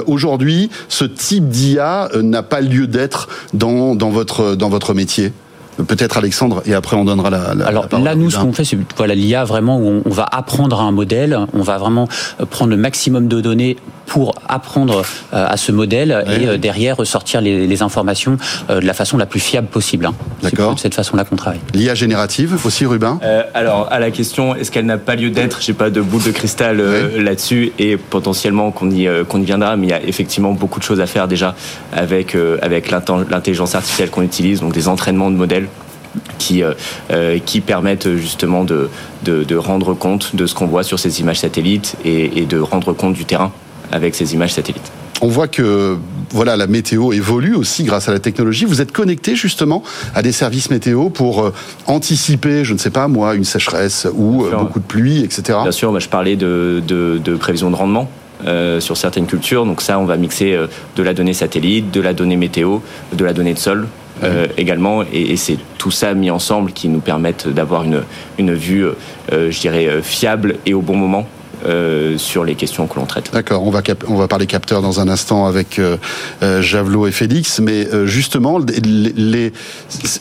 aujourd'hui, 0.06 0.70
ce 0.88 1.04
type 1.04 1.48
d'IA 1.48 2.10
n'a 2.20 2.42
pas 2.42 2.60
lieu 2.60 2.88
d'être 2.88 3.28
dans, 3.54 3.94
dans, 3.94 4.10
votre, 4.10 4.56
dans 4.56 4.68
votre 4.68 4.92
métier? 4.92 5.32
Peut-être 5.86 6.16
Alexandre, 6.16 6.62
et 6.66 6.74
après 6.74 6.96
on 6.96 7.04
donnera 7.04 7.30
la. 7.30 7.54
la 7.54 7.66
Alors 7.66 7.86
là, 7.92 8.14
nous, 8.14 8.30
ce 8.30 8.38
qu'on 8.38 8.52
fait, 8.52 8.64
c'est 8.64 8.78
voilà 8.96 9.14
l'IA 9.14 9.44
vraiment 9.44 9.78
où 9.78 10.02
on, 10.04 10.10
va 10.10 10.26
apprendre 10.30 10.80
à 10.80 10.84
un 10.84 10.92
modèle, 10.92 11.38
on 11.52 11.62
va 11.62 11.78
vraiment 11.78 12.08
prendre 12.50 12.70
le 12.70 12.76
maximum 12.76 13.28
de 13.28 13.40
données 13.40 13.76
pour 14.10 14.34
apprendre 14.48 15.02
euh, 15.32 15.46
à 15.48 15.56
ce 15.56 15.72
modèle 15.72 16.24
et 16.26 16.46
euh, 16.46 16.58
derrière 16.58 16.96
ressortir 16.96 17.40
les, 17.40 17.80
informations 17.80 18.36
de 18.68 18.80
la 18.80 18.92
façon 18.92 19.16
la 19.16 19.24
plus 19.24 19.40
fiable 19.40 19.68
possible. 19.68 20.04
Hein. 20.04 20.14
D'accord. 20.42 20.70
C'est 20.70 20.74
de 20.74 20.80
cette 20.80 20.94
façon-là 20.94 21.24
qu'on 21.24 21.36
travaille. 21.36 21.60
L'IA 21.72 21.94
générative 21.94 22.58
aussi, 22.66 22.84
Rubin? 22.84 23.18
alors 23.54 23.88
à 23.90 24.00
la 24.00 24.10
question, 24.10 24.54
est-ce 24.54 24.70
qu'elle 24.70 24.84
n'a 24.84 24.98
pas 24.98 25.14
lieu 25.14 25.30
d'être? 25.30 25.62
J'ai 25.62 25.72
pas 25.72 25.88
de 25.88 26.00
boule 26.00 26.22
de 26.22 26.30
cristal 26.30 26.82
là-dessus 27.16 27.72
et 27.78 27.96
potentiellement 27.96 28.70
qu'on 28.70 28.90
y 28.90 29.08
qu'on 29.28 29.40
y 29.40 29.44
viendra, 29.44 29.76
mais 29.76 29.86
il 29.86 29.90
y 29.90 29.94
a 29.94 30.02
effectivement 30.02 30.52
beaucoup 30.52 30.80
de 30.80 30.84
choses 30.84 31.00
à 31.00 31.06
faire 31.06 31.28
déjà 31.28 31.54
avec 31.92 32.36
avec 32.60 32.90
l'intelligence 32.90 33.74
artificielle 33.74 34.10
qu'on 34.10 34.22
utilise, 34.22 34.60
donc 34.60 34.74
des 34.74 34.88
entraînements 34.88 35.30
de 35.30 35.36
modèles 35.36 35.68
qui, 36.38 36.62
euh, 36.62 36.74
euh, 37.10 37.38
qui 37.44 37.60
permettent 37.60 38.16
justement 38.16 38.64
de, 38.64 38.88
de, 39.24 39.56
rendre 39.56 39.94
compte 39.94 40.34
de 40.34 40.46
ce 40.46 40.54
qu'on 40.54 40.66
voit 40.66 40.82
sur 40.82 40.98
ces 40.98 41.20
images 41.20 41.40
satellites 41.40 41.96
et, 42.04 42.46
de 42.46 42.58
rendre 42.58 42.92
compte 42.92 43.14
du 43.14 43.24
terrain 43.24 43.52
avec 43.90 44.14
ces 44.14 44.34
images 44.34 44.52
satellites. 44.54 44.90
On 45.22 45.28
voit 45.28 45.48
que 45.48 45.98
voilà 46.30 46.56
la 46.56 46.66
météo 46.66 47.12
évolue 47.12 47.54
aussi 47.54 47.84
grâce 47.84 48.08
à 48.08 48.12
la 48.12 48.20
technologie. 48.20 48.64
Vous 48.64 48.80
êtes 48.80 48.92
connecté 48.92 49.36
justement 49.36 49.82
à 50.14 50.22
des 50.22 50.32
services 50.32 50.70
météo 50.70 51.10
pour 51.10 51.42
euh, 51.42 51.52
anticiper, 51.86 52.64
je 52.64 52.72
ne 52.72 52.78
sais 52.78 52.90
pas 52.90 53.06
moi, 53.08 53.34
une 53.34 53.44
sécheresse 53.44 54.06
ou 54.14 54.46
beaucoup 54.50 54.80
de 54.80 54.84
pluie, 54.84 55.22
etc. 55.22 55.58
Bien 55.62 55.72
sûr, 55.72 55.98
je 55.98 56.08
parlais 56.08 56.36
de, 56.36 56.82
de, 56.86 57.36
prévision 57.36 57.70
de 57.70 57.76
rendement. 57.76 58.08
sur 58.78 58.96
certaines 58.96 59.26
cultures. 59.26 59.66
Donc 59.66 59.82
ça, 59.82 59.98
on 59.98 60.06
va 60.06 60.16
mixer 60.16 60.58
de 60.96 61.02
la 61.02 61.12
donnée 61.12 61.34
satellite, 61.34 61.90
de 61.90 62.00
la 62.00 62.14
donnée 62.14 62.36
météo, 62.36 62.78
de 63.12 63.24
la 63.24 63.34
donnée 63.34 63.52
de 63.52 63.58
sol 63.58 63.86
euh, 64.22 64.46
également. 64.58 65.02
Et, 65.12 65.36
c'est 65.36 65.56
tout 65.78 65.90
ça 65.90 66.12
mis 66.14 66.30
ensemble 66.30 66.72
qui 66.72 66.88
nous 66.88 67.00
permettent 67.00 67.48
d'avoir 67.48 67.84
une, 67.84 68.02
une 68.38 68.54
vue, 68.54 68.84
euh, 68.84 69.50
je 69.50 69.60
dirais, 69.60 69.86
euh, 69.86 70.02
fiable 70.02 70.56
et 70.66 70.74
au 70.74 70.82
bon 70.82 70.96
moment 70.96 71.26
euh, 71.66 72.16
sur 72.16 72.44
les 72.44 72.54
questions 72.54 72.86
que 72.86 72.98
l'on 72.98 73.04
traite. 73.04 73.30
D'accord, 73.32 73.62
on 73.66 73.70
va, 73.70 73.82
on 74.08 74.14
va 74.14 74.28
parler 74.28 74.46
capteurs 74.46 74.80
dans 74.80 75.00
un 75.00 75.08
instant 75.08 75.46
avec 75.46 75.78
euh, 75.78 75.98
euh 76.42 76.62
Javelot 76.62 77.06
et 77.06 77.12
Félix, 77.12 77.60
mais 77.60 77.86
euh, 77.86 78.06
justement, 78.06 78.58
les, 78.58 79.52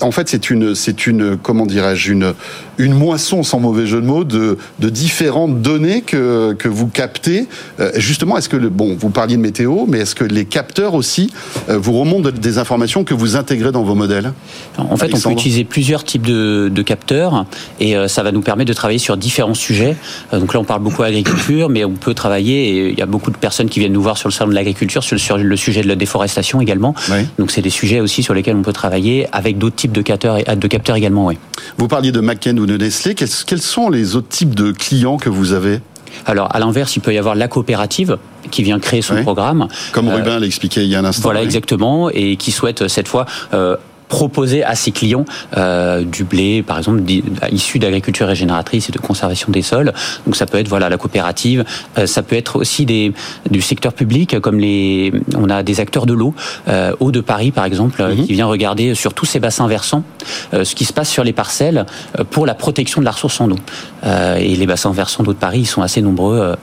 en 0.02 0.12
fait, 0.12 0.28
c'est 0.28 0.50
une, 0.50 0.76
c'est 0.76 1.08
une, 1.08 1.38
comment 1.38 1.66
dirais-je, 1.66 2.12
une, 2.12 2.34
une 2.78 2.94
moisson 2.94 3.44
sans 3.44 3.60
mauvais 3.60 3.88
jeu 3.88 4.02
de 4.02 4.06
mots 4.06 4.26
de, 4.26 4.58
de 4.80 4.90
différentes 4.90 5.62
données 5.62 6.02
que, 6.02 6.54
que 6.54 6.68
vous 6.68 6.88
captez. 6.88 7.48
justement, 7.96 8.38
est-ce 8.38 8.50
que, 8.50 8.58
le, 8.58 8.70
bon, 8.70 8.96
vous 9.00 9.10
parliez 9.10 9.38
de 9.38 9.42
météo, 9.42 9.86
mais 9.88 10.00
est-ce 10.00 10.16
que 10.16 10.26
les 10.26 10.46
capteurs 10.46 10.94
aussi 10.94 11.32
vous 11.68 11.98
remontent 11.98 12.32
des 12.32 12.58
informations 12.58 13.04
que 13.04 13.14
vous 13.14 13.36
intégrez 13.36 13.72
dans 13.72 13.84
vos 13.84 13.96
modèles? 13.96 14.34
En 14.78 14.98
fait, 14.98 15.14
on 15.14 15.20
peut 15.20 15.32
utiliser 15.32 15.64
plusieurs 15.64 16.04
types 16.04 16.26
de, 16.26 16.70
de 16.74 16.82
capteurs 16.82 17.46
et 17.80 17.96
ça 18.08 18.24
va 18.24 18.32
nous 18.32 18.42
permettre 18.42 18.70
de 18.70 18.74
travailler 18.74 19.00
sur 19.00 19.18
différents 19.18 19.54
sujets. 19.54 19.96
donc 20.32 20.54
là, 20.54 20.60
on 20.60 20.66
parle 20.66 20.82
beaucoup 20.82 21.04
agriculture 21.04 21.29
mais 21.70 21.86
on 21.86 21.94
peut 21.94 22.14
travailler, 22.14 22.70
et 22.70 22.90
il 22.90 22.98
y 22.98 23.02
a 23.02 23.06
beaucoup 23.06 23.32
de 23.32 23.38
personnes 23.38 23.70
qui 23.70 23.80
viennent 23.80 23.94
nous 23.94 24.02
voir 24.02 24.18
sur 24.18 24.30
le 24.30 24.34
salon 24.34 24.50
de 24.50 24.56
l'agriculture, 24.56 25.04
sur, 25.04 25.38
le 25.38 25.56
sujet 25.56 25.82
de 25.82 25.88
la 25.88 25.96
déforestation 25.96 26.62
également. 26.62 26.94
Donc 27.38 27.52
c'est 27.52 27.62
des 27.62 27.70
sujets 27.70 28.00
aussi 28.00 28.24
sur 28.24 28.34
lesquels 28.34 28.56
on 28.56 28.62
peut 28.62 28.74
travailler 28.74 29.28
avec 29.32 29.58
d'autres 29.58 29.76
types 29.76 29.92
de 29.92 30.02
capteurs, 30.02 30.38
de 30.38 30.68
capteurs 30.68 30.96
également. 30.96 31.26
Oui. 31.28 31.38
Vous 31.78 31.88
parliez 31.88 32.12
de 32.12 32.22
McKen 32.22 32.60
ou 32.60 32.66
de 32.66 32.78
Nestlé, 32.78 33.16
quels, 33.16 33.30
quels 33.46 33.62
sont 33.62 33.90
les 33.90 34.16
autres 34.16 34.30
types 34.30 34.56
de 34.56 34.72
clients 34.72 35.18
que 35.18 35.30
vous 35.30 35.54
avez? 35.54 35.80
Alors, 36.26 36.54
à 36.54 36.60
l'inverse, 36.60 36.96
il 36.96 37.02
peut 37.02 37.14
y 37.14 37.18
avoir 37.18 37.36
la 37.36 37.48
coopérative 37.48 38.18
qui 38.52 38.64
vient 38.64 38.80
créer 38.80 39.02
son 39.02 39.22
programme. 39.22 39.68
Comme 39.92 40.08
euh, 40.08 40.16
Rubin 40.16 40.40
l'expliquait 40.40 40.84
il 40.84 40.90
y 40.90 40.96
a 40.96 41.00
un 41.00 41.06
instant. 41.06 41.24
Voilà, 41.24 41.44
exactement, 41.44 42.10
et 42.10 42.36
qui 42.36 42.52
souhaite 42.52 42.88
cette 42.88 43.08
fois 43.08 43.26
euh, 43.54 43.78
proposer 44.10 44.64
à 44.64 44.76
ses 44.76 44.92
clients 44.92 45.24
euh, 45.56 46.04
du 46.04 46.26
blé, 46.26 46.62
par 46.64 46.78
exemple, 46.78 47.02
issu 47.52 47.80
d'agriculture 47.80 48.28
régénératrice 48.28 48.90
et 48.90 48.92
de 48.92 48.98
conservation 48.98 49.52
des 49.52 49.62
sols. 49.62 49.94
Donc 50.26 50.36
ça 50.36 50.46
peut 50.46 50.58
être 50.58 50.68
voilà 50.68 50.90
la 50.90 50.98
coopérative, 50.98 51.64
euh, 51.98 52.06
ça 52.06 52.24
peut 52.24 52.36
être 52.36 52.58
aussi 52.58 52.86
des 52.86 53.14
du 53.50 53.62
secteur 53.62 53.94
public 53.94 54.40
comme 54.40 54.60
les 54.60 55.14
on 55.38 55.50
a 55.50 55.64
des 55.64 55.80
acteurs 55.80 56.06
de 56.06 56.14
l'eau, 56.14 56.34
euh, 56.68 56.94
eau 57.00 57.12
de 57.12 57.22
Paris 57.22 57.52
par 57.52 57.66
exemple, 57.66 58.04
mhm. 58.04 58.26
qui 58.26 58.34
vient 58.34 58.48
regarder 58.48 58.96
sur 58.96 59.14
tous 59.14 59.26
ces 59.26 59.40
bassins 59.40 59.68
versants 59.68 60.04
euh, 60.54 60.66
ce 60.66 60.76
qui 60.76 60.86
se 60.86 60.94
passe 60.94 61.10
sur 61.10 61.24
les 61.24 61.34
parcelles 61.34 61.86
euh, 62.18 62.24
pour 62.24 62.46
la 62.46 62.56
protection 62.56 63.02
de 63.02 63.06
la 63.06 63.12
ressource 63.12 63.40
en 63.40 63.50
eau. 63.52 63.60
et 64.06 64.56
les 64.56 64.66
bassins 64.66 64.92
versants 64.92 65.24
d'eau 65.24 65.34
de 65.34 65.38
Paris 65.38 65.60
ils 65.62 65.68
sont 65.68 65.82
assez 65.82 66.02
nombreux, 66.02 66.56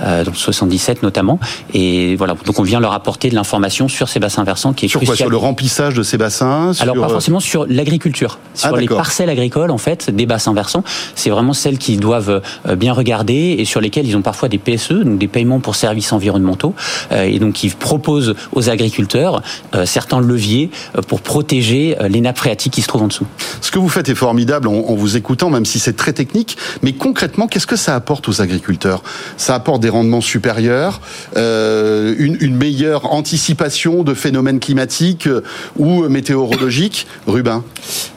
dans 0.00 0.30
le 0.30 0.36
77 0.36 1.02
notamment. 1.02 1.40
Et 1.74 2.14
voilà 2.16 2.34
donc 2.46 2.58
on 2.58 2.62
vient 2.62 2.80
leur 2.80 2.92
apporter 2.92 3.28
de 3.28 3.34
l'information 3.34 3.88
sur 3.88 4.08
ces 4.08 4.20
bassins 4.20 4.44
versants 4.44 4.72
qui 4.72 4.86
est 4.86 4.88
sur 4.88 5.00
crucial. 5.00 5.16
Quoi, 5.16 5.24
sur 5.24 5.30
le 5.30 5.36
remplissage 5.36 5.94
de 5.94 6.02
ces 6.02 6.18
bassins? 6.18 6.72
Alors 6.80 6.91
pas 6.94 7.08
forcément 7.08 7.40
sur 7.40 7.66
l'agriculture, 7.68 8.38
sur 8.54 8.68
Ah, 8.68 8.76
les 8.76 8.82
d'accord. 8.86 8.98
parcelles 8.98 9.30
agricoles 9.30 9.70
en 9.70 9.78
fait, 9.78 10.10
des 10.10 10.26
bassins 10.26 10.54
versants. 10.54 10.84
C'est 11.14 11.30
vraiment 11.30 11.52
celles 11.52 11.78
qu'ils 11.78 12.00
doivent 12.00 12.42
euh, 12.66 12.76
bien 12.76 12.92
regarder 12.92 13.56
et 13.58 13.64
sur 13.64 13.80
lesquelles 13.80 14.06
ils 14.06 14.16
ont 14.16 14.22
parfois 14.22 14.48
des 14.48 14.58
PSE, 14.58 14.92
donc 14.92 15.18
des 15.18 15.28
paiements 15.28 15.60
pour 15.60 15.74
services 15.76 16.12
environnementaux, 16.12 16.74
euh, 17.12 17.24
et 17.24 17.38
donc 17.38 17.62
ils 17.64 17.74
proposent 17.74 18.34
aux 18.52 18.68
agriculteurs 18.70 19.42
euh, 19.74 19.86
certains 19.86 20.20
leviers 20.20 20.70
euh, 20.96 21.02
pour 21.02 21.20
protéger 21.20 21.96
euh, 22.00 22.08
les 22.08 22.20
nappes 22.20 22.38
phréatiques 22.38 22.72
qui 22.72 22.82
se 22.82 22.88
trouvent 22.88 23.02
en 23.02 23.08
dessous. 23.08 23.26
Ce 23.60 23.70
que 23.70 23.78
vous 23.78 23.88
faites 23.88 24.08
est 24.08 24.14
formidable 24.14 24.68
en, 24.68 24.94
vous 24.94 25.16
écoutant, 25.16 25.50
même 25.50 25.64
si 25.64 25.78
c'est 25.78 25.96
très 25.96 26.12
technique. 26.12 26.56
Mais 26.82 26.92
concrètement, 26.92 27.46
qu'est-ce 27.46 27.66
que 27.66 27.76
ça 27.76 27.94
apporte 27.94 28.28
aux 28.28 28.40
agriculteurs? 28.42 29.02
Ça 29.36 29.54
apporte 29.54 29.80
des 29.82 29.88
rendements 29.88 30.20
supérieurs, 30.20 31.00
euh, 31.36 32.14
une, 32.18 32.36
une 32.40 32.56
meilleure 32.56 33.12
anticipation 33.12 34.02
de 34.02 34.14
phénomènes 34.14 34.60
climatiques 34.60 35.26
euh, 35.26 35.42
ou 35.78 36.08
météorologiques? 36.08 36.81
Rubin. 37.26 37.64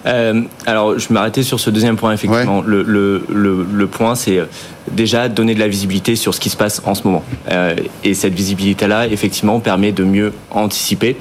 Euh, 0.05 0.41
alors, 0.65 0.97
je 0.97 1.11
m'arrêtais 1.11 1.43
sur 1.43 1.59
ce 1.59 1.69
deuxième 1.69 1.97
point, 1.97 2.13
effectivement. 2.13 2.61
Le, 2.61 2.83
le, 2.83 3.23
le, 3.29 3.65
le 3.71 3.87
point, 3.87 4.15
c'est 4.15 4.39
euh, 4.39 4.45
déjà 4.91 5.29
donner 5.29 5.55
de 5.55 5.59
la 5.59 5.67
visibilité 5.67 6.15
sur 6.15 6.33
ce 6.33 6.39
qui 6.39 6.49
se 6.49 6.57
passe 6.57 6.81
en 6.85 6.95
ce 6.95 7.03
moment. 7.03 7.23
Euh, 7.51 7.75
et 8.03 8.13
cette 8.13 8.33
visibilité-là, 8.33 9.07
effectivement, 9.07 9.59
permet 9.59 9.91
de 9.91 10.03
mieux 10.03 10.33
anticiper. 10.51 11.17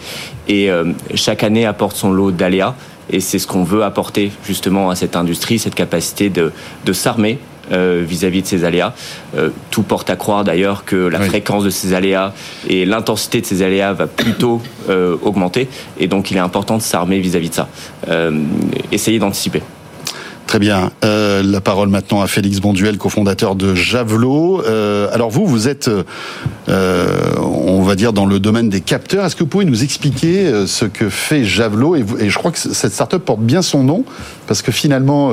Et 0.48 0.70
euh, 0.70 0.92
chaque 1.14 1.42
année 1.42 1.66
apporte 1.66 1.96
son 1.96 2.12
lot 2.12 2.30
d'aléas. 2.30 2.74
Et 3.10 3.20
c'est 3.20 3.38
ce 3.38 3.46
qu'on 3.46 3.64
veut 3.64 3.84
apporter 3.84 4.32
justement 4.46 4.90
à 4.90 4.94
cette 4.94 5.14
industrie, 5.14 5.58
cette 5.58 5.74
capacité 5.74 6.30
de, 6.30 6.52
de 6.86 6.92
s'armer 6.92 7.38
euh, 7.72 8.02
vis-à-vis 8.06 8.42
de 8.42 8.46
ces 8.46 8.64
aléas. 8.64 8.92
Euh, 9.36 9.50
tout 9.70 9.82
porte 9.82 10.10
à 10.10 10.16
croire 10.16 10.44
d'ailleurs 10.44 10.84
que 10.84 10.96
la 10.96 11.20
Oui. 11.20 11.26
fréquence 11.26 11.64
de 11.64 11.70
ces 11.70 11.94
aléas 11.94 12.32
et 12.68 12.84
l'intensité 12.84 13.40
de 13.40 13.46
ces 13.46 13.62
aléas 13.62 13.92
va 13.92 14.06
plutôt 14.06 14.60
euh, 14.88 15.16
augmenter. 15.22 15.68
Et 15.98 16.06
donc 16.06 16.30
il 16.30 16.36
est 16.36 16.40
important 16.40 16.76
de 16.76 16.82
s'armer 16.82 17.18
vis-à-vis 17.20 17.50
de 17.50 17.54
ça. 17.54 17.68
Essayer 18.92 19.18
d'anticiper. 19.18 19.62
Très 20.54 20.60
bien. 20.60 20.92
Euh, 21.04 21.42
la 21.42 21.60
parole 21.60 21.88
maintenant 21.88 22.20
à 22.20 22.28
Félix 22.28 22.60
Bonduel, 22.60 22.96
cofondateur 22.96 23.56
de 23.56 23.74
Javelot. 23.74 24.62
Euh, 24.64 25.08
alors 25.12 25.28
vous, 25.28 25.46
vous 25.46 25.66
êtes, 25.66 25.90
euh, 26.68 27.32
on 27.42 27.82
va 27.82 27.96
dire, 27.96 28.12
dans 28.12 28.24
le 28.24 28.38
domaine 28.38 28.68
des 28.68 28.80
capteurs. 28.80 29.24
Est-ce 29.24 29.34
que 29.34 29.42
vous 29.42 29.48
pouvez 29.48 29.64
nous 29.64 29.82
expliquer 29.82 30.64
ce 30.68 30.84
que 30.84 31.08
fait 31.08 31.42
Javelot 31.44 31.96
et, 31.96 32.04
je 32.30 32.38
crois 32.38 32.52
que 32.52 32.58
cette 32.60 32.92
startup 32.92 33.24
porte 33.24 33.40
bien 33.40 33.62
son 33.62 33.82
nom 33.82 34.04
parce 34.46 34.62
que 34.62 34.70
finalement, 34.70 35.32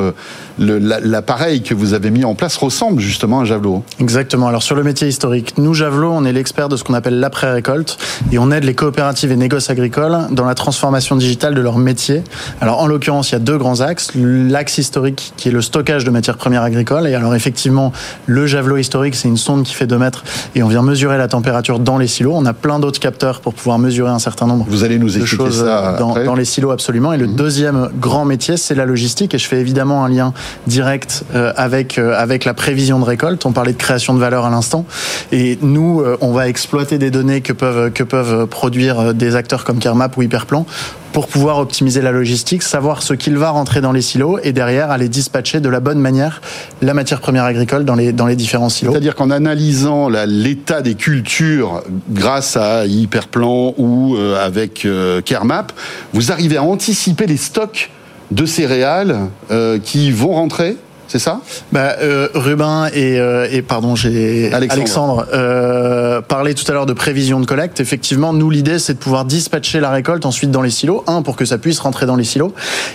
le- 0.58 0.80
la- 0.80 1.00
l'appareil 1.02 1.62
que 1.62 1.76
vous 1.76 1.94
avez 1.94 2.10
mis 2.10 2.24
en 2.26 2.34
place 2.34 2.58
ressemble 2.58 3.00
justement 3.00 3.42
à 3.42 3.46
Javelot. 3.46 3.84
Exactement. 4.00 4.48
Alors 4.48 4.64
sur 4.64 4.76
le 4.76 4.82
métier 4.84 5.08
historique, 5.08 5.54
nous 5.60 5.76
Javelot, 5.76 6.14
on 6.14 6.26
est 6.26 6.34
l'expert 6.34 6.68
de 6.68 6.78
ce 6.78 6.84
qu'on 6.84 6.94
appelle 6.96 7.20
l'après-récolte 7.20 7.98
et 8.32 8.40
on 8.40 8.50
aide 8.52 8.64
les 8.64 8.74
coopératives 8.74 9.32
et 9.32 9.36
négoces 9.36 9.70
agricoles 9.70 10.18
dans 10.32 10.46
la 10.46 10.56
transformation 10.56 11.16
digitale 11.16 11.54
de 11.54 11.62
leur 11.62 11.78
métier. 11.78 12.24
Alors 12.60 12.80
en 12.80 12.88
l'occurrence, 12.88 13.30
il 13.30 13.34
y 13.34 13.36
a 13.36 13.40
deux 13.40 13.58
grands 13.60 13.82
axes. 13.82 14.12
L'axe 14.16 14.78
historique 14.80 15.11
qui 15.16 15.50
est 15.50 15.52
le 15.52 15.62
stockage 15.62 16.04
de 16.04 16.12
matières 16.12 16.38
premières 16.38 16.64
agricoles 16.64 17.08
et 17.08 17.16
alors 17.16 17.36
effectivement, 17.36 17.92
le 18.26 18.46
Javelot 18.48 18.78
historique, 18.78 19.16
c'est 19.16 19.28
une 19.28 19.38
sonde 19.38 19.64
qui 19.64 19.74
fait 19.74 19.88
2 19.88 19.98
mètres 19.98 20.24
et 20.56 20.64
on 20.64 20.68
vient 20.68 20.82
mesurer 20.82 21.18
la 21.18 21.28
température 21.28 21.80
dans 21.80 21.98
les 21.98 22.08
silos. 22.08 22.34
On 22.36 22.46
a 22.46 22.54
plein 22.54 22.80
d'autres 22.80 23.00
capteurs 23.00 23.42
pour 23.42 23.54
pouvoir 23.54 23.80
mesurer 23.80 24.10
un 24.10 24.20
certain 24.20 24.48
nombre 24.48 24.66
Vous 24.68 24.84
allez 24.84 25.00
nous 25.00 25.10
de 25.10 25.20
expliquer 25.20 25.44
choses 25.44 25.64
ça 25.64 25.98
dans, 26.00 26.36
les 26.36 26.46
silos 26.46 26.72
absolument. 26.72 27.14
Et 27.14 27.18
le 27.18 27.28
deuxième 27.28 27.90
grand 28.00 28.26
métier, 28.26 28.58
c'est 28.58 28.76
la 28.76 28.86
logistique. 28.86 29.34
Et 29.34 29.38
je 29.38 29.48
fais 29.48 29.60
évidemment 29.60 30.04
un 30.04 30.10
lien 30.10 30.34
direct 30.68 31.24
euh, 31.36 31.54
avec 31.56 31.98
euh, 31.98 32.16
avec 32.18 32.46
la 32.46 32.54
prévision 32.54 33.00
de 33.00 33.06
récolte. 33.06 33.46
On 33.46 33.52
parlait 33.52 33.74
de 33.74 33.78
création 33.78 34.14
de 34.14 34.20
valeur 34.20 34.46
à 34.46 34.50
l'instant. 34.50 34.86
Et 35.32 35.58
nous, 35.62 36.02
euh, 36.02 36.18
on 36.22 36.32
va 36.32 36.48
exploiter 36.48 36.98
des 36.98 37.12
données 37.12 37.42
que 37.42 37.54
peuvent 37.54 37.92
que 37.92 38.04
peuvent 38.04 38.48
produire 38.48 39.14
des 39.14 39.36
acteurs 39.36 39.64
comme 39.64 39.80
Kermap 39.80 40.16
ou 40.18 40.22
Hyperplan 40.22 40.66
pour 41.14 41.28
pouvoir 41.28 41.60
optimiser 41.60 42.02
la 42.02 42.12
logistique, 42.12 42.64
savoir 42.64 43.04
ce 43.04 43.14
qu'il 43.14 43.38
va 43.38 43.50
rentrer 43.50 43.82
dans 43.82 43.92
les 43.92 44.02
silos 44.02 44.40
et 44.44 44.54
derrière 44.54 44.92
aller 44.92 45.10
dispatcher 45.10 45.60
de 45.60 45.70
la 45.70 45.80
bonne 45.80 46.00
manière 46.00 46.42
la 46.82 46.94
matière 46.94 47.22
première 47.22 47.44
agricole 47.44 47.86
dans 47.86 47.96
les 47.96 48.14
dans 48.14 48.26
les 48.26 48.36
différents 48.36 48.70
silos. 48.70 48.92
C'est-à-dire 48.92 49.16
qu'en 49.16 49.30
analysant 49.30 50.10
l'état 50.10 50.82
des 50.82 50.96
cultures 50.96 51.84
grâce 52.10 52.58
à 52.58 52.86
Hyperplan 52.86 53.74
ou 53.78 54.16
euh, 54.16 54.44
avec 54.44 54.86
euh, 54.86 55.22
Kermap, 55.22 55.72
vous 56.14 56.32
arrivez 56.32 56.58
à 56.58 56.64
anticiper 56.64 57.28
les 57.28 57.38
stocks 57.38 57.90
de 58.32 58.46
céréales 58.46 59.28
euh, 59.52 59.78
qui 59.80 60.12
vont 60.12 60.34
rentrer, 60.34 60.78
c'est 61.12 61.20
ça? 61.20 61.42
Bah, 61.74 61.98
euh, 62.02 62.30
Rubin 62.34 62.88
et, 62.94 63.20
euh, 63.20 63.46
et 63.52 63.62
pardon, 63.62 63.98
j'ai 63.98 64.50
Alexandre. 64.54 64.72
Alexandre, 64.72 65.26
euh, 65.34 66.22
parlait 66.22 66.54
tout 66.54 66.64
à 66.70 66.74
l'heure 66.74 66.86
de 66.86 66.94
prévision 66.94 67.42
de 67.42 67.46
collecte. 67.46 67.82
Effectivement, 67.82 68.32
nous 68.32 68.50
l'idée 68.50 68.80
c'est 68.80 68.94
de 68.94 68.98
pouvoir 68.98 69.26
dispatcher 69.26 69.82
la 69.82 69.90
récolte 69.90 70.26
ensuite 70.26 70.52
dans 70.52 70.62
les 70.62 70.70
silos. 70.70 71.04
Un 71.08 71.22
pour 71.22 71.36
que 71.36 71.44
ça 71.44 71.58
puisse 71.58 71.80
rentrer 71.80 72.06
dans 72.06 72.16
les 72.16 72.24
silos 72.24 72.54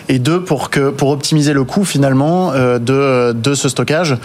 et 0.09 0.19
deux 0.19 0.43
pour 0.43 0.71
que 0.71 0.89
pour 0.89 1.11
optimiser 1.11 1.53
le 1.53 1.65
coût 1.65 1.85
finalement 1.85 2.53
de 2.55 3.33
de 3.33 3.55
ce 3.55 3.69
stockage 3.69 4.17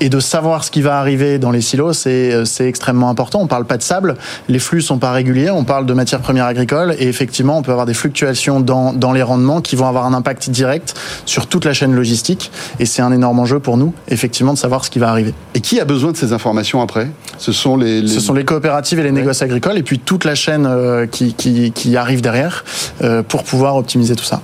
et 0.00 0.10
de 0.10 0.20
savoir 0.20 0.62
ce 0.62 0.70
qui 0.70 0.82
va 0.82 0.98
arriver 0.98 1.38
dans 1.38 1.50
les 1.50 1.62
silos. 1.62 1.94
C'est 1.94 2.44
c'est 2.44 2.68
extrêmement 2.68 3.08
important. 3.08 3.40
On 3.40 3.46
parle 3.46 3.64
pas 3.64 3.78
de 3.78 3.82
sable, 3.82 4.16
les 4.48 4.58
flux 4.58 4.82
sont 4.82 4.98
pas 4.98 5.12
réguliers. 5.12 5.48
On 5.48 5.64
parle 5.64 5.86
de 5.86 5.94
matières 5.94 6.20
premières 6.20 6.46
agricoles 6.46 6.94
et 6.98 7.08
effectivement 7.08 7.56
on 7.56 7.62
peut 7.62 7.72
avoir 7.72 7.86
des 7.86 7.94
fluctuations 7.94 8.60
dans 8.60 8.92
dans 8.92 9.14
les 9.14 9.22
rendements 9.22 9.62
qui 9.62 9.74
vont 9.74 9.86
avoir 9.86 10.04
un 10.04 10.12
impact 10.12 10.50
direct 10.50 10.94
sur 11.24 11.46
toute 11.46 11.64
la 11.64 11.72
chaîne 11.72 11.94
logistique 11.94 12.50
et 12.78 12.84
c'est 12.84 13.00
un 13.00 13.10
énorme 13.10 13.37
enjeu 13.38 13.58
pour 13.60 13.76
nous 13.76 13.92
effectivement 14.08 14.52
de 14.52 14.58
savoir 14.58 14.84
ce 14.84 14.90
qui 14.90 14.98
va 14.98 15.08
arriver. 15.10 15.32
Et 15.54 15.60
qui 15.60 15.80
a 15.80 15.84
besoin 15.84 16.12
de 16.12 16.16
ces 16.16 16.32
informations 16.32 16.82
après? 16.82 17.08
Ce 17.38 17.52
sont 17.52 17.76
les, 17.76 18.02
les- 18.02 18.08
Ce 18.08 18.20
sont 18.20 18.34
les 18.34 18.44
coopératives 18.44 18.98
et 18.98 19.02
les 19.02 19.12
négoces 19.12 19.42
agricoles 19.42 19.78
et 19.78 19.82
puis 19.82 19.98
toute 19.98 20.24
la 20.24 20.34
chaîne 20.34 20.66
euh, 20.66 21.06
qui, 21.06 21.34
qui, 21.34 21.72
qui 21.72 21.96
arrive 21.96 22.20
derrière 22.20 22.64
euh, 23.02 23.22
pour 23.22 23.44
pouvoir 23.44 23.76
optimiser 23.76 24.16
tout 24.16 24.24
ça. 24.24 24.42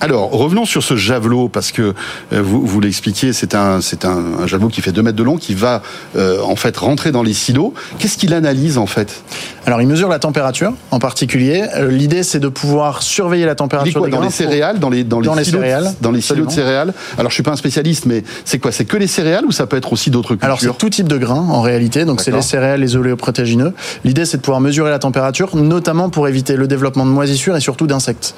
Alors, 0.00 0.30
revenons 0.30 0.64
sur 0.64 0.82
ce 0.82 0.96
javelot, 0.96 1.48
parce 1.48 1.72
que 1.72 1.94
euh, 2.32 2.42
vous, 2.42 2.64
vous 2.66 2.80
l'expliquiez, 2.80 3.32
c'est 3.32 3.54
un, 3.54 3.80
c'est 3.80 4.04
un, 4.04 4.22
un 4.42 4.46
javelot 4.46 4.68
qui 4.68 4.82
fait 4.82 4.92
2 4.92 5.02
mètres 5.02 5.16
de 5.16 5.22
long, 5.22 5.36
qui 5.36 5.54
va 5.54 5.82
euh, 6.16 6.40
en 6.42 6.56
fait 6.56 6.76
rentrer 6.76 7.12
dans 7.12 7.22
les 7.22 7.32
silos. 7.34 7.72
Qu'est-ce 7.98 8.18
qu'il 8.18 8.34
analyse 8.34 8.78
en 8.78 8.86
fait? 8.86 9.22
Alors 9.66 9.80
il 9.82 9.88
mesure 9.88 10.08
la 10.08 10.20
température 10.20 10.72
en 10.92 11.00
particulier. 11.00 11.64
Euh, 11.74 11.90
L'idée 11.90 12.22
c'est 12.22 12.38
de 12.38 12.46
pouvoir 12.48 13.02
surveiller 13.02 13.46
la 13.46 13.56
température 13.56 13.94
quoi 13.98 14.06
des 14.06 14.12
dans 14.12 14.18
grains 14.18 14.26
les 14.26 14.32
céréales, 14.32 14.78
dans 14.78 14.90
les 14.90 15.02
dans 15.02 15.18
les, 15.18 15.26
Dans 15.26 15.34
silos, 15.34 15.44
de- 15.58 15.62
céréales, 15.64 15.94
dans 16.00 16.10
les 16.12 16.20
silos 16.20 16.46
de 16.46 16.50
céréales. 16.52 16.94
Alors, 17.18 17.30
je 17.30 17.34
suis 17.34 17.42
pas 17.42 17.50
un 17.52 17.56
spécialiste, 17.56 18.06
mais 18.06 18.22
c'est 18.44 18.58
quoi? 18.60 18.70
C'est 18.70 18.84
que 18.84 18.96
les 18.96 19.08
céréales 19.08 19.44
ou 19.44 19.50
ça 19.50 19.66
peut 19.66 19.76
être 19.76 19.92
aussi 19.92 20.10
d'autres 20.10 20.28
cultures? 20.30 20.44
Alors 20.44 20.60
c'est 20.60 20.76
tout 20.78 20.90
type 20.90 21.08
de 21.08 21.18
grains 21.18 21.46
en 21.50 21.62
réalité, 21.62 22.04
donc 22.04 22.20
c'est 22.20 22.30
les 22.30 22.42
céréales, 22.42 22.80
les 22.80 22.94
oléoprotéagineux. 22.96 23.72
L'idée 24.04 24.24
c'est 24.24 24.36
de 24.36 24.42
pouvoir 24.42 24.60
mesurer 24.60 24.90
la 24.90 24.98
température, 25.00 25.56
notamment 25.56 26.10
pour 26.10 26.28
éviter 26.28 26.54
le 26.56 26.68
développement 26.68 27.04
de 27.06 27.10
moisissures 27.10 27.56
et 27.56 27.60
surtout 27.60 27.86
d'insectes. 27.88 28.34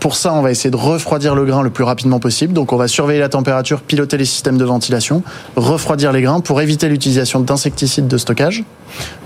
Pour 0.00 0.16
ça, 0.16 0.32
on 0.32 0.40
va 0.40 0.50
essayer 0.50 0.70
de 0.70 0.76
refroidir 0.84 1.34
le 1.34 1.44
grain 1.44 1.62
le 1.62 1.70
plus 1.70 1.84
rapidement 1.84 2.20
possible. 2.20 2.52
Donc 2.52 2.72
on 2.72 2.76
va 2.76 2.88
surveiller 2.88 3.20
la 3.20 3.28
température, 3.28 3.80
piloter 3.80 4.16
les 4.16 4.24
systèmes 4.24 4.58
de 4.58 4.64
ventilation, 4.64 5.22
refroidir 5.56 6.12
les 6.12 6.22
grains 6.22 6.40
pour 6.40 6.60
éviter 6.60 6.88
l'utilisation 6.88 7.40
d'insecticides 7.40 8.08
de 8.08 8.18
stockage. 8.18 8.64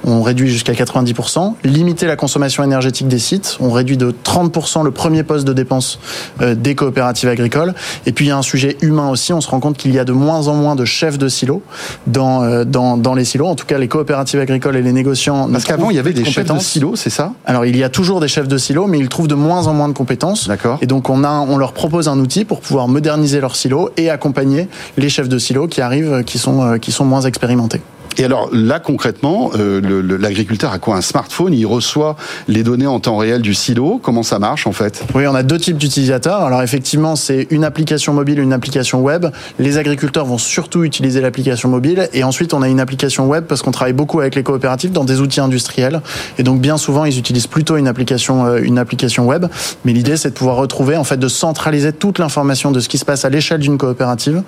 On 0.05 0.23
réduit 0.23 0.49
jusqu'à 0.49 0.73
90%, 0.73 1.55
limiter 1.65 2.07
la 2.07 2.17
consommation 2.17 2.63
énergétique 2.63 3.09
des 3.09 3.19
sites. 3.19 3.59
On 3.61 3.71
réduit 3.71 3.97
de 3.97 4.15
30% 4.25 4.85
le 4.85 4.91
premier 4.91 5.23
poste 5.23 5.47
de 5.47 5.53
dépense 5.53 5.99
euh, 6.41 6.55
des 6.55 6.75
coopératives 6.75 7.29
agricoles. 7.29 7.75
Et 8.07 8.13
puis 8.13 8.27
il 8.27 8.29
y 8.29 8.31
a 8.31 8.39
un 8.39 8.43
sujet 8.43 8.79
humain 8.81 9.11
aussi. 9.11 9.33
On 9.33 9.41
se 9.41 9.49
rend 9.49 9.61
compte 9.61 9.77
qu'il 9.77 9.93
y 9.93 9.99
a 9.99 10.05
de 10.05 10.13
moins 10.13 10.49
en 10.49 10.55
moins 10.55 10.77
de 10.77 10.85
chefs 10.85 11.19
de 11.19 11.29
silos 11.29 11.63
dans, 12.07 12.43
euh, 12.43 12.65
dans, 12.65 12.97
dans 12.97 13.15
les 13.15 13.25
silos. 13.25 13.47
En 13.47 13.55
tout 13.55 13.67
cas, 13.67 13.77
les 13.77 13.89
coopératives 13.89 14.41
agricoles 14.41 14.77
et 14.77 14.83
les 14.83 14.93
négociants. 14.93 15.49
Parce 15.51 15.65
qu'avant, 15.65 15.91
il 15.91 15.97
y 15.97 15.99
avait 15.99 16.13
des 16.13 16.25
chefs 16.25 16.47
de 16.47 16.59
silos, 16.59 16.97
c'est 16.97 17.11
ça? 17.11 17.33
Alors 17.45 17.67
il 17.67 17.77
y 17.77 17.85
a 17.85 17.89
toujours 17.89 18.21
des 18.21 18.29
chefs 18.29 18.49
de 18.49 18.59
silos, 18.59 18.87
mais 18.87 18.99
ils 18.99 19.09
trouvent 19.09 19.29
de 19.29 19.35
moins 19.35 19.67
en 19.67 19.75
moins 19.75 19.89
de 19.89 19.95
compétences. 19.95 20.49
D'accord. 20.49 20.79
Et 20.81 20.87
donc 20.87 21.11
on 21.11 21.25
a, 21.25 21.29
on 21.49 21.57
leur 21.57 21.73
propose 21.73 22.09
un 22.09 22.19
outil 22.19 22.45
pour 22.45 22.61
pouvoir 22.61 22.89
moderniser 22.89 23.41
leurs 23.41 23.57
silos 23.57 23.91
et 23.97 24.11
accompagner 24.11 24.69
les 24.97 25.09
chefs 25.09 25.29
de 25.29 25.39
silos 25.39 25.69
qui 25.69 25.81
arrivent, 25.81 26.13
euh, 26.13 26.23
qui 26.23 26.39
sont, 26.39 26.63
euh, 26.63 26.79
qui 26.79 26.93
sont 26.93 27.05
moins 27.05 27.23
expérimentés. 27.23 27.81
Et 28.17 28.25
alors 28.25 28.49
là, 28.53 28.81
concrètement, 28.81 29.51
euh, 29.57 30.19
l'agriculteur 30.19 30.73
a 30.73 30.79
quoi 30.79 30.97
Un 30.97 31.01
smartphone? 31.03 31.53
Il 31.53 31.67
reçoit 31.67 32.17
les 32.49 32.63
données 32.63 32.87
en 32.87 32.99
temps 33.01 33.17
réel 33.17 33.43
du 33.43 33.55
silo? 33.55 34.01
Comment 34.03 34.23
ça 34.23 34.39
marche 34.39 34.67
en 34.67 34.73
fait? 34.73 35.05
Oui, 35.15 35.27
on 35.27 35.35
a 35.35 35.43
deux 35.43 35.59
types 35.59 35.77
d'utilisateurs. 35.77 36.43
Alors 36.43 36.63
effectivement, 36.63 37.15
c'est 37.15 37.47
une 37.51 37.65
application 37.65 38.13
mobile, 38.13 38.41
une 38.41 38.53
application 38.53 39.03
web. 39.03 39.27
Les 39.59 39.79
agriculteurs 39.79 40.27
vont 40.27 40.39
surtout 40.39 40.85
utiliser 40.85 41.21
l'application 41.21 41.69
mobile. 41.69 42.09
Et 42.13 42.25
ensuite, 42.25 42.55
on 42.55 42.63
a 42.63 42.69
une 42.69 42.81
application 42.81 43.29
web 43.29 43.45
parce 43.45 43.63
qu'on 43.63 43.71
travaille 43.71 43.93
beaucoup 43.93 44.21
avec 44.21 44.35
les 44.35 44.43
coopératives 44.43 44.93
dans 44.93 45.05
des 45.05 45.21
outils 45.21 45.41
industriels. 45.41 46.01
Et 46.39 46.43
donc, 46.43 46.61
bien 46.61 46.77
souvent, 46.77 47.05
ils 47.05 47.19
utilisent 47.19 47.47
plutôt 47.47 47.77
une 47.77 47.89
application, 47.89 48.47
euh, 48.47 48.61
une 48.63 48.79
application 48.79 49.27
web. 49.27 49.47
Mais 49.85 49.93
l'idée, 49.93 50.17
c'est 50.17 50.31
de 50.31 50.35
pouvoir 50.35 50.57
retrouver, 50.57 50.97
en 50.97 51.05
fait, 51.05 51.19
de 51.19 51.29
centraliser 51.29 51.93
toute 51.93 52.19
l'information 52.19 52.73
de 52.73 52.81
ce 52.81 52.89
qui 52.89 52.99
se 52.99 53.05
passe 53.05 53.25
à 53.25 53.29
l'échelle 53.29 53.61
d'une 53.61 53.79
coopérative 53.79 54.43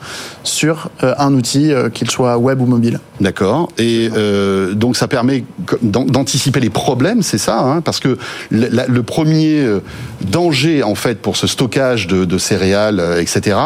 sur 0.44 0.90
euh, 1.04 1.14
un 1.18 1.34
outil, 1.34 1.72
qu'il 1.94 2.10
soit 2.10 2.36
web 2.38 2.60
ou 2.60 2.66
mobile. 2.66 3.00
D'accord. 3.20 3.49
D'accord. 3.50 3.68
Et 3.78 4.10
euh, 4.16 4.74
donc 4.74 4.96
ça 4.96 5.08
permet 5.08 5.44
d'anticiper 5.82 6.60
les 6.60 6.70
problèmes, 6.70 7.22
c'est 7.22 7.38
ça, 7.38 7.60
hein, 7.60 7.80
parce 7.80 8.00
que 8.00 8.16
le, 8.50 9.00
premier 9.02 9.60
euh, 9.60 9.80
danger 10.22 10.82
en 10.82 10.94
fait 10.94 11.20
pour 11.20 11.36
ce 11.36 11.46
stockage 11.46 12.06
de, 12.06 12.38
céréales, 12.38 13.00
euh, 13.00 13.20
etc. 13.20 13.56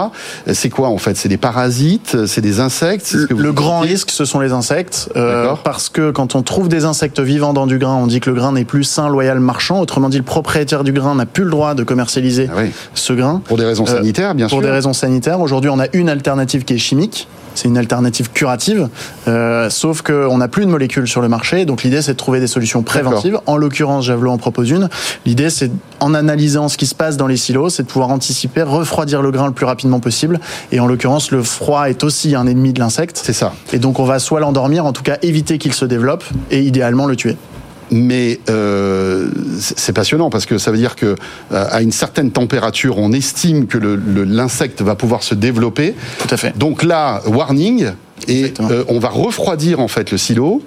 C'est 0.52 0.70
quoi 0.70 0.88
en 0.88 0.98
fait? 0.98 1.16
C'est 1.16 1.28
des 1.28 1.36
parasites, 1.36 2.26
c'est 2.26 2.40
des 2.40 2.60
insectes. 2.60 3.16
le 3.30 3.52
grand 3.52 3.80
risque, 3.80 4.10
ce 4.10 4.24
sont 4.24 4.40
les 4.40 4.52
insectes, 4.52 5.10
parce 5.64 5.88
que 5.88 6.10
quand 6.10 6.34
on 6.34 6.42
trouve 6.42 6.68
des 6.68 6.84
insectes 6.84 7.20
vivants 7.20 7.52
dans 7.52 7.66
du 7.66 7.78
grain, 7.78 7.94
on 7.94 8.06
dit 8.06 8.20
que 8.20 8.30
le 8.30 8.36
grain 8.36 8.52
n'est 8.52 8.64
plus 8.64 8.84
sain, 8.84 9.08
loyal, 9.08 9.40
marchand. 9.40 9.80
Autrement 9.80 10.08
dit, 10.08 10.18
le 10.18 10.22
propriétaire 10.22 10.84
du 10.84 10.92
grain 10.92 11.14
n'a 11.14 11.26
plus 11.26 11.44
le 11.44 11.50
droit 11.50 11.74
de 11.74 11.82
commercialiser 11.82 12.48
ah 12.54 12.62
ce 12.94 13.12
grain. 13.12 13.42
Pour 13.44 13.58
des 13.58 13.64
raisons 13.64 13.86
sanitaires, 13.86 14.34
bien 14.34 14.48
sûr. 14.48 14.56
Pour 14.56 14.62
des 14.62 14.70
raisons 14.70 14.92
sanitaires. 14.92 15.40
Aujourd'hui, 15.40 15.70
on 15.70 15.78
a 15.78 15.86
une 15.92 16.08
alternative 16.08 16.64
qui 16.64 16.74
est 16.74 16.78
chimique 16.78 17.28
c'est 17.54 17.68
une 17.68 17.78
alternative 17.78 18.30
curative, 18.30 18.88
euh, 19.28 19.70
sauf 19.70 20.02
qu'on 20.02 20.38
n'a 20.38 20.48
plus 20.48 20.64
de 20.66 20.70
molécules 20.70 21.08
sur 21.08 21.20
le 21.20 21.28
marché. 21.28 21.64
Donc 21.64 21.82
l'idée, 21.82 22.02
c'est 22.02 22.12
de 22.12 22.18
trouver 22.18 22.40
des 22.40 22.46
solutions 22.46 22.82
préventives. 22.82 23.38
En 23.46 23.56
l'occurrence, 23.56 24.04
Javelot 24.04 24.30
en 24.30 24.38
propose 24.38 24.70
une. 24.70 24.88
L'idée, 25.26 25.50
c'est 25.50 25.70
en 26.00 26.14
analysant 26.14 26.68
ce 26.68 26.76
qui 26.76 26.86
se 26.86 26.94
passe 26.94 27.16
dans 27.16 27.26
les 27.26 27.36
silos, 27.36 27.70
c'est 27.70 27.84
de 27.84 27.88
pouvoir 27.88 28.10
anticiper, 28.10 28.62
refroidir 28.62 29.22
le 29.22 29.30
grain 29.30 29.46
le 29.46 29.52
plus 29.52 29.66
rapidement 29.66 30.00
possible. 30.00 30.40
Et 30.72 30.80
en 30.80 30.86
l'occurrence, 30.86 31.30
le 31.30 31.42
froid 31.42 31.88
est 31.88 32.04
aussi 32.04 32.34
un 32.34 32.46
ennemi 32.46 32.72
de 32.72 32.80
l'insecte. 32.80 33.20
C'est 33.22 33.32
ça. 33.32 33.52
Et 33.72 33.78
donc 33.78 33.98
on 33.98 34.04
va 34.04 34.18
soit 34.18 34.40
l'endormir, 34.40 34.84
en 34.86 34.92
tout 34.92 35.02
cas 35.02 35.16
éviter 35.22 35.58
qu'il 35.58 35.72
se 35.72 35.84
développe, 35.84 36.24
et 36.50 36.60
idéalement 36.60 37.06
le 37.06 37.16
tuer 37.16 37.36
mais 37.90 38.40
euh, 38.48 39.28
c'est 39.58 39.92
passionnant 39.92 40.30
parce 40.30 40.46
que 40.46 40.58
ça 40.58 40.70
veut 40.70 40.78
dire 40.78 40.96
que 40.96 41.06
euh, 41.52 41.66
à 41.70 41.82
une 41.82 41.92
certaine 41.92 42.30
température, 42.30 42.98
on 42.98 43.12
estime 43.12 43.66
que 43.66 43.78
l'insecte 43.78 44.82
va 44.82 44.94
pouvoir 44.94 45.22
se 45.22 45.34
développer. 45.34 45.94
Tout 46.18 46.34
à 46.34 46.36
fait. 46.36 46.56
Donc 46.56 46.82
là, 46.82 47.22
warning, 47.26 47.90
et 48.28 48.54
euh, 48.60 48.84
on 48.88 48.98
va 48.98 49.08
refroidir 49.08 49.80
en 49.80 49.88
fait 49.88 50.10
le 50.10 50.18
silo 50.18 50.62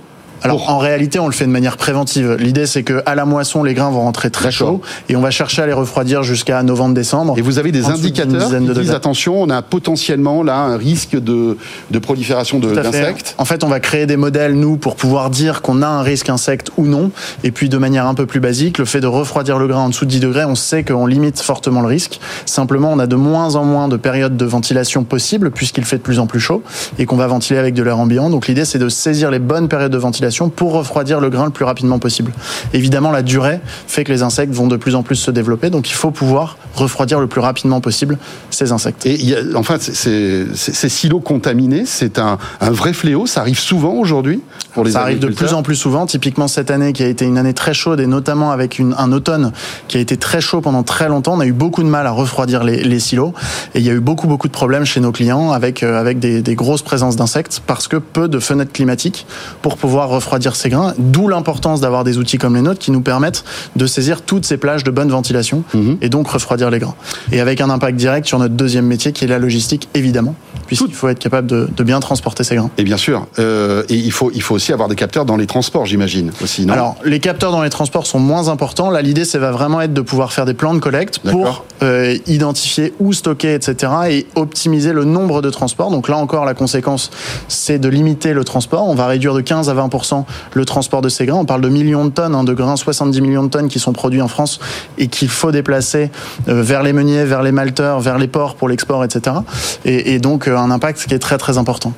alors 0.47 0.69
en 0.69 0.77
réalité, 0.77 1.19
on 1.19 1.27
le 1.27 1.33
fait 1.33 1.45
de 1.45 1.51
manière 1.51 1.77
préventive. 1.77 2.38
L'idée, 2.39 2.65
c'est 2.65 2.83
que 2.83 3.03
à 3.05 3.15
la 3.15 3.25
moisson, 3.25 3.63
les 3.63 3.73
grains 3.73 3.89
vont 3.89 4.01
rentrer 4.01 4.29
très 4.29 4.51
chauds 4.51 4.81
et 5.10 5.15
on 5.15 5.21
va 5.21 5.31
chercher 5.31 5.62
à 5.62 5.67
les 5.67 5.73
refroidir 5.73 6.23
jusqu'à 6.23 6.63
novembre-décembre. 6.63 7.36
Et 7.38 7.41
vous 7.41 7.60
avez 7.60 7.71
des 7.71 7.86
indicateurs 7.86 8.49
qui 8.49 8.79
disent 8.79 8.91
attention, 8.91 9.41
on 9.41 9.49
a 9.49 9.62
potentiellement 9.62 10.43
là 10.43 10.57
un 10.57 10.77
risque 10.77 11.17
de, 11.19 11.57
de 11.91 11.99
prolifération 11.99 12.60
d'insectes. 12.60 13.36
En 13.38 13.45
fait, 13.45 13.63
on 13.63 13.67
va 13.67 13.79
créer 13.79 14.05
des 14.05 14.17
modèles 14.17 14.55
nous 14.55 14.77
pour 14.77 14.95
pouvoir 14.95 15.29
dire 15.29 15.62
qu'on 15.62 15.81
a 15.81 15.88
un 15.88 16.01
risque 16.01 16.29
insecte 16.29 16.71
ou 16.77 16.86
non. 16.86 17.12
Et 17.43 17.51
puis 17.51 17.69
de 17.69 17.77
manière 17.77 18.05
un 18.05 18.13
peu 18.13 18.25
plus 18.25 18.39
basique, 18.39 18.77
le 18.77 18.86
fait 18.86 19.01
de 19.01 19.07
refroidir 19.07 19.60
le 19.60 19.67
grain 19.67 19.81
en 19.81 19.89
dessous 19.89 20.05
de 20.05 20.12
10 20.12 20.19
degrés, 20.21 20.45
on 20.45 20.55
sait 20.55 20.83
qu'on 20.83 21.05
limite 21.05 21.39
fortement 21.39 21.81
le 21.81 21.88
risque. 21.88 22.19
Simplement, 22.45 22.91
on 22.91 22.99
a 22.99 23.07
de 23.07 23.15
moins 23.15 23.55
en 23.55 23.65
moins 23.65 23.88
de 23.88 23.97
périodes 23.97 24.38
de 24.38 24.45
ventilation 24.45 25.03
possibles 25.03 25.51
puisqu'il 25.51 25.86
fait 25.86 25.97
de 25.97 26.01
plus 26.01 26.19
en 26.19 26.27
plus 26.27 26.39
chaud 26.39 26.63
et 26.99 27.05
qu'on 27.05 27.17
va 27.17 27.27
ventiler 27.27 27.60
avec 27.60 27.73
de 27.73 27.83
l'air 27.83 27.99
ambiant. 27.99 28.29
Donc 28.29 28.47
l'idée, 28.47 28.65
c'est 28.65 28.79
de 28.79 28.89
saisir 28.89 29.31
les 29.31 29.39
bonnes 29.39 29.67
périodes 29.67 29.91
de 29.91 29.97
ventilation 29.97 30.37
pour 30.56 30.73
refroidir 30.73 31.19
le 31.19 31.30
grain 31.30 31.45
le 31.45 31.52
plus 31.52 31.65
rapidement 31.65 32.00
possible. 32.00 32.32
Évidemment, 32.73 33.12
la 33.12 33.21
durée 33.21 33.60
fait 33.88 34.04
que 34.04 34.12
les 34.12 34.23
insectes 34.23 34.54
vont 34.54 34.67
de 34.67 34.78
plus 34.78 34.95
en 34.95 35.04
plus 35.04 35.15
se 35.15 35.32
développer, 35.32 35.69
donc 35.69 35.89
il 35.89 35.93
faut 35.93 36.12
pouvoir 36.12 36.58
refroidir 36.76 37.19
le 37.19 37.28
plus 37.28 37.41
rapidement 37.41 37.82
possible 37.82 38.17
ces 38.50 38.71
insectes. 38.71 39.06
Et 39.06 39.36
enfin, 39.56 39.78
ces, 39.80 40.45
silos 40.89 41.19
contaminés, 41.19 41.86
c'est 41.86 42.19
un, 42.19 42.38
vrai 42.62 42.93
fléau. 42.93 43.26
Ça 43.26 43.41
arrive 43.41 43.60
souvent 43.60 43.93
aujourd'hui 43.93 44.41
pour 44.77 44.85
les 44.85 44.91
Ça 44.91 45.01
arrive 45.01 45.17
de 45.17 45.29
plus 45.29 45.53
en 45.53 45.63
plus 45.63 45.75
souvent. 45.75 46.05
Typiquement 46.05 46.47
cette 46.47 46.69
année, 46.69 46.93
qui 46.93 47.01
a 47.01 47.07
été 47.07 47.25
une 47.25 47.39
année 47.39 47.55
très 47.55 47.73
chaude 47.73 47.99
et 47.99 48.05
notamment 48.05 48.51
avec 48.51 48.79
un 48.79 49.11
automne 49.11 49.51
qui 49.87 49.97
a 49.97 49.99
été 49.99 50.17
très 50.17 50.39
chaud 50.39 50.61
pendant 50.61 50.83
très 50.83 51.09
longtemps, 51.09 51.33
on 51.33 51.39
a 51.39 51.47
eu 51.47 51.51
beaucoup 51.51 51.81
de 51.81 51.87
mal 51.87 52.05
à 52.05 52.11
refroidir 52.11 52.63
les, 52.63 52.99
silos 52.99 53.33
et 53.73 53.79
il 53.79 53.85
y 53.85 53.89
a 53.89 53.93
eu 53.93 53.99
beaucoup 53.99 54.27
beaucoup 54.27 54.47
de 54.47 54.53
problèmes 54.53 54.85
chez 54.85 54.99
nos 54.99 55.11
clients 55.11 55.51
avec 55.51 55.81
euh, 55.81 55.99
avec 55.99 56.19
des, 56.19 56.43
des 56.43 56.55
grosses 56.55 56.83
présences 56.83 57.15
d'insectes 57.15 57.61
parce 57.65 57.87
que 57.87 57.97
peu 57.97 58.27
de 58.27 58.39
fenêtres 58.39 58.71
climatiques 58.71 59.25
pour 59.63 59.77
pouvoir 59.77 60.09
refroidir 60.09 60.55
ces 60.55 60.69
grains. 60.69 60.93
D'où 60.99 61.27
l'importance 61.27 61.81
d'avoir 61.81 62.03
des 62.03 62.19
outils 62.19 62.37
comme 62.37 62.55
les 62.55 62.61
nôtres 62.61 62.79
qui 62.79 62.91
nous 62.91 63.01
permettent 63.01 63.43
de 63.75 63.87
saisir 63.87 64.21
toutes 64.21 64.45
ces 64.45 64.57
plages 64.57 64.83
de 64.83 64.91
bonne 64.91 65.09
ventilation 65.09 65.63
mhm. 65.73 65.97
et 66.01 66.09
donc 66.09 66.27
refroidir 66.27 66.69
les 66.69 66.79
grains. 66.79 66.95
Et 67.31 67.39
avec 67.39 67.61
un 67.61 67.69
impact 67.69 67.97
direct 67.97 68.27
sur 68.27 68.37
notre 68.37 68.53
deuxième 68.53 68.85
métier 68.85 69.11
qui 69.11 69.25
est 69.25 69.27
la 69.27 69.39
logistique, 69.39 69.89
évidemment, 69.95 70.35
puisqu'il 70.67 70.93
faut 70.93 71.09
être 71.09 71.19
capable 71.19 71.47
de, 71.47 71.83
bien 71.87 71.99
transporter 72.01 72.43
ces 72.43 72.55
grains. 72.55 72.69
Et 72.77 72.83
bien 72.83 72.97
sûr, 72.97 73.27
euh, 73.39 73.83
et 73.87 73.95
il 73.95 74.11
faut, 74.11 74.29
il 74.33 74.41
faut 74.41 74.55
aussi 74.55 74.66
avoir 74.73 74.89
des 74.89 74.95
capteurs 74.95 75.25
dans 75.25 75.38
les 75.38 75.47
transports, 75.47 75.86
j'imagine 75.86 76.32
aussi. 76.41 76.65
Non? 76.65 76.73
Alors, 76.73 76.95
les 77.06 77.19
capteurs 77.19 77.51
dans 77.51 77.62
les 77.62 77.69
transports 77.69 78.06
sont 78.06 78.19
moins 78.19 78.49
importants. 78.49 78.89
Là, 78.89 79.01
l'idée, 79.01 79.25
c'est 79.25 79.38
va 79.38 79.51
vraiment 79.51 79.82
être 79.82 79.93
de 79.93 80.01
pouvoir 80.01 80.34
faire 80.34 80.45
des 80.45 80.53
plans 80.53 80.73
de 80.73 80.80
collecte 80.80 81.19
pour 81.19 81.65
euh, 81.84 82.17
identifier 82.27 82.93
où 82.99 83.13
stocker, 83.13 83.53
etc., 83.53 83.91
et 84.10 84.27
optimiser 84.36 84.93
le 84.93 85.06
nombre 85.06 85.41
de 85.41 85.49
transports. 85.49 85.91
Donc 85.91 86.10
là 86.10 86.17
encore, 86.17 86.45
la 86.45 86.53
conséquence, 86.53 87.12
c'est 87.47 87.80
de 87.80 87.89
limiter 87.89 88.34
le 88.34 88.43
transport. 88.43 88.88
On 88.88 88.95
va 88.95 89.08
réduire 89.08 89.34
de 89.34 89.41
15 89.41 89.69
à 89.69 89.73
20% 89.73 90.23
le 90.53 90.65
transport 90.65 91.01
de 91.01 91.10
ces 91.10 91.25
grains. 91.25 91.38
On 91.38 91.45
parle 91.45 91.62
de 91.62 91.69
millions 91.69 92.06
de 92.06 92.12
tonnes 92.12 92.36
hein, 92.36 92.43
de 92.43 92.53
grains, 92.53 92.75
70 92.75 93.21
millions 93.21 93.43
de 93.43 93.49
tonnes 93.49 93.67
qui 93.67 93.80
sont 93.80 93.93
produits 93.93 94.21
en 94.21 94.27
France 94.27 94.60
et 94.97 95.08
qu'il 95.08 95.30
faut 95.30 95.51
déplacer 95.51 96.12
euh, 96.47 96.62
vers 96.62 96.84
les 96.84 96.93
meuniers, 96.93 97.25
vers 97.25 97.43
les 97.43 97.51
malteurs, 97.51 97.99
vers 97.99 98.17
les 98.17 98.27
ports 98.27 98.56
pour 98.56 98.69
l'export, 98.69 99.03
etc. 99.03 99.38
Et, 99.86 100.13
et 100.13 100.19
donc 100.19 100.47
euh, 100.47 100.58
un 100.58 100.71
impact 100.71 101.06
qui 101.08 101.13
est 101.13 101.19
très 101.19 101.38
très 101.38 101.58
important. 101.58 101.93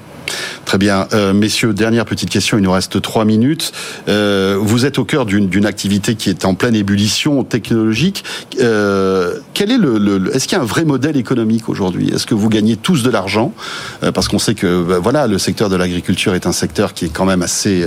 Très 0.66 0.78
bien. 0.78 1.08
Euh, 1.14 1.34
messieurs, 1.34 1.74
dernière 1.74 2.06
petite 2.06 2.30
question, 2.30 2.58
il 2.58 2.64
nous 2.64 2.72
reste 2.72 3.02
trois 3.02 3.26
minutes. 3.26 3.72
Euh, 4.08 4.58
vous 4.60 4.86
êtes 4.86 5.00
au 5.00 5.06
cœur 5.06 5.26
d'une 5.26 5.66
activité 5.66 6.16
qui 6.16 6.30
est 6.30 6.46
en 6.46 6.54
pleine 6.54 6.76
ébullition 6.76 7.44
technologique. 7.44 8.24
Euh, 8.60 9.40
quel 9.54 9.72
est 9.72 9.78
le, 9.78 10.36
Est-ce 10.36 10.48
qu'il 10.48 10.58
y 10.58 10.60
a 10.60 10.64
un 10.64 10.68
vrai 10.68 10.86
modèle 10.86 11.18
économique 11.18 11.70
aujourd'hui? 11.70 12.10
Est-ce 12.14 12.26
que 12.26 12.36
vous 12.36 12.50
gagnez 12.50 12.76
tous 12.76 13.04
de 13.04 13.10
l'argent? 13.10 13.54
Parce 14.14 14.28
qu'on 14.28 14.40
sait 14.40 14.56
que 14.56 15.00
bah, 15.00 15.28
le 15.28 15.38
secteur 15.38 15.70
de 15.70 15.76
l'agriculture 15.76 16.36
est 16.36 16.46
un 16.46 16.52
secteur 16.52 16.94
qui 16.94 17.06
est 17.06 17.10
quand 17.10 17.26
même 17.26 17.42
assez, 17.42 17.86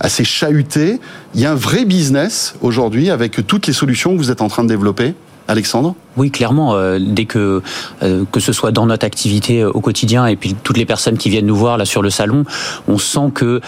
assez 0.00 0.24
chahuté. 0.24 1.00
Il 1.34 1.40
y 1.40 1.46
a 1.46 1.52
un 1.52 1.56
vrai 1.56 1.84
business 1.84 2.54
aujourd'hui 2.60 3.10
avec 3.10 3.46
toutes 3.46 3.66
les 3.66 3.72
solutions 3.72 4.12
que 4.12 4.18
vous 4.18 4.30
êtes 4.30 4.42
en 4.42 4.48
train 4.48 4.64
de 4.64 4.68
développer? 4.68 5.14
Alexandre? 5.48 5.94
Oui, 6.18 6.30
clairement. 6.30 6.74
Euh, 6.74 6.98
dès 7.00 7.24
que 7.24 7.62
euh, 8.02 8.24
que 8.30 8.40
ce 8.40 8.52
soit 8.52 8.70
dans 8.70 8.86
notre 8.86 9.06
activité 9.06 9.62
euh, 9.62 9.70
au 9.70 9.80
quotidien 9.80 10.26
et 10.26 10.36
puis 10.36 10.54
toutes 10.62 10.76
les 10.76 10.84
personnes 10.84 11.16
qui 11.16 11.30
viennent 11.30 11.46
nous 11.46 11.56
voir 11.56 11.78
là 11.78 11.86
sur 11.86 12.02
le 12.02 12.10
salon, 12.10 12.44
on 12.86 12.98
sent 12.98 13.30
que 13.34 13.60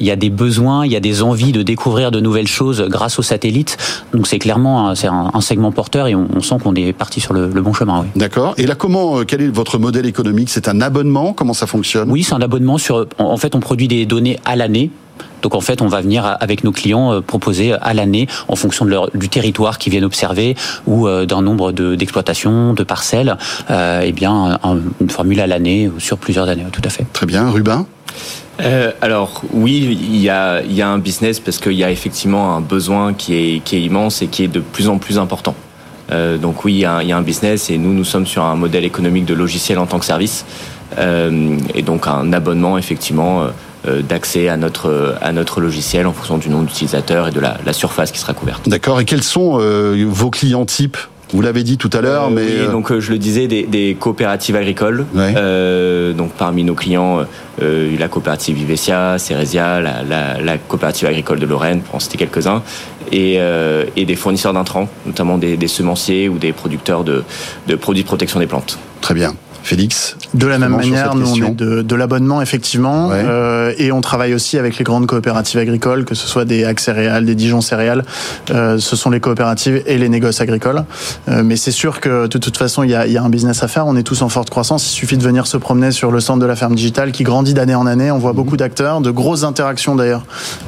il 0.00 0.06
y 0.06 0.10
a 0.10 0.16
des 0.16 0.30
besoins, 0.30 0.86
il 0.86 0.92
y 0.92 0.96
a 0.96 1.00
des 1.00 1.22
envies 1.22 1.52
de 1.52 1.62
découvrir 1.62 2.10
de 2.10 2.20
nouvelles 2.20 2.48
choses 2.48 2.82
grâce 2.88 3.18
aux 3.18 3.22
satellites. 3.22 3.76
Donc 4.12 4.26
c'est 4.26 4.38
clairement 4.38 4.94
c'est 4.94 5.08
un, 5.08 5.40
segment 5.40 5.70
porteur 5.72 6.08
et 6.08 6.14
on, 6.14 6.40
sent 6.40 6.56
qu'on 6.62 6.74
est 6.74 6.92
parti 6.92 7.20
sur 7.20 7.32
le, 7.32 7.48
bon 7.48 7.72
chemin. 7.72 8.00
Oui. 8.00 8.06
D'accord. 8.16 8.54
Et 8.56 8.66
là, 8.66 8.74
comment 8.74 9.24
quel 9.24 9.42
est 9.42 9.48
votre 9.48 9.78
modèle 9.78 10.06
économique? 10.06 10.50
C'est 10.50 10.68
un 10.68 10.80
abonnement? 10.80 11.32
Comment 11.32 11.54
ça 11.54 11.66
fonctionne? 11.66 12.10
Oui, 12.10 12.22
c'est 12.22 12.34
un 12.34 12.40
abonnement 12.40 12.78
sur. 12.78 13.06
En 13.18 13.36
fait, 13.36 13.54
on 13.54 13.60
produit 13.60 13.88
des 13.88 14.06
données 14.06 14.38
à 14.44 14.56
l'année 14.56 14.90
donc 15.42 15.54
en 15.54 15.60
fait, 15.60 15.82
on 15.82 15.88
va 15.88 16.00
venir 16.00 16.36
avec 16.40 16.64
nos 16.64 16.72
clients 16.72 17.12
euh, 17.12 17.20
proposer 17.20 17.72
à 17.72 17.94
l'année, 17.94 18.26
en 18.48 18.56
fonction 18.56 18.84
de 18.84 18.90
leur, 18.90 19.10
du 19.14 19.28
territoire 19.28 19.78
qu'ils 19.78 19.92
viennent 19.92 20.04
observer 20.04 20.56
ou 20.86 21.06
euh, 21.06 21.26
d'un 21.26 21.42
nombre 21.42 21.72
d'exploitations, 21.72 22.74
de, 22.74 22.82
parcelles, 22.82 23.36
euh, 23.70 24.02
eh 24.04 24.12
bien 24.12 24.58
une 25.00 25.10
formule 25.10 25.40
à 25.40 25.46
l'année 25.46 25.90
sur 25.98 26.18
plusieurs 26.18 26.48
années. 26.48 26.64
Tout 26.72 26.82
à 26.84 26.88
fait. 26.88 27.06
Très 27.12 27.26
bien, 27.26 27.50
Rubin? 27.50 27.86
alors 29.02 29.42
oui, 29.52 29.96
il 30.02 30.16
y 30.16 30.28
a, 30.28 30.62
y 30.62 30.82
a 30.82 30.88
un 30.88 30.98
business 30.98 31.38
parce 31.38 31.58
qu'il 31.58 31.74
y 31.74 31.84
a 31.84 31.92
effectivement 31.92 32.56
un 32.56 32.60
besoin 32.60 33.14
qui 33.14 33.34
est, 33.34 33.60
qui 33.60 33.76
est 33.76 33.80
immense 33.80 34.20
et 34.20 34.26
qui 34.26 34.42
est 34.42 34.48
de 34.48 34.58
plus 34.58 34.88
en 34.88 34.98
plus 34.98 35.16
important. 35.16 35.54
donc 36.10 36.64
oui, 36.64 36.72
il 36.72 36.80
y, 36.80 36.84
a, 36.84 37.00
il 37.02 37.08
y, 37.08 37.12
a, 37.12 37.16
un 37.16 37.22
business 37.22 37.70
et 37.70 37.78
nous, 37.78 37.92
nous 37.92 38.02
sommes 38.02 38.26
sur 38.26 38.42
un 38.42 38.56
modèle 38.56 38.84
économique 38.84 39.26
de 39.26 39.34
logiciel 39.34 39.78
en 39.78 39.86
tant 39.86 40.00
que 40.00 40.04
service. 40.04 40.44
et 40.98 41.82
donc 41.82 42.08
un 42.08 42.32
abonnement 42.32 42.78
effectivement 42.78 43.42
euh, 43.42 43.48
d'accès 44.08 44.48
à 44.48 44.56
notre, 44.56 45.16
à 45.20 45.32
notre 45.32 45.60
logiciel 45.60 46.06
en 46.06 46.12
fonction 46.12 46.38
du 46.38 46.48
nom 46.48 46.62
d'utilisateur 46.62 47.28
et 47.28 47.30
de 47.30 47.40
la, 47.40 47.72
surface 47.72 48.10
qui 48.10 48.18
sera 48.18 48.34
couverte. 48.34 48.68
D'accord. 48.68 49.00
Et 49.00 49.04
quels 49.04 49.22
sont 49.22 49.58
euh, 49.60 50.04
vos 50.08 50.30
clients 50.30 50.64
types? 50.64 50.96
Vous 51.32 51.42
l'avez 51.42 51.62
dit 51.62 51.76
tout 51.76 51.90
à 51.92 52.00
l'heure, 52.00 52.24
euh, 52.24 52.30
mais 52.30 52.46
oui, 52.62 52.72
donc 52.72 52.98
je 52.98 53.12
le 53.12 53.18
disais, 53.18 53.46
des, 53.46 53.96
coopératives 54.00 54.56
agricoles. 54.56 55.04
donc 56.16 56.32
parmi 56.32 56.64
nos 56.64 56.74
clients, 56.74 57.24
la 57.60 58.08
coopérative 58.08 58.56
Vivesia, 58.56 59.18
Ceresia, 59.18 59.80
la, 59.80 60.58
coopérative 60.58 61.06
agricole 61.06 61.38
de 61.38 61.46
Lorraine, 61.46 61.82
pour 61.82 61.96
en 61.96 62.00
citer 62.00 62.16
quelques-uns, 62.16 62.62
et, 63.12 63.38
des 63.96 64.16
fournisseurs 64.16 64.54
d'intrants, 64.54 64.88
notamment 65.06 65.36
des, 65.36 65.68
semenciers 65.68 66.28
ou 66.28 66.38
des 66.38 66.52
producteurs 66.52 67.04
de, 67.04 67.22
de 67.66 67.74
produits 67.74 68.02
de 68.02 68.08
protection 68.08 68.40
des 68.40 68.46
plantes. 68.46 68.78
Très 69.02 69.14
bien. 69.14 69.34
Félix? 69.62 70.16
De 70.34 70.46
la 70.46 70.58
même 70.58 70.76
manière, 70.76 71.14
nous 71.14 71.30
on 71.30 71.46
est 71.48 71.54
de, 71.54 71.94
l'abonnement 71.94 72.42
effectivement, 72.42 73.10
euh, 73.12 73.72
et 73.78 73.92
on 73.92 74.00
travaille 74.00 74.34
aussi 74.34 74.58
avec 74.58 74.78
les 74.78 74.84
grandes 74.84 75.06
coopératives 75.06 75.58
agricoles, 75.58 76.04
que 76.04 76.14
ce 76.14 76.28
soit 76.28 76.44
des 76.44 76.64
Ac 76.64 76.80
céréales, 76.80 77.24
des 77.24 77.34
Dijon 77.34 77.60
céréales. 77.60 78.04
Euh, 78.50 78.78
ce 78.78 78.94
sont 78.94 79.10
les 79.10 79.20
coopératives 79.20 79.82
et 79.86 79.98
les 79.98 80.08
négoces 80.08 80.40
agricoles. 80.40 80.84
Euh, 81.28 81.42
mais 81.42 81.56
c'est 81.56 81.70
sûr 81.70 82.00
que 82.00 82.26
de 82.26 82.38
toute 82.38 82.56
façon, 82.56 82.82
il 82.82 82.90
y 82.90 82.94
a, 82.94 83.22
un 83.22 83.30
business 83.30 83.62
à 83.62 83.68
faire. 83.68 83.86
On 83.86 83.96
est 83.96 84.02
tous 84.02 84.22
en 84.22 84.28
forte 84.28 84.50
croissance. 84.50 84.86
Il 84.86 84.94
suffit 84.94 85.16
de 85.16 85.24
venir 85.24 85.46
se 85.46 85.56
promener 85.56 85.90
sur 85.90 86.12
le 86.12 86.20
centre 86.20 86.40
de 86.40 86.46
la 86.46 86.56
ferme 86.56 86.74
digitale 86.74 87.10
qui 87.10 87.24
grandit 87.24 87.54
d'année 87.54 87.74
en 87.74 87.86
année. 87.86 88.10
On 88.10 88.18
voit 88.18 88.30
mhm. 88.30 88.36
beaucoup 88.36 88.56
d'acteurs, 88.56 89.00
de 89.00 89.10
grosses 89.10 89.44
interactions 89.44 89.96
d'ailleurs 89.96 90.24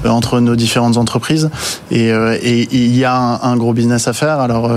entre 0.06 0.40
nos 0.40 0.56
différentes 0.56 0.96
entreprises. 0.96 1.50
Et 1.90 2.10
il 2.10 2.96
y 2.96 3.04
a 3.04 3.14
un, 3.14 3.56
gros 3.56 3.72
business 3.72 4.08
à 4.08 4.12
faire. 4.12 4.40
Alors 4.40 4.70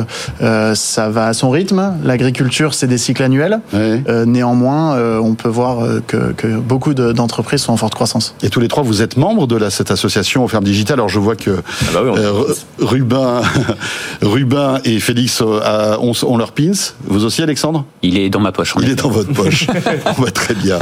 ça 0.73 1.09
va 1.09 1.27
à 1.27 1.33
son 1.33 1.49
rythme. 1.49 1.93
L'agriculture, 2.03 2.73
c'est 2.73 2.87
des 2.87 2.97
cycles 2.97 3.23
annuels. 3.23 3.61
Euh, 3.73 4.25
néanmoins, 4.25 4.72
euh, 4.95 5.19
on 5.19 5.35
peut 5.35 5.49
voir 5.49 5.83
euh, 5.83 6.01
que, 6.05 6.31
que 6.33 6.47
beaucoup 6.57 6.93
de- 6.93 7.11
d'entreprises 7.11 7.61
sont 7.61 7.73
en 7.73 7.77
forte 7.77 7.95
croissance. 7.95 8.35
Et 8.43 8.49
tous 8.49 8.59
les 8.59 8.67
trois, 8.67 8.83
vous 8.83 9.01
êtes 9.01 9.17
membres 9.17 9.47
de 9.47 9.55
la, 9.55 9.69
cette 9.69 9.91
association 9.91 10.43
aux 10.43 10.47
fermes 10.47 10.63
digitales. 10.63 10.95
Alors 10.99 11.09
je 11.09 11.19
vois 11.19 11.35
que 11.35 11.51
Ah 11.61 11.85
bah 11.93 11.99
oui, 12.03 12.09
on- 12.13 12.17
euh, 12.17 12.31
Ru- 12.31 12.53
Rubin, 12.79 13.41
Rubin 14.21 14.79
et 14.85 14.99
Félix 14.99 15.41
euh, 15.41 15.97
ont, 15.99 16.13
ont 16.25 16.37
leur 16.37 16.51
pins. 16.51 16.71
Vous 17.05 17.25
aussi, 17.25 17.41
Alexandre? 17.41 17.85
Il 18.01 18.17
est 18.17 18.29
dans 18.29 18.39
ma 18.39 18.51
poche. 18.51 18.73
Il 18.81 18.89
est 18.89 18.95
dans 18.95 19.09
votre 19.09 19.31
poche. 19.33 19.67
On 20.17 20.21
va 20.21 20.31
très 20.31 20.53
bien. 20.55 20.79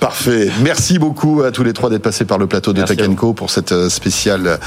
Parfait. 0.00 0.50
Merci 0.62 0.98
beaucoup 0.98 1.42
à 1.42 1.50
tous 1.50 1.62
les 1.64 1.72
trois 1.72 1.90
d'être 1.90 2.02
passés 2.02 2.24
par 2.24 2.38
le 2.38 2.46
plateau 2.46 2.72
de 2.72 2.78
Merci 2.78 2.96
Tech 2.96 3.04
à 3.06 3.08
vous. 3.08 3.14
Co 3.16 3.32
pour 3.32 3.50
cette 3.50 3.88
spéciale 3.88 4.58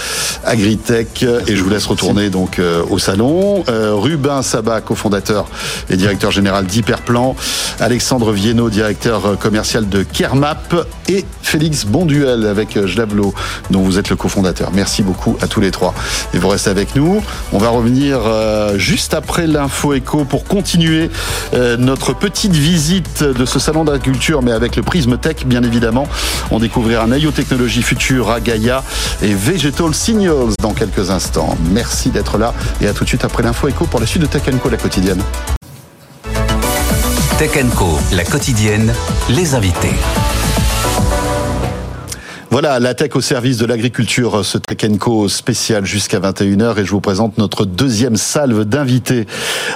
Agritech. 0.46 1.24
Et 1.48 1.56
je 1.56 1.64
vous 1.64 1.70
laisse 1.70 1.86
retourner 1.86 2.30
donc 2.30 2.60
euh, 2.60 2.84
au 2.90 3.00
salon. 3.00 3.64
Euh, 3.70 3.94
Rubin 3.96 4.42
Sabat, 4.42 4.82
cofondateur 4.82 5.46
et 5.90 5.98
directeur 5.98 6.32
général 6.32 6.66
d'Hyperplan. 6.66 7.36
Alexandre 7.80 8.32
Directeur 8.54 9.38
commercial 9.40 9.90
de 9.90 10.04
Kermap. 10.04 10.88
Et 11.10 11.26
Félix 11.42 11.86
Bonduel 11.86 12.46
avec 12.46 12.86
Jlavlo, 12.86 13.34
dont 13.70 13.82
vous 13.82 14.00
êtes 14.00 14.10
le 14.10 14.16
cofondateur. 14.16 14.72
Merci 14.74 15.04
beaucoup 15.04 15.38
à 15.42 15.48
tous 15.48 15.60
les 15.60 15.72
trois. 15.72 15.94
Et 16.34 16.38
vous 16.38 16.48
restez 16.48 16.70
avec 16.70 16.96
nous. 16.96 17.22
On 17.52 17.58
va 17.58 17.70
revenir 17.70 18.20
euh, 18.26 18.78
juste 18.78 19.14
après 19.14 19.48
l'info 19.48 19.94
éco 19.94 20.24
pour 20.24 20.46
continuer 20.46 21.10
euh, 21.54 21.78
notre 21.78 22.14
petite 22.14 22.54
visite 22.54 23.24
de 23.24 23.46
ce 23.46 23.60
salon 23.60 23.84
d'agriculture, 23.84 24.42
mais 24.42 24.52
avec 24.52 24.76
le 24.76 24.84
prisme 24.84 25.18
tech, 25.18 25.46
bien 25.46 25.64
évidemment. 25.64 26.08
On 26.52 26.60
découvrira 26.60 27.06
Nayo 27.08 27.32
Technologies 27.32 27.84
Future 27.84 28.30
à 28.30 28.40
Gaia 28.40 28.84
et 29.22 29.34
Vegetal 29.34 29.94
Signals 29.94 30.54
dans 30.62 30.74
quelques 30.74 31.10
instants. 31.10 31.58
Merci 31.72 32.10
d'être 32.10 32.38
là 32.38 32.54
et 32.82 32.88
à 32.88 32.94
tout 32.94 33.04
de 33.04 33.10
suite 33.10 33.26
après 33.26 33.44
l'info 33.44 33.68
éco 33.68 33.86
pour 33.86 34.00
la 34.00 34.06
suite 34.06 34.22
de 34.22 34.28
Tech 34.28 34.44
Co, 34.62 34.70
la 34.70 34.78
quotidienne. 34.78 35.22
Tech 37.38 37.52
Co, 37.76 37.98
la 38.12 38.24
quotidienne, 38.24 38.94
les 39.30 39.56
invités. 39.56 39.96
Voilà, 42.54 42.80
la 42.80 42.94
tech 42.94 43.16
au 43.16 43.22
service 43.22 43.58
de 43.58 43.66
l'agriculture, 43.66 44.46
ce 44.46 44.60
Tech 44.60 44.78
Co 45.00 45.28
spécial 45.28 45.86
jusqu'à 45.86 46.20
21h 46.20 46.80
et 46.80 46.86
je 46.86 46.92
vous 46.92 47.02
présente 47.02 47.40
notre 47.40 47.66
deuxième 47.66 48.16
salve 48.16 48.66
d'invités 48.66 49.26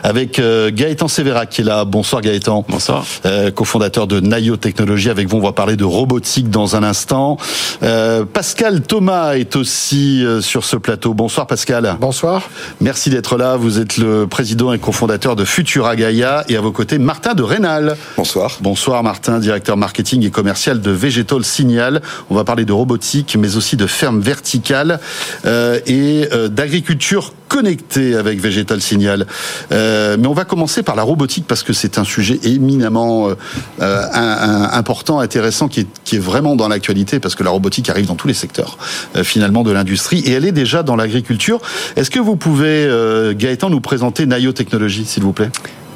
avec 0.04 0.38
euh, 0.38 0.70
Gaëtan 0.72 1.08
Sévérac 1.08 1.50
qui 1.50 1.62
est 1.62 1.64
là. 1.64 1.86
Bonsoir 1.86 2.22
Gaëtan. 2.22 2.64
Bonsoir. 2.70 3.04
Euh, 3.26 3.50
cofondateur 3.50 4.06
de 4.06 4.20
Nayo 4.20 4.58
Technologies. 4.58 5.10
Avec 5.10 5.28
vous, 5.28 5.38
on 5.38 5.42
va 5.42 5.54
parler 5.54 5.76
de 5.76 5.86
robotique 5.86 6.52
dans 6.52 6.76
un 6.76 6.84
instant. 6.84 7.38
Euh, 7.82 8.26
Pascal 8.26 8.84
Thomas 8.84 9.34
est 9.34 9.56
aussi 9.56 10.24
euh, 10.24 10.40
sur 10.42 10.64
ce 10.64 10.76
plateau. 10.76 11.16
Bonsoir 11.16 11.48
Pascal. 11.48 11.98
Bonsoir. 12.00 12.48
Merci 12.80 13.10
d'être 13.10 13.38
là. 13.38 13.56
Vous 13.56 13.80
êtes 13.80 13.98
le 13.98 14.28
président 14.28 14.72
et 14.72 14.78
cofondateur 14.78 15.36
de 15.36 15.46
Futura 15.46 15.96
Gaia 15.96 16.44
et 16.48 16.56
à 16.56 16.62
vos 16.62 16.72
côtés 16.72 17.00
Martin 17.00 17.34
de 17.34 17.42
Rénal. 17.42 17.98
Bonsoir. 18.18 18.60
Bonsoir 18.62 19.02
Martin, 19.02 19.40
directeur 19.40 19.78
marketing 19.78 20.24
et 20.28 20.30
commercial 20.30 20.80
de 20.80 20.92
Vegetal 20.92 21.44
Signal. 21.44 22.04
On 22.30 22.36
va 22.36 22.44
parler 22.44 22.67
de 22.68 22.74
robotique, 22.74 23.36
mais 23.40 23.56
aussi 23.56 23.76
de 23.76 23.88
ferme 23.88 24.20
verticale 24.20 25.00
euh, 25.46 25.80
et 25.88 26.28
euh, 26.32 26.48
d'agriculture 26.50 27.34
connectée 27.48 28.16
avec 28.16 28.40
Vegetal 28.40 28.82
Signal. 28.82 29.26
Euh, 29.72 30.18
mais 30.20 30.28
on 30.28 30.34
va 30.34 30.46
commencer 30.46 30.84
par 30.84 30.96
la 30.96 31.02
robotique 31.02 31.46
parce 31.48 31.64
que 31.64 31.74
c'est 31.74 31.98
un 31.98 32.04
sujet 32.04 32.40
éminemment 32.44 33.30
important, 33.80 35.20
intéressant, 35.20 35.68
qui 35.68 35.88
est, 36.12 36.18
vraiment 36.18 36.56
dans 36.56 36.68
l'actualité 36.68 37.20
parce 37.20 37.36
que 37.36 37.44
la 37.44 37.50
robotique 37.50 37.90
arrive 37.90 38.08
dans 38.08 38.16
tous 38.16 38.28
les 38.28 38.34
secteurs 38.34 38.78
finalement 39.24 39.64
de 39.64 39.72
l'industrie 39.72 40.20
et 40.20 40.34
elle 40.34 40.46
est 40.46 40.52
déjà 40.52 40.84
dans 40.84 40.96
l'agriculture. 40.96 41.62
Est-ce 41.96 42.12
que 42.12 42.20
vous 42.20 42.36
pouvez, 42.36 42.90
Gaëtan, 43.36 43.70
nous 43.70 43.82
présenter 43.82 44.26
Nayo 44.26 44.52
Technologies, 44.52 45.06
s'il 45.06 45.24
vous 45.24 45.34
plaît? 45.34 45.50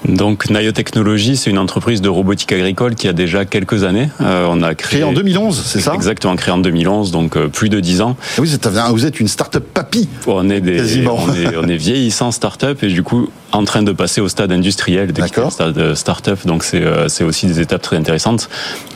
Donc 0.07 0.49
Nayo 0.49 0.71
Technologies, 0.71 1.37
c'est 1.37 1.49
une 1.49 1.59
entreprise 1.59 2.01
de 2.01 2.09
robotique 2.09 2.51
agricole 2.51 2.95
qui 2.95 3.07
a 3.07 3.13
déjà 3.13 3.45
quelques 3.45 3.83
années. 3.83 4.09
Euh, 4.19 4.47
on 4.49 4.63
a 4.63 4.73
créé 4.73 5.01
Créé 5.01 5.03
en 5.03 5.13
2011, 5.13 5.61
c'est 5.63 5.79
ça? 5.79 5.93
Exactement, 5.93 6.35
créé 6.35 6.53
en 6.53 6.57
2011, 6.57 7.11
donc 7.11 7.37
euh, 7.37 7.47
plus 7.47 7.69
de 7.69 7.79
10 7.79 8.01
ans. 8.01 8.17
Ah 8.19 8.41
Oui, 8.41 8.47
vous 8.47 8.55
êtes, 8.55 8.67
vous 8.67 9.05
êtes 9.05 9.19
une 9.19 9.27
start-up 9.27 9.63
papy. 9.73 10.09
On 10.27 10.49
est 10.49 10.59
des, 10.59 10.77
Quasiment. 10.77 11.17
on 11.23 11.33
est, 11.33 11.55
on 11.55 11.67
est 11.67 11.77
vieillissant 11.77 12.31
start-up 12.31 12.83
et 12.83 12.87
du 12.87 13.03
coup 13.03 13.29
en 13.53 13.63
train 13.65 13.83
de 13.83 13.91
passer 13.91 14.21
au 14.21 14.29
stade 14.29 14.51
industriel, 14.51 15.11
de 15.11 15.21
quitter 15.21 15.41
le 15.41 15.49
stade 15.49 15.77
euh, 15.77 15.95
start-up. 15.95 16.39
Donc 16.45 16.63
c'est 16.63 16.81
euh, 16.81 17.07
c'est 17.07 17.23
aussi 17.23 17.47
des 17.47 17.59
étapes 17.59 17.81
très 17.81 17.97
intéressantes. 17.97 18.49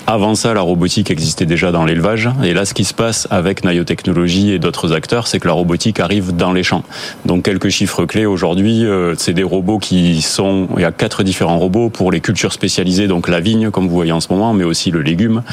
Avant 0.08 0.36
ça, 0.36 0.54
la 0.54 0.62
robotique 0.62 1.10
existait 1.12 1.46
déjà 1.46 1.72
dans 1.72 1.84
l'élevage. 1.84 2.30
Et 2.44 2.54
là, 2.54 2.66
ce 2.66 2.74
qui 2.74 2.86
se 2.86 2.94
passe 2.94 3.28
avec 3.32 3.64
Nayo 3.64 3.84
Technologies 3.84 4.52
et 4.52 4.60
d'autres 4.60 4.94
acteurs, 4.94 5.28
c'est 5.28 5.40
que 5.40 5.48
la 5.48 5.54
robotique 5.54 6.00
arrive 6.00 6.36
dans 6.36 6.54
les 6.54 6.64
champs. 6.64 6.84
Donc 7.26 7.44
quelques 7.44 7.70
chiffres 7.70 8.06
clés 8.06 8.28
aujourd'hui, 8.28 8.86
c'est 9.18 9.34
des 9.34 9.44
robots 9.44 9.80
qui 9.80 10.22
sont, 10.22 10.68
quatre 10.98 11.24
différents 11.24 11.60
robots 11.60 11.90
pour 11.90 12.12
les 12.12 12.22
cultures 12.22 12.54
spécialisées, 12.54 13.08
donc 13.08 13.28
la 13.28 13.40
vigne, 13.40 13.70
comme 13.70 13.88
vous 13.88 13.96
voyez 13.96 14.12
en 14.12 14.20
ce 14.20 14.32
moment, 14.32 14.54
mais 14.54 14.64
aussi 14.64 14.92
le 14.92 15.02
légume. 15.02 15.44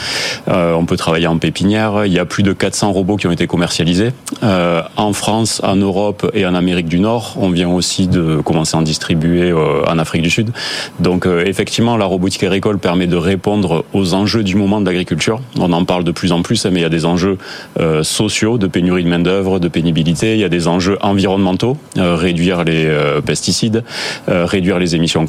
Euh, 0.49 0.75
on 0.75 0.87
peut 0.87 0.97
travailler 0.97 1.27
en 1.27 1.39
pépinière. 1.39 2.05
Il 2.07 2.13
y 2.13 2.19
a 2.19 2.25
plus 2.25 2.43
de 2.43 2.53
400 2.53 2.93
robots 2.93 3.17
qui 3.17 3.27
ont 3.27 3.33
été 3.33 3.47
commercialisés. 3.47 4.11
Euh, 4.43 4.83
en 4.97 5.13
France, 5.13 5.61
en 5.65 5.77
Europe 5.77 6.31
et 6.35 6.47
en 6.47 6.55
Amérique 6.55 6.89
du 6.89 7.01
Nord, 7.01 7.37
on 7.39 7.51
vient 7.51 7.69
aussi 7.69 8.07
de 8.07 8.41
commencer 8.41 8.77
à 8.77 8.81
en 8.81 8.83
distribuer 8.83 9.51
euh, 9.51 9.83
en 9.87 9.99
Afrique 9.99 10.23
du 10.23 10.31
Sud. 10.31 10.51
Donc 11.01 11.27
effectivement, 11.27 11.97
la 11.97 12.05
robotique 12.05 12.43
agricole 12.45 12.79
permet 12.79 13.07
de 13.07 13.17
répondre 13.17 13.85
aux 13.93 14.15
enjeux 14.15 14.43
du 14.43 14.57
moment 14.57 14.81
de 14.81 14.87
l'agriculture. 14.87 15.41
On 15.59 15.73
en 15.73 15.85
parle 15.85 16.05
de 16.05 16.13
plus 16.13 16.33
en 16.33 16.43
plus, 16.43 16.65
mais 16.67 16.81
il 16.81 16.83
y 16.83 16.87
a 16.87 16.89
des 16.89 17.05
enjeux 17.05 17.39
sociaux, 18.03 18.59
de 18.59 18.67
pénurie 18.67 19.05
de 19.05 19.09
main 19.09 19.19
d'œuvre, 19.19 19.59
de 19.59 19.69
pénibilité. 19.69 20.35
Il 20.35 20.41
y 20.41 20.45
a 20.45 20.49
des 20.49 20.69
enjeux 20.69 20.99
environnementaux, 21.01 21.77
réduire 21.97 22.65
les 22.65 22.91
pesticides, 23.25 23.85
réduire 24.29 24.79
les 24.79 24.97
émissions 24.97 25.27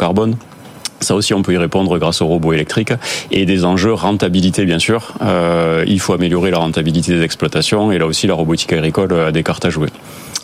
Ça 1.00 1.16
aussi, 1.16 1.34
on 1.34 1.42
peut 1.42 1.54
y 1.54 1.58
répondre 1.58 1.98
grâce 1.98 2.22
aux 2.22 2.28
robots 2.28 2.54
électriques 2.54 2.94
et 3.30 3.46
des 3.46 3.66
enjeux 3.66 3.94
rentabilité, 3.94 4.66
bien 4.66 4.80
sûr. 4.80 5.13
Euh, 5.22 5.84
il 5.86 6.00
faut 6.00 6.13
améliorer 6.13 6.50
la 6.50 6.60
rentabilité 6.60 7.13
des 7.13 7.22
exploitations 7.22 7.92
et 7.92 7.98
là 7.98 8.06
aussi, 8.06 8.26
la 8.26 8.34
robotique 8.34 8.72
agricole 8.72 9.13
a 9.13 9.32
des 9.32 9.44
cartes 9.44 9.66
à 9.66 9.70
jouer. 9.70 9.89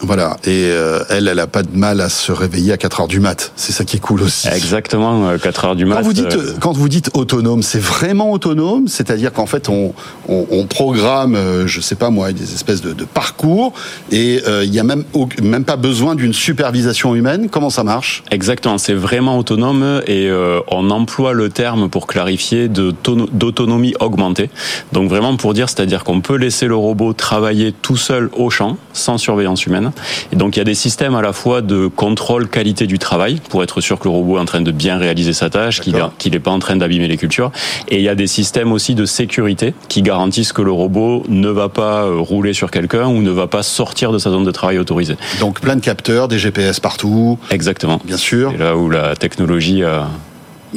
Voilà. 0.01 0.37
Et 0.45 0.69
euh, 0.71 1.03
elle, 1.09 1.27
elle 1.27 1.39
a 1.39 1.47
pas 1.47 1.63
de 1.63 1.75
mal 1.75 2.01
à 2.01 2.09
se 2.09 2.31
réveiller 2.31 2.73
à 2.73 2.77
4 2.77 3.01
heures 3.01 3.07
du 3.07 3.19
mat. 3.19 3.51
C'est 3.55 3.71
ça 3.71 3.83
qui 3.83 3.97
est 3.97 3.99
cool 3.99 4.21
aussi. 4.21 4.47
Exactement, 4.47 5.27
euh, 5.27 5.37
4 5.37 5.65
heures 5.65 5.75
du 5.75 5.85
mat. 5.85 5.95
Quand 5.97 6.01
vous 6.03 6.13
dites, 6.13 6.35
euh, 6.35 6.53
quand 6.59 6.73
vous 6.73 6.89
dites 6.89 7.11
autonome, 7.13 7.63
c'est 7.63 7.81
vraiment 7.81 8.31
autonome, 8.31 8.87
c'est-à-dire 8.87 9.33
qu'en 9.33 9.45
fait 9.45 9.69
on, 9.69 9.93
on, 10.27 10.45
on 10.51 10.65
programme, 10.65 11.35
euh, 11.35 11.67
je 11.67 11.81
sais 11.81 11.95
pas 11.95 12.09
moi, 12.09 12.31
des 12.31 12.53
espèces 12.53 12.81
de, 12.81 12.93
de 12.93 13.03
parcours 13.05 13.73
et 14.11 14.41
euh, 14.47 14.63
il 14.63 14.73
y 14.73 14.79
a 14.79 14.83
même 14.83 15.03
même 15.41 15.65
pas 15.65 15.75
besoin 15.75 16.15
d'une 16.15 16.33
supervision 16.33 17.15
humaine. 17.15 17.49
Comment 17.49 17.69
ça 17.69 17.83
marche? 17.83 18.23
Exactement, 18.31 18.77
c'est 18.77 18.93
vraiment 18.93 19.37
autonome 19.37 20.01
et 20.07 20.27
euh, 20.29 20.59
on 20.67 20.89
emploie 20.89 21.33
le 21.33 21.49
terme 21.49 21.89
pour 21.89 22.07
clarifier 22.07 22.67
d'autonomie 22.69 23.93
augmentée. 23.99 24.49
Donc 24.93 25.09
vraiment 25.09 25.35
pour 25.35 25.53
dire, 25.53 25.69
c'est-à-dire 25.69 26.03
qu'on 26.03 26.21
peut 26.21 26.35
laisser 26.35 26.67
le 26.67 26.75
robot 26.75 27.13
travailler 27.13 27.73
tout 27.73 27.97
seul 27.97 28.29
au 28.37 28.49
champ, 28.49 28.77
sans 28.93 29.17
surveillance 29.17 29.65
humaine. 29.65 29.88
Et 30.31 30.35
donc 30.35 30.55
il 30.55 30.59
y 30.59 30.61
a 30.61 30.65
des 30.65 30.75
systèmes 30.75 31.15
à 31.15 31.21
la 31.21 31.33
fois 31.33 31.61
de 31.61 31.87
contrôle 31.87 32.47
qualité 32.47 32.87
du 32.87 32.99
travail 32.99 33.41
pour 33.49 33.63
être 33.63 33.81
sûr 33.81 33.99
que 33.99 34.05
le 34.05 34.11
robot 34.11 34.37
est 34.37 34.41
en 34.41 34.45
train 34.45 34.61
de 34.61 34.71
bien 34.71 34.97
réaliser 34.97 35.33
sa 35.33 35.49
tâche, 35.49 35.81
qu'il 35.81 36.31
n'est 36.31 36.39
pas 36.39 36.51
en 36.51 36.59
train 36.59 36.75
d'abîmer 36.75 37.07
les 37.07 37.17
cultures. 37.17 37.51
Et 37.87 37.97
il 37.97 38.03
y 38.03 38.09
a 38.09 38.15
des 38.15 38.27
systèmes 38.27 38.71
aussi 38.71 38.95
de 38.95 39.05
sécurité 39.05 39.73
qui 39.87 40.01
garantissent 40.01 40.53
que 40.53 40.61
le 40.61 40.71
robot 40.71 41.23
ne 41.29 41.49
va 41.49 41.69
pas 41.69 42.03
euh, 42.03 42.17
rouler 42.17 42.53
sur 42.53 42.71
quelqu'un 42.71 43.07
ou 43.07 43.21
ne 43.21 43.31
va 43.31 43.47
pas 43.47 43.63
sortir 43.63 44.11
de 44.11 44.17
sa 44.17 44.29
zone 44.29 44.43
de 44.43 44.51
travail 44.51 44.77
autorisée. 44.79 45.17
Donc 45.39 45.59
plein 45.59 45.75
de 45.75 45.81
capteurs, 45.81 46.27
des 46.27 46.39
GPS 46.39 46.79
partout, 46.79 47.37
Exactement. 47.51 47.99
bien 48.03 48.17
sûr. 48.17 48.51
C'est 48.51 48.57
là 48.57 48.75
où 48.75 48.89
la 48.89 49.15
technologie 49.15 49.83
a, 49.83 50.07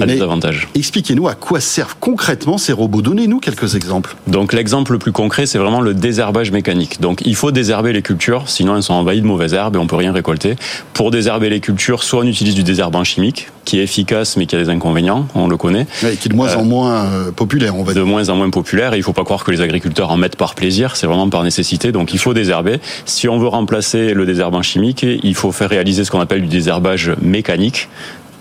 a 0.00 0.06
Mais- 0.06 0.14
des 0.16 0.22
avantages. 0.22 0.68
Expliquez-nous 0.74 1.28
à 1.28 1.34
quoi 1.34 1.60
servent 1.60 1.96
concrètement 2.00 2.58
ces 2.58 2.72
robots. 2.72 3.02
Donnez-nous 3.02 3.40
quelques 3.40 3.74
exemples. 3.74 4.16
Donc 4.26 4.52
l'exemple 4.52 4.92
le 4.92 4.98
plus 4.98 5.12
concret, 5.12 5.46
c'est 5.46 5.58
vraiment 5.58 5.80
le 5.80 5.94
désherbage 5.94 6.50
mécanique. 6.50 7.00
Donc 7.00 7.20
il 7.24 7.34
faut 7.34 7.50
désherber 7.50 7.92
les 7.92 8.02
cultures, 8.02 8.48
sinon 8.48 8.76
elles 8.76 8.82
sont 8.82 8.94
envahies 8.94 9.20
de 9.20 9.26
mauvaises 9.26 9.54
herbes 9.54 9.76
et 9.76 9.78
on 9.78 9.86
peut 9.86 9.96
rien 9.96 10.12
récolter. 10.12 10.56
Pour 10.94 11.10
désherber 11.10 11.50
les 11.50 11.60
cultures, 11.60 12.02
soit 12.04 12.20
on 12.20 12.26
utilise 12.26 12.54
du 12.54 12.62
désherbant 12.62 13.04
chimique, 13.04 13.48
qui 13.64 13.78
est 13.78 13.82
efficace 13.84 14.36
mais 14.36 14.46
qui 14.46 14.56
a 14.56 14.58
des 14.58 14.68
inconvénients, 14.70 15.26
on 15.34 15.46
le 15.46 15.56
connaît. 15.56 15.86
Ouais, 16.02 16.16
qui 16.16 16.28
est 16.28 16.30
de 16.30 16.36
moins 16.36 16.48
Euh, 16.50 16.56
en 16.56 16.64
moins 16.64 17.04
euh, 17.04 17.30
populaire, 17.32 17.76
on 17.76 17.82
va 17.82 17.92
de 17.92 17.98
dire. 17.98 18.06
moins 18.06 18.28
en 18.28 18.36
moins 18.36 18.50
populaire 18.50 18.94
et 18.94 18.96
il 18.96 19.02
faut 19.02 19.12
pas 19.12 19.24
croire 19.24 19.44
que 19.44 19.50
les 19.50 19.60
agriculteurs 19.60 20.10
en 20.10 20.16
mettent 20.16 20.36
par 20.36 20.54
plaisir, 20.54 20.96
c'est 20.96 21.06
vraiment 21.06 21.28
par 21.28 21.42
nécessité. 21.42 21.92
Donc 21.92 22.12
il 22.14 22.18
faut 22.18 22.34
désherber. 22.34 22.78
Si 23.04 23.28
on 23.28 23.38
veut 23.38 23.48
remplacer 23.48 24.14
le 24.14 24.24
désherbant 24.26 24.62
chimique, 24.62 25.04
il 25.04 25.34
faut 25.34 25.52
faire 25.52 25.68
réaliser 25.70 26.04
ce 26.04 26.10
qu'on 26.10 26.20
appelle 26.20 26.42
du 26.42 26.48
désherbage 26.48 27.12
mécanique. 27.20 27.88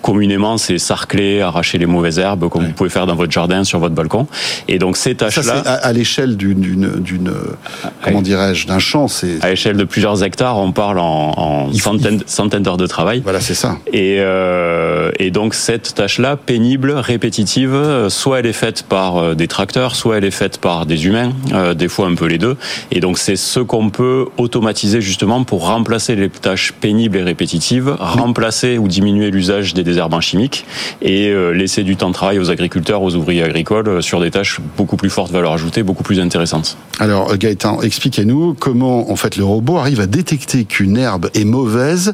Communément, 0.01 0.57
c'est 0.57 0.77
sarcler, 0.77 1.41
arracher 1.41 1.77
les 1.77 1.85
mauvaises 1.85 2.19
herbes, 2.19 2.49
comme 2.49 2.65
vous 2.65 2.73
pouvez 2.73 2.89
faire 2.89 3.05
dans 3.05 3.15
votre 3.15 3.31
jardin, 3.31 3.63
sur 3.63 3.79
votre 3.79 3.95
balcon. 3.95 4.27
Et 4.67 4.79
donc 4.79 4.97
ces 4.97 5.15
tâches-là, 5.15 5.61
à, 5.65 5.73
à 5.75 5.93
l'échelle 5.93 6.37
d'une, 6.37 6.59
d'une, 6.59 6.89
d'une, 6.99 7.29
euh, 7.29 7.55
comment 8.03 8.21
dirais-je, 8.21 8.67
d'un 8.67 8.79
champ. 8.79 9.07
C'est 9.07 9.43
à 9.43 9.51
échelle 9.51 9.77
de 9.77 9.83
plusieurs 9.83 10.23
hectares, 10.23 10.57
on 10.57 10.71
parle 10.71 10.99
en, 10.99 11.71
centaines, 11.73 12.23
centaines 12.25 12.63
d'heures 12.63 12.77
de 12.77 12.87
travail. 12.87 13.21
voilà, 13.23 13.41
c'est 13.41 13.53
ça. 13.53 13.77
Et, 13.91 14.17
euh, 14.19 15.11
et 15.19 15.31
donc 15.31 15.53
cette 15.53 15.95
tâche-là, 15.95 16.37
pénible, 16.37 16.91
répétitive, 16.91 18.07
soit 18.09 18.39
elle 18.39 18.45
est 18.45 18.53
faite 18.53 18.83
par 18.83 19.17
euh, 19.17 19.35
des 19.35 19.47
tracteurs, 19.47 19.95
soit 19.95 20.17
elle 20.17 20.25
est 20.25 20.31
faite 20.31 20.57
par 20.57 20.85
des 20.85 21.05
humains, 21.05 21.31
euh, 21.53 21.73
des 21.73 21.87
fois 21.87 22.07
un 22.07 22.15
peu 22.15 22.25
les 22.25 22.37
deux. 22.37 22.57
Et 22.91 22.99
donc 22.99 23.17
c'est 23.17 23.35
ce 23.35 23.59
qu'on 23.59 23.89
peut 23.89 24.27
automatiser 24.37 25.01
justement 25.01 25.43
pour 25.43 25.67
remplacer 25.67 26.15
les 26.15 26.29
tâches 26.29 26.73
pénibles 26.73 27.17
et 27.17 27.23
répétitives, 27.23 27.95
remplacer 27.99 28.77
ou 28.77 28.87
diminuer 28.87 29.31
l'usage 29.31 29.73
des 29.73 29.83
des 29.91 29.97
herbes 29.97 30.13
en 30.13 30.21
chimique 30.21 30.65
et 31.01 31.29
euh, 31.29 31.51
laisser 31.51 31.83
du 31.83 31.95
temps 31.95 32.09
de 32.09 32.13
travail 32.13 32.39
aux 32.39 32.49
agriculteurs, 32.49 33.01
aux 33.01 33.15
ouvriers 33.15 33.43
agricoles 33.43 33.87
euh, 33.87 34.01
sur 34.01 34.19
des 34.19 34.31
tâches 34.31 34.59
beaucoup 34.77 34.97
plus 34.97 35.09
fortes 35.09 35.31
valeur 35.31 35.53
ajoutée, 35.53 35.83
beaucoup 35.83 36.03
plus 36.03 36.19
intéressantes. 36.19 36.77
Alors 36.99 37.35
Gaëtan, 37.37 37.81
expliquez-nous 37.81 38.53
comment 38.53 39.11
en 39.11 39.15
fait 39.15 39.37
le 39.37 39.43
robot 39.43 39.77
arrive 39.77 39.99
à 39.99 40.07
détecter 40.07 40.65
qu'une 40.65 40.97
herbe 40.97 41.29
est 41.33 41.45
mauvaise 41.45 42.13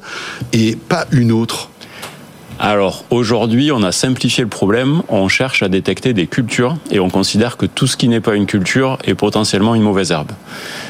et 0.54 0.76
pas 0.76 1.06
une 1.12 1.32
autre. 1.32 1.70
Alors 2.60 3.06
aujourd'hui, 3.12 3.72
on 3.72 3.84
a 3.84 3.92
simplifié 3.92 4.44
le 4.44 4.50
problème, 4.50 5.04
on 5.10 5.28
cherche 5.28 5.62
à 5.62 5.70
détecter 5.70 6.14
des 6.14 6.26
cultures 6.26 6.76
et 6.90 7.00
on 7.00 7.10
considère 7.10 7.56
que 7.56 7.68
tout 7.68 7.86
ce 7.86 7.96
qui 7.98 8.08
n'est 8.08 8.20
pas 8.20 8.36
une 8.36 8.48
culture 8.48 8.98
est 9.04 9.14
potentiellement 9.14 9.76
une 9.76 9.84
mauvaise 9.84 10.12
herbe. 10.12 10.32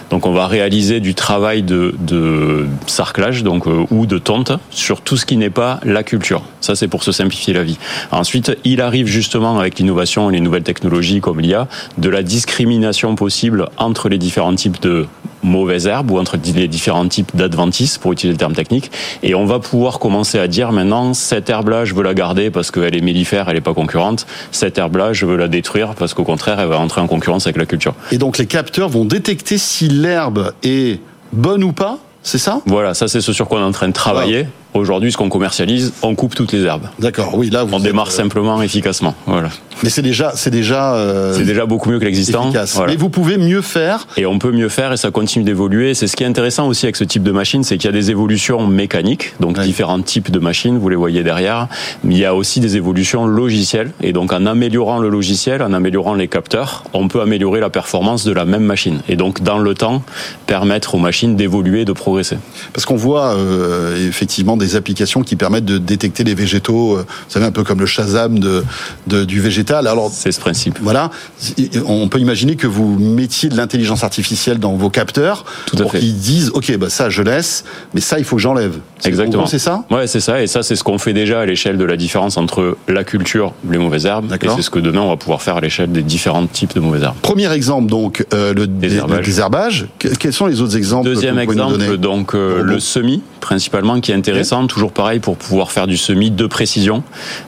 Donc 0.10 0.26
on 0.26 0.32
va 0.32 0.48
réaliser 0.48 1.02
du 1.02 1.14
travail 1.14 1.64
de, 1.64 2.68
sarclage 2.88 3.44
donc 3.44 3.68
euh, 3.68 3.86
ou 3.92 4.06
de 4.06 4.18
tonte 4.18 4.54
sur 4.70 5.02
tout 5.02 5.18
ce 5.18 5.26
qui 5.26 5.36
n'est 5.36 5.50
pas 5.50 5.82
la 5.84 6.04
culture. 6.04 6.44
Ça 6.62 6.76
c'est 6.76 6.88
pour 6.88 7.04
se 7.04 7.12
simplifier 7.12 7.54
la 7.54 7.64
vie. 7.64 7.78
Ensuite, 8.12 8.58
il 8.64 8.80
arrive 8.80 9.08
justement 9.08 9.60
avec 9.60 9.78
l'innovation 9.78 10.30
et 10.30 10.34
les 10.34 10.40
nouvelles 10.40 10.64
technologies 10.64 11.20
comme 11.20 11.42
l'IA 11.42 11.68
de 11.98 12.10
la 12.10 12.24
discrimination 12.24 13.16
possible 13.16 13.68
entre 13.78 14.08
les 14.08 14.18
différents 14.18 14.56
types 14.56 14.82
de 14.82 15.06
mauvaises 15.44 15.88
herbes 15.88 16.12
ou 16.12 16.20
entre 16.20 16.38
les 16.56 16.68
différents 16.68 17.08
types 17.08 17.36
d'adventices 17.36 17.98
pour 17.98 18.12
utiliser 18.12 18.34
le 18.34 18.40
terme 18.40 18.54
technique 18.54 18.92
et 19.24 19.36
on 19.36 19.46
va 19.46 19.60
pouvoir 19.60 20.00
commencer 20.00 20.40
à 20.40 20.48
dire 20.48 20.72
maintenant 20.72 21.14
cette 21.14 21.50
herbe-là 21.50 21.86
je 21.86 21.94
veux 21.94 22.04
la 22.04 22.14
garder 22.14 22.50
parce 22.50 22.72
qu'elle 22.72 22.96
est 22.96 23.02
mellifère, 23.02 23.50
elle 23.50 23.56
n'est 23.56 23.62
pas 23.62 23.74
concurrente. 23.74 24.26
Cette 24.52 24.78
herbe-là 24.78 25.14
je 25.14 25.26
veux 25.26 25.38
la 25.38 25.48
détruire 25.48 25.96
parce 25.96 26.14
qu'au 26.14 26.24
contraire 26.24 26.60
elle 26.60 26.70
va 26.70 26.80
entrer 26.80 27.02
en 27.02 27.08
concurrence 27.08 27.48
avec 27.48 27.58
la 27.58 27.66
culture. 27.66 27.94
Et 28.12 28.18
donc 28.18 28.38
les 28.38 28.46
capteurs 28.46 28.90
vont 28.90 29.06
détecter 29.06 29.58
si 29.58 29.88
l'herbe 29.88 30.54
est 30.64 31.00
bonne 31.34 31.64
ou 31.64 31.72
pas, 31.72 32.00
c'est 32.24 32.38
ça? 32.38 32.62
Voilà, 32.66 32.94
ça 32.94 33.08
c'est 33.08 33.22
ce 33.22 33.32
sur 33.32 33.48
quoi 33.48 33.60
on 33.60 33.64
est 33.64 33.66
en 33.66 33.72
train 33.72 33.88
de 33.88 33.94
travailler. 33.94 34.48
Aujourd'hui, 34.78 35.12
ce 35.12 35.18
qu'on 35.18 35.30
commercialise, 35.30 35.94
on 36.04 36.16
coupe 36.16 36.36
toutes 36.36 36.52
les 36.52 36.64
herbes. 36.64 36.88
D'accord, 37.00 37.36
oui, 37.36 37.50
là 37.50 37.64
vous 37.64 37.74
On 37.76 37.80
démarre 37.80 38.08
euh, 38.08 38.12
simplement, 38.12 38.62
efficacement. 38.62 39.16
Voilà. 39.26 39.50
Mais 39.84 39.90
c'est 39.90 40.02
déjà, 40.02 40.32
c'est 40.36 40.50
déjà, 40.50 40.96
euh, 40.96 41.34
C'est 41.34 41.44
déjà 41.46 41.66
beaucoup 41.66 41.90
mieux 41.90 42.00
que 42.00 42.06
l'existant. 42.06 42.52
Voilà. 42.52 42.92
Mais 42.92 42.98
vous 42.98 43.10
pouvez 43.10 43.38
mieux 43.38 43.62
faire. 43.62 44.08
Et 44.18 44.26
on 44.26 44.40
peut 44.40 44.52
mieux 44.52 44.70
faire 44.70 44.94
et 44.94 44.98
ça 44.98 45.12
continue 45.12 45.46
d'évoluer. 45.46 45.94
C'est 45.94 46.08
ce 46.08 46.16
qui 46.16 46.24
est 46.24 46.28
intéressant 46.28 46.68
aussi 46.68 46.86
avec 46.86 46.96
ce 46.96 47.04
type 47.04 47.24
de 47.24 47.32
machine, 47.32 47.64
c'est 47.64 47.78
qu'il 47.78 47.86
y 47.86 47.90
a 47.90 47.92
des 47.94 48.12
évolutions 48.12 48.66
mécaniques, 48.68 49.34
donc 49.40 49.58
Ouais. 49.58 49.64
différents 49.66 50.02
types 50.02 50.32
de 50.32 50.40
machines, 50.40 50.78
vous 50.78 50.90
les 50.90 50.96
voyez 50.96 51.24
derrière. 51.24 51.68
Mais 52.04 52.16
il 52.16 52.20
y 52.20 52.26
a 52.26 52.34
aussi 52.36 52.60
des 52.60 52.76
évolutions 52.78 53.26
logicielles. 53.26 53.92
Et 54.02 54.14
donc 54.14 54.32
en 54.34 54.46
améliorant 54.46 55.00
le 55.00 55.10
logiciel, 55.10 55.62
en 55.64 55.74
améliorant 55.74 56.14
les 56.14 56.28
capteurs, 56.28 56.84
on 56.94 57.08
peut 57.08 57.22
améliorer 57.22 57.60
la 57.60 57.70
performance 57.70 58.26
de 58.26 58.32
la 58.32 58.46
même 58.46 58.64
machine. 58.64 59.02
Et 59.10 59.16
donc 59.16 59.42
dans 59.42 59.60
le 59.60 59.74
temps, 59.74 60.04
permettre 60.46 60.96
aux 60.96 61.00
machines 61.00 61.36
d'évoluer, 61.36 61.86
de 61.86 61.94
progresser. 61.94 62.38
Parce 62.74 62.86
qu'on 62.86 62.96
voit 62.96 63.36
euh, 63.36 64.08
effectivement 64.08 64.58
des 64.58 64.67
applications 64.76 65.24
qui 65.24 65.36
permettent 65.36 65.66
de 65.66 65.78
détecter 65.78 66.24
les 66.24 66.36
végétaux, 66.36 66.98
euh, 66.98 67.02
vous 67.08 67.32
savez, 67.32 67.46
un 67.46 67.52
peu 67.52 67.64
comme 67.64 67.80
le 67.80 67.86
Shazam 67.86 68.40
de, 68.40 68.64
de- 69.08 69.24
du 69.26 69.40
végétal. 69.40 69.88
Alors, 69.88 70.12
C'est 70.14 70.32
ce 70.32 70.40
principe. 70.40 70.80
voilà, 70.82 71.10
on 71.86 72.08
peut 72.10 72.20
imaginer 72.20 72.56
que 72.56 72.68
vous 72.68 72.98
mettiez 73.00 73.50
de 73.50 73.56
l'intelligence 73.58 74.04
artificielle 74.04 74.60
dans 74.60 74.74
vos 74.74 74.90
capteurs 74.90 75.46
Tout 75.66 75.78
à 75.78 75.82
pour 75.84 75.92
qu'ils 75.94 76.18
disent, 76.18 76.52
OK, 76.54 76.76
bah 76.78 76.90
ça 76.90 77.10
je 77.10 77.22
laisse, 77.22 77.64
mais 77.94 78.02
ça 78.02 78.20
il 78.20 78.26
faut 78.26 78.36
que 78.36 78.42
j'enlève. 78.42 78.74
Exactement. 79.06 79.46
C'est 79.46 79.60
ça? 79.60 79.84
Ouais, 79.92 80.08
c'est 80.08 80.20
ça. 80.20 80.42
Et 80.42 80.48
ça, 80.48 80.64
c'est 80.64 80.76
ce 80.76 80.84
qu'on 80.84 80.98
fait 80.98 81.14
déjà 81.14 81.42
à 81.42 81.46
l'échelle 81.46 81.78
de 81.78 81.86
la 81.86 81.96
différence 81.98 82.38
entre 82.38 82.78
la 82.88 83.04
culture, 83.04 83.54
les 83.70 83.78
mauvaises 83.78 84.06
herbes. 84.06 84.34
Et 84.42 84.48
c'est 84.56 84.62
ce 84.62 84.70
que 84.70 84.80
demain, 84.80 85.02
on 85.02 85.10
va 85.10 85.18
pouvoir 85.18 85.42
faire 85.42 85.58
à 85.58 85.62
l'échelle 85.62 85.92
des 85.92 86.02
différents 86.02 86.46
types 86.48 86.74
de 86.76 86.80
mauvaises 86.80 87.04
herbes. 87.04 87.16
Premier 87.22 87.52
exemple, 87.52 87.90
donc, 87.90 88.26
euh, 88.34 88.54
le 88.54 88.68
dé- 88.68 88.88
Désherbage. 89.24 89.88
Quels 90.20 90.34
sont 90.34 90.48
les 90.48 90.62
autres 90.62 90.76
exemples 90.78 91.06
Deuxième 91.10 91.38
exemple, 91.40 91.98
donc 91.98 92.34
euh, 92.36 92.62
le 92.64 92.80
semis, 92.80 93.22
principalement, 93.40 94.00
qui 94.00 94.12
est 94.12 94.16
Toujours 94.68 94.94
pareil 94.94 95.20
pour 95.20 95.36
pouvoir 95.36 95.72
faire 95.72 95.88
du 95.88 95.98
semis 95.98 96.32
de 96.32 96.46
précision. 96.48 97.04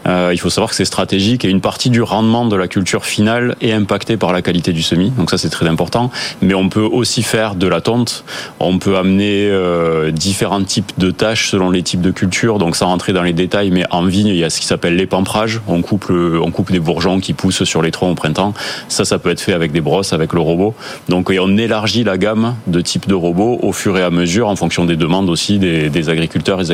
Euh, 0.05 0.31
il 0.33 0.37
faut 0.37 0.49
savoir 0.49 0.69
que 0.69 0.75
c'est 0.75 0.83
stratégique 0.83 1.45
et 1.45 1.49
une 1.49 1.61
partie 1.61 1.89
du 1.89 2.01
rendement 2.01 2.45
de 2.45 2.57
la 2.57 2.67
culture 2.67 3.05
finale 3.05 3.55
est 3.61 3.71
impactée 3.71 4.17
par 4.17 4.33
la 4.33 4.41
qualité 4.41 4.73
du 4.73 4.81
semis. 4.81 5.11
Donc 5.11 5.29
ça, 5.29 5.37
c'est 5.37 5.49
très 5.49 5.65
important. 5.67 6.11
Mais 6.41 6.53
on 6.53 6.67
peut 6.67 6.83
aussi 6.83 7.23
faire 7.23 7.55
de 7.55 7.67
la 7.67 7.79
tonte. 7.79 8.25
On 8.59 8.79
peut 8.79 8.97
amener 8.97 9.47
euh, 9.47 10.11
différents 10.11 10.61
types 10.61 10.91
de 10.97 11.09
tâches 11.09 11.49
selon 11.49 11.71
les 11.71 11.83
types 11.83 12.01
de 12.01 12.11
cultures. 12.11 12.57
Donc 12.57 12.75
sans 12.75 12.87
rentrer 12.87 13.13
dans 13.13 13.23
les 13.23 13.33
détails, 13.33 13.71
mais 13.71 13.85
en 13.91 14.03
vigne, 14.03 14.27
il 14.27 14.35
y 14.35 14.43
a 14.43 14.49
ce 14.49 14.59
qui 14.59 14.65
s'appelle 14.65 14.97
l'épamprage. 14.97 15.61
On 15.67 15.81
coupe, 15.81 16.09
on 16.11 16.51
coupe 16.51 16.71
des 16.71 16.79
bourgeons 16.79 17.21
qui 17.21 17.31
poussent 17.31 17.63
sur 17.63 17.81
les 17.81 17.91
troncs 17.91 18.11
au 18.11 18.15
printemps. 18.15 18.53
Ça, 18.89 19.05
ça 19.05 19.19
peut 19.19 19.29
être 19.29 19.41
fait 19.41 19.53
avec 19.53 19.71
des 19.71 19.81
brosses, 19.81 20.11
avec 20.11 20.33
le 20.33 20.41
robot. 20.41 20.75
Donc 21.07 21.31
on 21.39 21.57
élargit 21.57 22.03
la 22.03 22.17
gamme 22.17 22.55
de 22.67 22.81
types 22.81 23.07
de 23.07 23.15
robots 23.15 23.57
au 23.61 23.71
fur 23.71 23.97
et 23.97 24.03
à 24.03 24.09
mesure 24.09 24.49
en 24.49 24.57
fonction 24.57 24.83
des 24.83 24.97
demandes 24.97 25.29
aussi 25.29 25.59
des, 25.59 26.09
agriculteurs 26.09 26.59
et 26.59 26.63
des 26.63 26.71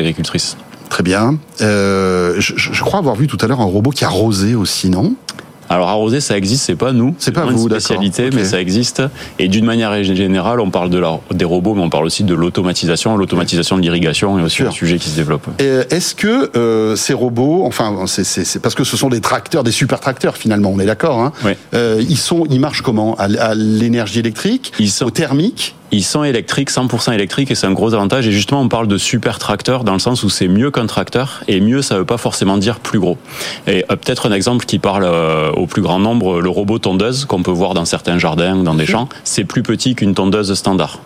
Très 0.88 1.02
bien. 1.02 1.36
Euh, 1.62 2.34
je, 2.38 2.54
je 2.56 2.80
crois 2.84 2.98
avoir 3.00 3.16
vu 3.16 3.26
tout 3.26 3.38
à 3.40 3.46
l'heure 3.46 3.60
un 3.60 3.64
robot 3.64 3.90
qui 3.90 4.04
arrosait 4.04 4.54
aussi, 4.54 4.88
non? 4.88 5.14
Alors 5.68 5.88
arroser, 5.88 6.20
ça 6.20 6.38
existe, 6.38 6.62
c'est 6.64 6.76
pas 6.76 6.92
nous, 6.92 7.16
C'est 7.18 7.32
pas 7.32 7.40
vous, 7.44 7.48
une 7.62 7.68
d'accord. 7.68 7.80
spécialité, 7.80 8.30
mais 8.32 8.44
ça 8.44 8.60
existe. 8.60 9.02
Et 9.40 9.48
d'une 9.48 9.64
manière 9.64 10.00
générale, 10.04 10.60
on 10.60 10.70
parle 10.70 10.90
de 10.90 10.98
la, 10.98 11.18
des 11.34 11.44
robots, 11.44 11.74
mais 11.74 11.82
on 11.82 11.90
parle 11.90 12.04
aussi 12.06 12.22
de 12.22 12.34
l'automatisation, 12.34 13.16
l'automatisation 13.16 13.76
de 13.76 13.82
l'irrigation 13.82 14.38
et 14.38 14.42
aussi 14.42 14.62
un 14.62 14.70
sujet 14.70 14.98
qui 15.00 15.10
se 15.10 15.16
développe. 15.16 15.44
Est-ce 15.58 16.14
que 16.14 16.56
euh, 16.56 16.94
ces 16.94 17.14
robots, 17.14 17.64
enfin, 17.66 18.04
c'est- 18.06 18.60
parce 18.60 18.76
que 18.76 18.84
ce 18.84 18.96
sont 18.96 19.08
des 19.08 19.20
tracteurs, 19.20 19.64
des 19.64 19.72
super 19.72 19.98
tracteurs 19.98 20.36
finalement, 20.36 20.70
on 20.72 20.78
est 20.78 20.86
d'accord. 20.86 21.18
Hein 21.20 21.32
Oui. 21.44 21.52
Euh, 21.74 22.00
ils 22.08 22.16
sont, 22.16 22.44
ils 22.48 22.60
marchent 22.60 22.82
comment? 22.82 23.16
À, 23.16 23.24
à 23.24 23.54
l'énergie 23.56 24.20
électrique, 24.20 24.72
Ils 24.78 24.88
sont- 24.90 25.06
au 25.06 25.10
thermique? 25.10 25.74
Ils 25.92 26.04
sont 26.04 26.24
électriques, 26.24 26.70
100% 26.70 27.12
électriques, 27.12 27.50
et 27.50 27.54
c'est 27.54 27.66
un 27.66 27.72
gros 27.72 27.94
avantage. 27.94 28.26
Et 28.26 28.32
justement, 28.32 28.60
on 28.60 28.68
parle 28.68 28.88
de 28.88 28.98
super 28.98 29.38
tracteur 29.38 29.84
dans 29.84 29.92
le 29.92 29.98
sens 29.98 30.22
où 30.24 30.28
c'est 30.28 30.48
mieux 30.48 30.70
qu'un 30.70 30.86
tracteur, 30.86 31.42
et 31.48 31.60
mieux, 31.60 31.82
ça 31.82 31.98
veut 31.98 32.04
pas 32.04 32.18
forcément 32.18 32.58
dire 32.58 32.80
plus 32.80 32.98
gros. 32.98 33.18
Et 33.66 33.84
euh, 33.90 33.96
peut-être 33.96 34.28
un 34.28 34.32
exemple 34.32 34.66
qui 34.66 34.78
parle 34.78 35.04
euh, 35.04 35.50
au 35.52 35.66
plus 35.66 35.82
grand 35.82 35.98
nombre, 35.98 36.40
le 36.40 36.50
robot 36.50 36.78
tondeuse 36.78 37.24
qu'on 37.24 37.42
peut 37.42 37.50
voir 37.50 37.74
dans 37.74 37.84
certains 37.84 38.18
jardins, 38.18 38.56
dans 38.56 38.74
des 38.74 38.86
champs, 38.86 39.08
c'est 39.24 39.44
plus 39.44 39.62
petit 39.62 39.94
qu'une 39.94 40.14
tondeuse 40.14 40.52
standard. 40.54 41.00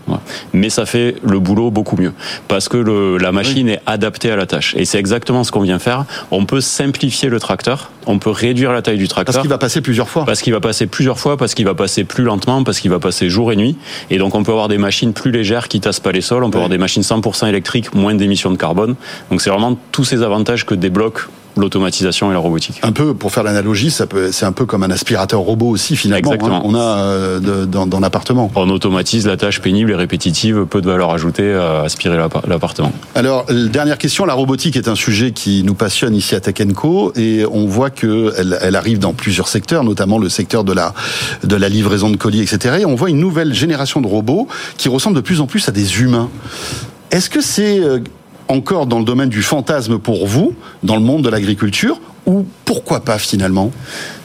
Mais 0.53 0.71
ça 0.71 0.87
fait 0.87 1.17
le 1.23 1.39
boulot 1.39 1.71
beaucoup 1.71 1.97
mieux, 1.97 2.13
parce 2.49 2.69
que 2.69 2.77
le, 2.77 3.19
la 3.19 3.33
machine 3.33 3.69
est 3.69 3.81
adaptée 3.87 4.31
à 4.31 4.37
la 4.37 4.47
tâche. 4.47 4.75
Et 4.77 4.85
c'est 4.85 4.99
exactement 4.99 5.45
ce 5.45 5.53
qu'on 5.53 5.61
vient 5.61 5.79
faire. 5.79 6.05
On 6.31 6.47
peut 6.47 6.61
simplifier 6.61 7.29
le 7.29 7.39
tracteur, 7.39 7.91
on 8.07 8.19
peut 8.19 8.31
réduire 8.31 8.73
la 8.73 8.83
taille 8.83 8.99
du 8.99 9.09
tracteur. 9.09 9.35
Parce 9.35 9.43
qu'il 9.43 9.51
va 9.51 9.59
passer 9.59 9.81
plusieurs 9.81 10.09
fois. 10.09 10.25
Parce 10.25 10.41
qu'il 10.41 10.53
va 10.53 10.61
passer 10.61 10.87
plusieurs 10.87 11.19
fois, 11.19 11.37
parce 11.37 11.55
qu'il 11.55 11.65
va 11.65 11.75
passer 11.75 12.05
plus 12.05 12.25
lentement, 12.25 12.65
parce 12.65 12.81
qu'il 12.81 12.91
va 12.91 12.99
passer 12.99 13.29
jour 13.29 13.53
et 13.53 13.57
nuit. 13.57 13.77
Et 14.11 14.19
donc 14.19 14.35
on 14.35 14.43
peut 14.43 14.53
avoir 14.53 14.69
des 14.71 14.79
machines 14.79 15.13
plus 15.13 15.31
légères 15.31 15.69
qui 15.69 15.81
tassent 15.81 16.01
pas 16.01 16.13
les 16.13 16.23
sols, 16.23 16.43
on 16.45 16.51
peut 16.51 16.57
Oui. 16.57 16.63
avoir 16.65 16.71
des 16.71 16.79
machines 16.79 17.03
100% 17.03 17.47
électriques, 17.49 17.95
moins 17.95 18.15
d'émissions 18.15 18.51
de 18.51 18.57
carbone. 18.57 18.95
Donc 19.31 19.43
c'est 19.43 19.51
vraiment 19.51 19.77
tous 19.93 20.05
ces 20.05 20.23
avantages 20.23 20.65
que 20.65 20.75
débloque 20.75 21.29
l'automatisation 21.61 22.31
et 22.31 22.35
la 22.35 22.41
robotique. 22.41 22.81
Un 22.83 22.93
peu, 22.93 23.15
pour 23.15 23.33
faire 23.33 23.43
l'analogie, 23.43 23.91
ça 23.91 24.07
peut, 24.07 24.33
c'est 24.33 24.45
un 24.47 24.53
peu 24.53 24.67
comme 24.67 24.83
un 24.83 24.91
aspirateur 24.91 25.41
robot 25.41 25.69
aussi 25.69 25.97
finalement. 25.97 26.33
Hein, 26.33 26.61
on 26.65 26.75
a 26.75 26.79
euh, 26.79 27.41
de- 27.41 27.65
dans, 27.67 27.87
dans 27.87 28.01
l'appartement. 28.01 28.51
On 28.55 28.69
automatise 28.71 29.27
la 29.27 29.37
tâche 29.37 29.61
pénible 29.61 29.91
et 29.91 29.95
répétitive, 29.95 30.65
peu 30.69 30.81
de 30.81 30.87
valeur 30.87 31.11
ajoutée 31.13 31.53
à 31.55 31.83
aspirer 31.83 32.17
l'appart- 32.17 32.47
l'appartement. 32.47 32.93
Alors, 33.15 33.45
dernière 33.47 33.99
question, 33.99 34.25
la 34.25 34.35
robotique 34.35 34.77
est 34.77 34.89
un 34.89 34.95
sujet 34.95 35.33
qui 35.33 35.63
nous 35.63 35.75
passionne 35.75 36.15
ici 36.15 36.35
à 36.35 36.41
Tech 36.41 36.55
Co 36.75 37.13
et 37.17 37.45
on 37.51 37.67
voit 37.67 37.91
que 37.91 38.33
elle, 38.39 38.59
elle 38.61 38.77
arrive 38.77 38.99
dans 38.99 39.13
plusieurs 39.13 39.49
secteurs, 39.49 39.85
notamment 39.85 40.19
le 40.19 40.29
secteur 40.29 40.65
de 40.65 40.73
la 40.73 40.95
de 41.45 41.57
la 41.57 41.69
livraison 41.69 42.11
de 42.11 42.17
colis, 42.17 42.41
etc. 42.43 42.79
Et 42.81 42.85
on 42.87 42.95
voit 42.95 43.11
une 43.11 43.19
nouvelle 43.21 43.53
génération 43.55 44.01
de 44.01 44.07
robots 44.07 44.49
qui 44.77 44.89
ressemblent 44.89 45.17
de 45.17 45.21
plus 45.21 45.41
en 45.41 45.47
plus 45.47 45.69
à 45.69 45.73
des 45.73 46.01
humains. 46.01 46.29
Est-ce 47.11 47.29
que 47.31 47.41
c'est 47.41 47.79
euh, 47.81 47.99
encore 48.51 48.87
dans 48.87 48.99
le 48.99 49.05
domaine 49.05 49.29
du 49.29 49.43
fantasme 49.43 49.99
pour 49.99 50.27
vous, 50.27 50.55
dans 50.83 50.97
le 50.97 51.03
monde 51.03 51.23
de 51.23 51.29
l'agriculture, 51.31 52.01
ou 52.27 52.45
pourquoi 52.65 53.01
pas 53.01 53.19
finalement 53.19 53.71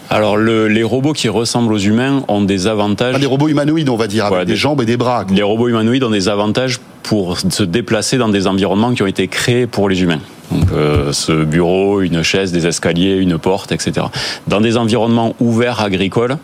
Alors 0.10 0.36
le- 0.38 0.68
les 0.68 0.84
robots 0.84 1.14
qui 1.14 1.30
ressemblent 1.30 1.74
aux 1.74 1.78
humains 1.80 2.24
ont 2.28 2.42
des 2.42 2.68
avantages. 2.68 3.20
Des 3.20 3.26
robots 3.26 3.48
humanoïdes, 3.48 3.90
on 3.90 3.96
va 3.96 4.08
dire, 4.08 4.26
avec 4.26 4.40
des, 4.48 4.54
des- 4.54 4.56
jambes 4.58 4.82
et 4.82 4.86
des 4.86 4.98
bras. 4.98 5.26
quoi. 5.26 5.36
Les 5.36 5.44
robots 5.44 5.68
humanoïdes 5.70 6.04
ont 6.04 6.10
des 6.10 6.28
avantages 6.28 6.80
pour 7.04 7.38
se 7.40 7.64
déplacer 7.64 8.18
dans 8.18 8.30
des 8.30 8.48
environnements 8.48 8.94
qui 8.94 9.04
ont 9.04 9.08
été 9.08 9.28
créés 9.28 9.68
pour 9.68 9.90
les 9.90 10.02
humains. 10.02 10.20
Donc 10.52 10.72
euh, 10.72 11.12
ce 11.12 11.44
bureau, 11.44 12.02
une 12.02 12.22
chaise, 12.24 12.52
des 12.52 12.68
escaliers, 12.68 13.16
une 13.18 13.38
porte, 13.38 13.72
etc. 13.72 14.08
Dans 14.48 14.62
des 14.62 14.78
environnements 14.78 15.36
ouverts 15.40 15.82
agricoles, 15.82 16.38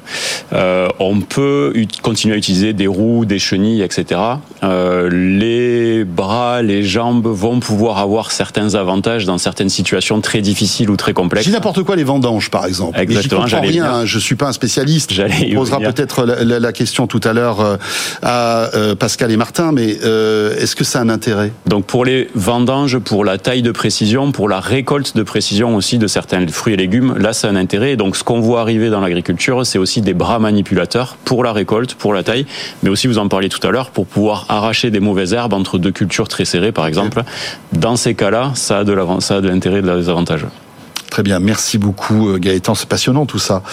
euh, 0.53 0.87
on 0.99 1.21
peut 1.21 1.71
ut- 1.75 1.87
continuer 2.01 2.35
à 2.35 2.37
utiliser 2.37 2.73
des 2.73 2.87
roues, 2.87 3.25
des 3.25 3.39
chenilles, 3.39 3.81
etc. 3.81 4.19
Euh, 4.63 5.09
les 5.11 6.03
bras, 6.03 6.61
les 6.61 6.83
jambes 6.83 7.27
vont 7.27 7.59
pouvoir 7.59 7.99
avoir 7.99 8.31
certains 8.31 8.75
avantages 8.75 9.25
dans 9.25 9.37
certaines 9.37 9.69
situations 9.69 10.19
très 10.21 10.41
difficiles 10.41 10.89
ou 10.89 10.97
très 10.97 11.11
Je 11.11 11.15
complexes. 11.15 11.45
dis 11.45 11.51
n'importe 11.53 11.83
quoi 11.83 11.95
les 11.95 12.03
vendanges, 12.03 12.49
par 12.49 12.65
exemple. 12.65 12.99
Exactement, 12.99 13.47
j'allais 13.47 13.67
rien. 13.69 13.83
venir. 13.83 13.93
hein, 13.95 14.05
Je 14.05 14.19
suis 14.19 14.35
pas 14.35 14.47
un 14.47 14.53
spécialiste. 14.53 15.11
On 15.51 15.55
posera 15.55 15.79
peut-être 15.79 16.25
la, 16.25 16.43
la- 16.43 16.59
la 16.59 16.71
question 16.73 17.07
tout 17.07 17.21
à 17.23 17.33
l'heure 17.33 17.77
à 18.23 18.69
Pascal 18.99 19.31
et 19.31 19.37
Martin, 19.37 19.71
mais 19.71 19.89
est-ce 19.91 20.75
que 20.75 20.83
ça 20.83 20.99
a 20.99 21.01
un 21.03 21.09
intérêt? 21.09 21.51
Donc 21.67 21.85
pour 21.85 22.05
les 22.05 22.29
vendanges, 22.35 22.97
pour 22.97 23.23
la 23.25 23.37
taille 23.37 23.61
de 23.61 23.71
précision, 23.71 23.90
pour 24.33 24.49
la 24.49 24.59
récolte 24.59 25.15
de 25.15 25.23
précision 25.23 25.75
aussi 25.75 25.97
de 25.97 26.07
certains 26.07 26.47
fruits 26.47 26.73
et 26.73 26.77
légumes, 26.77 27.15
là 27.17 27.33
c'est 27.33 27.47
un 27.47 27.55
intérêt. 27.55 27.91
Et 27.91 27.95
donc 27.97 28.15
ce 28.15 28.23
qu'on 28.23 28.39
voit 28.39 28.61
arriver 28.61 28.89
dans 28.89 29.01
l'agriculture, 29.01 29.65
c'est 29.65 29.77
aussi 29.77 30.01
des 30.01 30.13
bras 30.13 30.39
manipulateurs 30.39 31.17
pour 31.25 31.43
la 31.43 31.53
récolte, 31.53 31.95
pour 31.95 32.13
la 32.13 32.23
taille, 32.23 32.45
mais 32.83 32.89
aussi 32.89 33.07
vous 33.07 33.17
en 33.17 33.27
parliez 33.27 33.49
tout 33.49 33.65
à 33.67 33.71
l'heure, 33.71 33.91
pour 33.91 34.05
pouvoir 34.07 34.45
arracher 34.49 34.91
des 34.91 34.99
mauvaises 34.99 35.33
herbes 35.33 35.53
entre 35.53 35.77
deux 35.77 35.91
cultures 35.91 36.27
très 36.27 36.45
serrées 36.45 36.71
par 36.71 36.87
exemple. 36.87 37.23
Dans 37.73 37.95
ces 37.95 38.15
cas-là, 38.15 38.51
ça 38.55 38.79
a 38.79 38.83
de 38.83 38.93
l'avant- 38.93 39.19
ça 39.19 39.35
a 39.37 39.41
de 39.41 39.49
l'intérêt 39.49 39.79
et 39.79 39.81
de 39.81 39.91
des 39.91 40.09
avantages. 40.09 40.45
Très 41.11 41.23
bien, 41.23 41.39
merci 41.39 41.77
beaucoup 41.77 42.29
euh, 42.29 42.37
Gaëtan, 42.37 42.73
c'est 42.73 42.87
passionnant 42.87 43.25
tout 43.25 43.37
ça. 43.37 43.63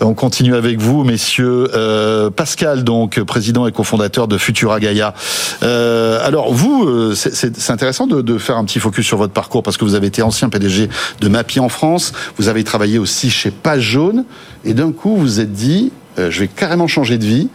On 0.00 0.14
continue 0.14 0.56
avec 0.56 0.80
vous, 0.80 1.04
messieurs. 1.04 1.70
Euh, 1.72 2.28
Pascal, 2.28 2.82
donc 2.82 3.20
président 3.20 3.68
et 3.68 3.72
cofondateur 3.72 4.26
de 4.26 4.36
Futura 4.36 4.80
Gaia. 4.80 5.14
Euh, 5.62 6.18
alors 6.26 6.52
vous, 6.52 6.88
euh, 6.88 7.14
c'est- 7.14 7.70
intéressant 7.70 8.08
de, 8.08 8.38
faire 8.38 8.56
un 8.56 8.64
petit 8.64 8.80
focus 8.80 9.06
sur 9.06 9.16
votre 9.16 9.32
parcours 9.32 9.62
parce 9.62 9.76
que 9.76 9.84
vous 9.84 9.94
avez 9.94 10.08
été 10.08 10.22
ancien 10.22 10.48
PDG 10.48 10.88
de 11.20 11.28
Mapi 11.28 11.60
en 11.60 11.68
France, 11.68 12.12
vous 12.36 12.48
avez 12.48 12.64
travaillé 12.64 12.98
aussi 12.98 13.30
chez 13.30 13.52
Page 13.52 13.82
Jaune, 13.82 14.24
et 14.64 14.74
d'un 14.74 14.90
coup 14.90 15.10
vous 15.14 15.22
vous 15.22 15.40
êtes 15.40 15.52
dit, 15.52 15.92
je 16.16 16.40
vais 16.40 16.48
carrément 16.48 16.88
changer 16.88 17.16
de 17.16 17.24
vie 17.24 17.48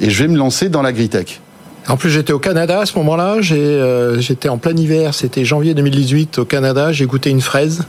et 0.00 0.08
je 0.08 0.22
vais 0.22 0.28
me 0.28 0.38
lancer 0.38 0.70
dans 0.70 0.80
l'agritech. 0.80 1.42
En 1.88 1.96
plus, 1.96 2.10
j'étais 2.10 2.32
au 2.32 2.38
Canada 2.40 2.80
à 2.80 2.86
ce 2.86 2.96
moment-là. 2.98 3.36
J'étais 3.42 4.48
en 4.48 4.58
plein 4.58 4.74
hiver. 4.76 5.14
C'était 5.14 5.44
janvier 5.44 5.74
2018 5.74 6.38
au 6.38 6.44
Canada. 6.44 6.90
J'ai 6.92 7.06
goûté 7.06 7.30
une 7.30 7.40
fraise 7.40 7.84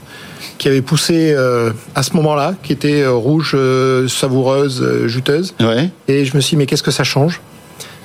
qui 0.58 0.68
avait 0.68 0.82
poussé 0.82 1.32
euh, 1.36 1.70
à 1.94 2.02
ce 2.02 2.14
moment-là, 2.14 2.54
qui 2.62 2.72
était 2.72 3.02
euh, 3.02 3.12
rouge, 3.12 3.52
euh, 3.54 4.08
savoureuse, 4.08 5.06
juteuse. 5.06 5.54
Ouais. 5.60 5.90
Et 6.08 6.24
je 6.24 6.36
me 6.36 6.40
suis 6.40 6.50
dit, 6.50 6.56
mais 6.56 6.66
qu'est-ce 6.66 6.82
que 6.82 6.90
ça 6.90 7.04
change? 7.04 7.40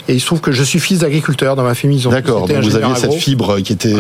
Et 0.08 0.14
il 0.14 0.22
se 0.22 0.26
trouve 0.26 0.42
que 0.42 0.52
je 0.52 0.64
suis 0.64 0.80
fils 0.80 1.00
d'agriculteur 1.00 1.56
dans 1.56 1.64
ma 1.64 1.76
famille. 1.76 1.98
Ils 1.98 2.08
ont 2.08 2.12
tous 2.12 2.16
D'accord, 2.16 2.48
donc 2.48 2.64
vous 2.64 2.76
aviez 2.76 2.96
cette 2.96 3.14
fibre 3.14 3.60
qui 3.60 3.74
était... 3.74 3.94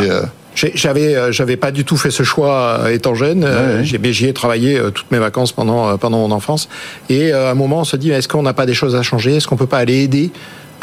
J'avais, 0.55 1.33
j'avais 1.33 1.57
pas 1.57 1.71
du 1.71 1.83
tout 1.83 1.97
fait 1.97 2.11
ce 2.11 2.21
choix 2.21 2.91
étant 2.91 3.15
jeune. 3.15 3.43
Ouais. 3.43 3.83
J'y 3.83 4.27
ai 4.27 4.33
travaillé 4.33 4.79
toutes 4.93 5.09
mes 5.09 5.17
vacances 5.17 5.51
pendant 5.51 5.97
pendant 5.97 6.19
mon 6.19 6.31
enfance. 6.31 6.69
Et 7.09 7.31
à 7.31 7.49
un 7.49 7.53
moment, 7.55 7.79
on 7.79 7.83
se 7.85 7.95
dit, 7.95 8.11
est-ce 8.11 8.27
qu'on 8.27 8.43
n'a 8.43 8.53
pas 8.53 8.67
des 8.67 8.75
choses 8.75 8.95
à 8.95 9.01
changer? 9.01 9.37
Est-ce 9.37 9.47
qu'on 9.47 9.55
peut 9.55 9.65
pas 9.65 9.79
aller 9.79 10.03
aider 10.03 10.29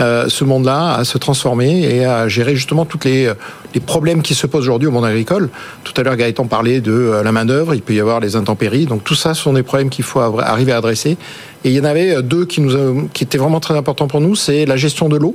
ce 0.01 0.45
monde-là 0.45 0.95
à 0.95 1.05
se 1.05 1.19
transformer 1.19 1.83
et 1.83 2.05
à 2.05 2.29
gérer 2.29 2.57
justement 2.57 2.85
toutes 2.85 3.05
les 3.05 3.27
euh, 3.27 3.35
les 3.75 3.81
problèmes 3.81 4.23
qui 4.23 4.35
se 4.35 4.47
posent 4.47 4.63
aujourd'hui 4.63 4.89
au 4.89 4.91
monde 4.91 5.05
agricole. 5.05 5.49
Tout 5.85 5.93
à 5.97 6.03
l'heure, 6.03 6.17
Gaëtan 6.17 6.47
parlait 6.47 6.81
de 6.81 6.93
euh, 6.93 7.23
la 7.23 7.33
main 7.33 7.45
d'œuvre. 7.45 7.75
Il 7.75 7.83
peut 7.83 7.95
y 7.95 8.01
avoir 8.01 8.21
les 8.21 8.37
intempéries. 8.37 8.87
Donc 8.87 9.05
tout 9.05 9.15
ça, 9.15 9.35
sont 9.35 9.53
des 9.53 9.63
problèmes 9.63 9.91
qu'il 9.91 10.05
faut 10.05 10.21
arriver 10.21 10.73
à 10.73 10.79
adresser. 10.79 11.17
Et 11.65 11.71
il 11.71 11.73
y 11.73 11.81
en 11.81 11.85
avait 11.85 12.17
euh, 12.17 12.23
deux 12.23 12.45
qui 12.45 12.61
nous 12.61 13.09
qui 13.13 13.25
étaient 13.25 13.39
vraiment 13.39 13.61
très 13.61 13.77
importants 13.77 14.09
pour 14.09 14.21
nous. 14.21 14.35
C'est 14.35 14.67
la 14.67 14.77
gestion 14.77 15.09
de 15.09 15.17
l'eau 15.17 15.35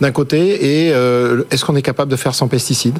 d'un 0.00 0.10
côté 0.10 0.86
et 0.86 0.92
euh, 0.92 1.44
est-ce 1.50 1.64
qu'on 1.64 1.76
est 1.76 1.82
capable 1.82 2.10
de 2.10 2.16
faire 2.16 2.34
sans 2.34 2.48
pesticides? 2.48 2.98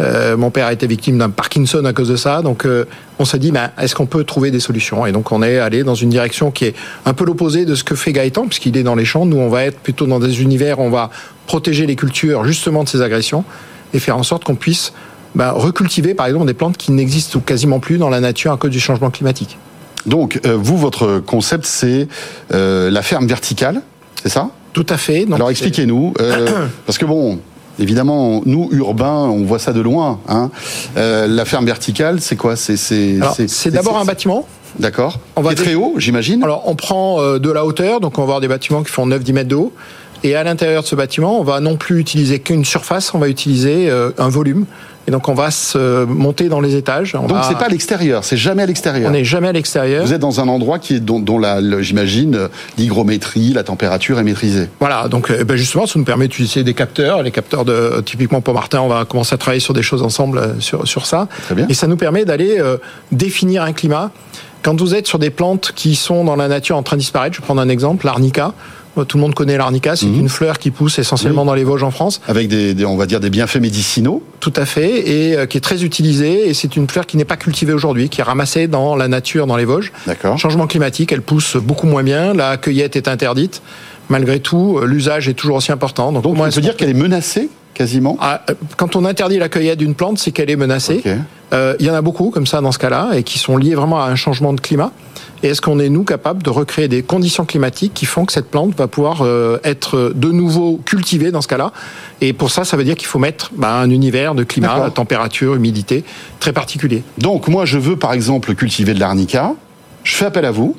Euh, 0.00 0.36
mon 0.36 0.50
père 0.50 0.66
a 0.66 0.72
été 0.72 0.86
victime 0.86 1.18
d'un 1.18 1.30
Parkinson 1.30 1.84
à 1.84 1.92
cause 1.92 2.08
de 2.08 2.16
ça, 2.16 2.42
donc 2.42 2.64
euh, 2.64 2.84
on 3.18 3.24
s'est 3.24 3.38
dit, 3.38 3.50
ben, 3.50 3.70
est-ce 3.78 3.94
qu'on 3.94 4.06
peut 4.06 4.24
trouver 4.24 4.50
des 4.50 4.60
solutions? 4.60 5.06
Et 5.06 5.12
donc 5.12 5.32
on 5.32 5.42
est 5.42 5.58
allé 5.58 5.82
dans 5.82 5.94
une 5.94 6.10
direction 6.10 6.50
qui 6.50 6.66
est 6.66 6.74
un 7.04 7.14
peu 7.14 7.24
l'opposé 7.24 7.64
de 7.64 7.74
ce 7.74 7.84
que 7.84 7.94
fait 7.94 8.12
Gaëtan, 8.12 8.46
puisqu'il 8.46 8.76
est 8.76 8.82
dans 8.82 8.94
les 8.94 9.04
champs. 9.04 9.26
Nous, 9.26 9.36
on 9.36 9.48
va 9.48 9.64
être 9.64 9.78
plutôt 9.78 10.06
dans 10.06 10.20
des 10.20 10.42
univers 10.42 10.78
où 10.78 10.82
on 10.82 10.90
va 10.90 11.10
protéger 11.46 11.86
les 11.86 11.96
cultures 11.96 12.44
justement 12.44 12.84
de 12.84 12.88
ces 12.88 13.02
agressions 13.02 13.44
et 13.94 13.98
faire 13.98 14.16
en 14.16 14.22
sorte 14.22 14.44
qu'on 14.44 14.56
puisse 14.56 14.92
ben, 15.34 15.50
recultiver, 15.50 16.14
par 16.14 16.26
exemple, 16.26 16.46
des 16.46 16.54
plantes 16.54 16.76
qui 16.76 16.92
n'existent 16.92 17.40
quasiment 17.40 17.80
plus 17.80 17.98
dans 17.98 18.08
la 18.08 18.20
nature 18.20 18.52
à 18.52 18.56
cause 18.56 18.70
du 18.70 18.80
changement 18.80 19.10
climatique. 19.10 19.58
Donc, 20.06 20.40
euh, 20.46 20.56
vous, 20.56 20.78
votre 20.78 21.18
concept, 21.18 21.66
c'est 21.66 22.08
la 22.50 23.02
ferme 23.02 23.26
verticale, 23.26 23.82
c'est 24.22 24.30
ça? 24.30 24.50
Tout 24.72 24.86
à 24.88 24.96
fait. 24.96 25.24
Donc, 25.24 25.36
Alors, 25.36 25.50
expliquez-nous, 25.50 26.14
euh, 26.20 26.46
parce 26.86 26.98
que 26.98 27.04
bon, 27.04 27.40
évidemment, 27.78 28.42
nous, 28.44 28.68
urbains, 28.72 29.24
on 29.24 29.44
voit 29.44 29.58
ça 29.58 29.72
de 29.72 29.80
loin. 29.80 30.20
Hein. 30.28 30.50
Euh, 30.96 31.26
la 31.26 31.44
ferme 31.44 31.66
verticale, 31.66 32.20
c'est 32.20 32.36
quoi? 32.36 32.56
C'est 32.56 33.70
d'abord 33.70 33.98
un 33.98 34.04
bâtiment. 34.04 34.46
D'accord. 34.78 35.18
On 35.36 35.42
va 35.42 35.54
très 35.54 35.74
haut, 35.74 35.94
j'imagine. 35.96 36.42
Alors, 36.42 36.64
on 36.66 36.76
prend 36.76 37.20
euh, 37.20 37.38
de 37.38 37.50
la 37.50 37.64
hauteur, 37.64 38.00
donc 38.00 38.18
on 38.18 38.20
va 38.20 38.24
avoir 38.24 38.40
des 38.40 38.48
bâtiments 38.48 38.82
qui 38.82 38.92
font 38.92 39.06
9-10 39.06 39.32
mètres 39.32 39.48
de 39.48 39.56
haut. 39.56 39.72
Et 40.24 40.34
à 40.34 40.42
l'intérieur 40.42 40.82
de 40.82 40.88
ce 40.88 40.96
bâtiment, 40.96 41.38
on 41.40 41.44
va 41.44 41.60
non 41.60 41.76
plus 41.76 42.00
utiliser 42.00 42.40
qu'une 42.40 42.64
surface, 42.64 43.14
on 43.14 43.18
va 43.18 43.28
utiliser 43.28 43.88
euh, 43.88 44.10
un 44.18 44.28
volume. 44.28 44.66
Et 45.08 45.10
donc, 45.10 45.26
on 45.30 45.32
va 45.32 45.50
se 45.50 46.04
monter 46.04 46.50
dans 46.50 46.60
les 46.60 46.76
étages. 46.76 47.14
On 47.14 47.26
Donc, 47.26 47.38
va- 47.38 47.42
c'est 47.42 47.56
pas 47.56 47.64
à 47.64 47.68
l'extérieur, 47.70 48.24
c'est 48.24 48.36
jamais 48.36 48.62
à 48.62 48.66
l'extérieur. 48.66 49.08
On 49.08 49.12
n'est 49.14 49.24
jamais 49.24 49.48
à 49.48 49.52
l'extérieur. 49.52 50.04
Vous 50.04 50.12
êtes 50.12 50.20
dans 50.20 50.38
un 50.40 50.48
endroit 50.48 50.78
qui 50.78 50.96
est 50.96 51.00
dont, 51.00 51.18
dont 51.18 51.38
la, 51.38 51.62
j'imagine, 51.80 52.50
l'hygrométrie, 52.76 53.54
la 53.54 53.62
température 53.62 54.18
est 54.18 54.22
maîtrisée. 54.22 54.68
Voilà, 54.80 55.08
donc 55.08 55.30
euh, 55.30 55.44
ben 55.44 55.56
justement, 55.56 55.86
ça 55.86 55.98
nous 55.98 56.04
permet 56.04 56.28
d'utiliser 56.28 56.62
des 56.62 56.74
capteurs. 56.74 57.22
Les 57.22 57.30
capteurs 57.30 57.64
de 57.64 58.02
typiquement 58.04 58.42
pour 58.42 58.52
Martin, 58.52 58.82
on 58.82 58.88
va 58.88 59.06
commencer 59.06 59.34
à 59.34 59.38
travailler 59.38 59.60
sur 59.60 59.72
des 59.72 59.82
choses 59.82 60.02
ensemble 60.02 60.36
euh, 60.36 60.60
sur, 60.60 60.86
sur 60.86 61.06
ça. 61.06 61.26
Très 61.46 61.54
bien. 61.54 61.66
Et 61.70 61.74
ça 61.74 61.86
nous 61.86 61.96
permet 61.96 62.26
d'aller 62.26 62.58
euh, 62.58 62.76
définir 63.10 63.62
un 63.62 63.72
climat. 63.72 64.10
Quand 64.62 64.78
vous 64.78 64.94
êtes 64.94 65.06
sur 65.06 65.18
des 65.18 65.30
plantes 65.30 65.72
qui 65.74 65.94
sont 65.94 66.22
dans 66.22 66.36
la 66.36 66.48
nature 66.48 66.76
en 66.76 66.82
train 66.82 66.96
de 66.96 67.00
disparaître, 67.00 67.34
je 67.34 67.40
vais 67.40 67.44
prendre 67.46 67.62
un 67.62 67.68
exemple, 67.70 68.04
l'arnica. 68.04 68.52
Euh, 68.98 69.04
Tout 69.04 69.16
le 69.16 69.22
monde 69.22 69.34
connaît 69.34 69.56
l'arnica, 69.56 69.96
c'est 69.96 70.06
une 70.06 70.28
fleur 70.28 70.58
qui 70.58 70.70
pousse 70.70 70.98
essentiellement 70.98 71.42
Mhm. 71.42 71.46
Dans 71.48 71.54
les 71.54 71.64
Vosges 71.64 71.82
en 71.82 71.90
France. 71.90 72.20
Avec 72.28 72.48
des, 72.48 72.74
des- 72.74 72.84
on 72.84 72.96
va 72.96 73.06
dire, 73.06 73.20
des 73.20 73.30
bienfaits 73.30 73.60
médicinaux. 73.60 74.22
Tout 74.40 74.52
à 74.56 74.64
fait, 74.66 75.08
et 75.08 75.36
euh, 75.36 75.46
qui 75.46 75.56
est 75.56 75.60
très 75.60 75.84
utilisée. 75.84 76.48
Et 76.48 76.54
c'est 76.54 76.76
une 76.76 76.88
fleur 76.88 77.06
qui 77.06 77.16
n'est 77.16 77.24
pas 77.24 77.36
cultivée 77.36 77.72
aujourd'hui, 77.72 78.08
qui 78.08 78.20
est 78.20 78.24
ramassée 78.24 78.66
dans 78.68 78.96
la 78.96 79.08
nature, 79.08 79.46
dans 79.46 79.56
les 79.56 79.64
Vosges. 79.64 79.92
D'accord. 80.06 80.38
Changement 80.38 80.66
climatique, 80.66 81.12
elle 81.12 81.22
pousse 81.22 81.56
beaucoup 81.56 81.86
moins 81.86 82.02
bien. 82.02 82.34
La 82.34 82.56
cueillette 82.56 82.96
est 82.96 83.08
interdite. 83.08 83.62
Malgré 84.08 84.40
tout, 84.40 84.78
euh, 84.78 84.86
l'usage 84.86 85.28
est 85.28 85.34
toujours 85.34 85.56
aussi 85.56 85.70
important. 85.72 86.12
Donc, 86.12 86.24
on 86.26 86.34
peut 86.50 86.60
dire 86.60 86.76
qu'elle 86.76 86.88
est 86.90 86.94
menacée, 86.94 87.50
quasiment. 87.74 88.16
ah, 88.20 88.42
quand 88.76 88.96
on 88.96 89.04
interdit 89.04 89.38
la 89.38 89.48
cueillette 89.48 89.78
d'une 89.78 89.94
plante, 89.94 90.18
c'est 90.18 90.30
qu'elle 90.32 90.50
est 90.50 90.56
menacée. 90.56 91.02
Euh, 91.52 91.74
Il 91.78 91.86
y 91.86 91.90
en 91.90 91.94
a 91.94 92.02
beaucoup 92.02 92.30
comme 92.30 92.46
ça 92.46 92.60
dans 92.60 92.72
ce 92.72 92.78
cas-là 92.78 93.10
et 93.14 93.22
qui 93.22 93.38
sont 93.38 93.56
liés 93.56 93.74
vraiment 93.74 94.02
à 94.02 94.08
un 94.08 94.16
changement 94.16 94.52
de 94.52 94.60
climat. 94.60 94.92
Et 95.42 95.48
est-ce 95.48 95.60
qu'on 95.60 95.78
est 95.78 95.88
nous 95.88 96.04
capable 96.04 96.42
de 96.42 96.50
recréer 96.50 96.88
des 96.88 97.02
conditions 97.02 97.44
climatiques 97.44 97.94
qui 97.94 98.06
font 98.06 98.24
que 98.24 98.32
cette 98.32 98.50
plante 98.50 98.74
va 98.76 98.88
pouvoir 98.88 99.22
euh, 99.22 99.58
être 99.64 100.12
de 100.14 100.30
nouveau 100.32 100.80
cultivée 100.84 101.30
dans 101.30 101.42
ce 101.42 101.48
cas-là? 101.48 101.72
Et 102.20 102.32
pour 102.32 102.50
ça, 102.50 102.64
ça 102.64 102.76
veut 102.76 102.84
dire 102.84 102.96
qu'il 102.96 103.06
faut 103.06 103.18
mettre 103.20 103.50
bah, 103.54 103.74
un 103.74 103.90
univers 103.90 104.34
de 104.34 104.42
climat, 104.44 104.90
température, 104.90 105.54
humidité 105.54 106.04
très 106.40 106.52
particulier. 106.52 107.02
Donc, 107.18 107.48
moi, 107.48 107.64
je 107.66 107.78
veux, 107.78 107.96
par 107.96 108.12
exemple, 108.12 108.54
cultiver 108.54 108.94
de 108.94 109.00
l'arnica. 109.00 109.54
Je 110.02 110.14
fais 110.14 110.24
appel 110.26 110.44
à 110.44 110.50
vous. 110.50 110.76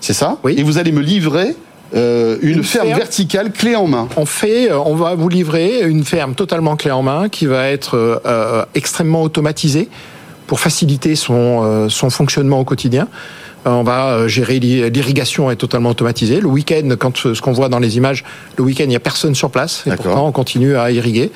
C'est 0.00 0.12
ça? 0.14 0.38
Oui. 0.44 0.54
Et 0.56 0.62
vous 0.62 0.78
allez 0.78 0.92
me 0.92 1.00
livrer 1.00 1.56
euh, 1.94 2.38
une, 2.42 2.58
Une 2.58 2.64
ferme 2.64 2.86
ferme. 2.86 2.98
verticale 2.98 3.52
clé 3.52 3.76
en 3.76 3.86
main. 3.86 4.08
On 4.16 4.26
fait, 4.26 4.70
euh, 4.70 4.78
on 4.78 4.94
va 4.94 5.14
vous 5.14 5.28
livrer 5.28 5.82
une 5.82 6.04
ferme 6.04 6.34
totalement 6.34 6.76
clé 6.76 6.90
en 6.90 7.02
main 7.02 7.28
qui 7.28 7.46
va 7.46 7.68
être 7.68 7.96
euh, 7.96 8.18
euh, 8.26 8.64
extrêmement 8.74 9.22
automatisée 9.22 9.88
pour 10.46 10.60
faciliter 10.60 11.16
son, 11.16 11.62
euh, 11.64 11.88
son 11.88 12.10
fonctionnement 12.10 12.60
au 12.60 12.64
quotidien. 12.64 13.08
On 13.68 13.82
va 13.82 14.10
euh, 14.10 14.28
gérer 14.28 14.60
l'i- 14.60 14.88
l'irrigation 14.90 15.50
est 15.50 15.56
totalement 15.56 15.90
automatisée. 15.90 16.40
Le 16.40 16.46
week-end, 16.46 16.88
quand 16.98 17.16
ce 17.16 17.40
qu'on 17.40 17.52
voit 17.52 17.68
dans 17.68 17.80
les 17.80 17.96
images, 17.96 18.24
le 18.56 18.62
week-end 18.64 18.84
il 18.84 18.90
n'y 18.90 18.96
a 18.96 19.00
personne 19.00 19.34
sur 19.34 19.50
place 19.50 19.82
et 19.86 19.90
pourtant 19.96 20.26
on 20.28 20.32
continue 20.32 20.76
à 20.76 20.90
irriguer. 20.92 21.32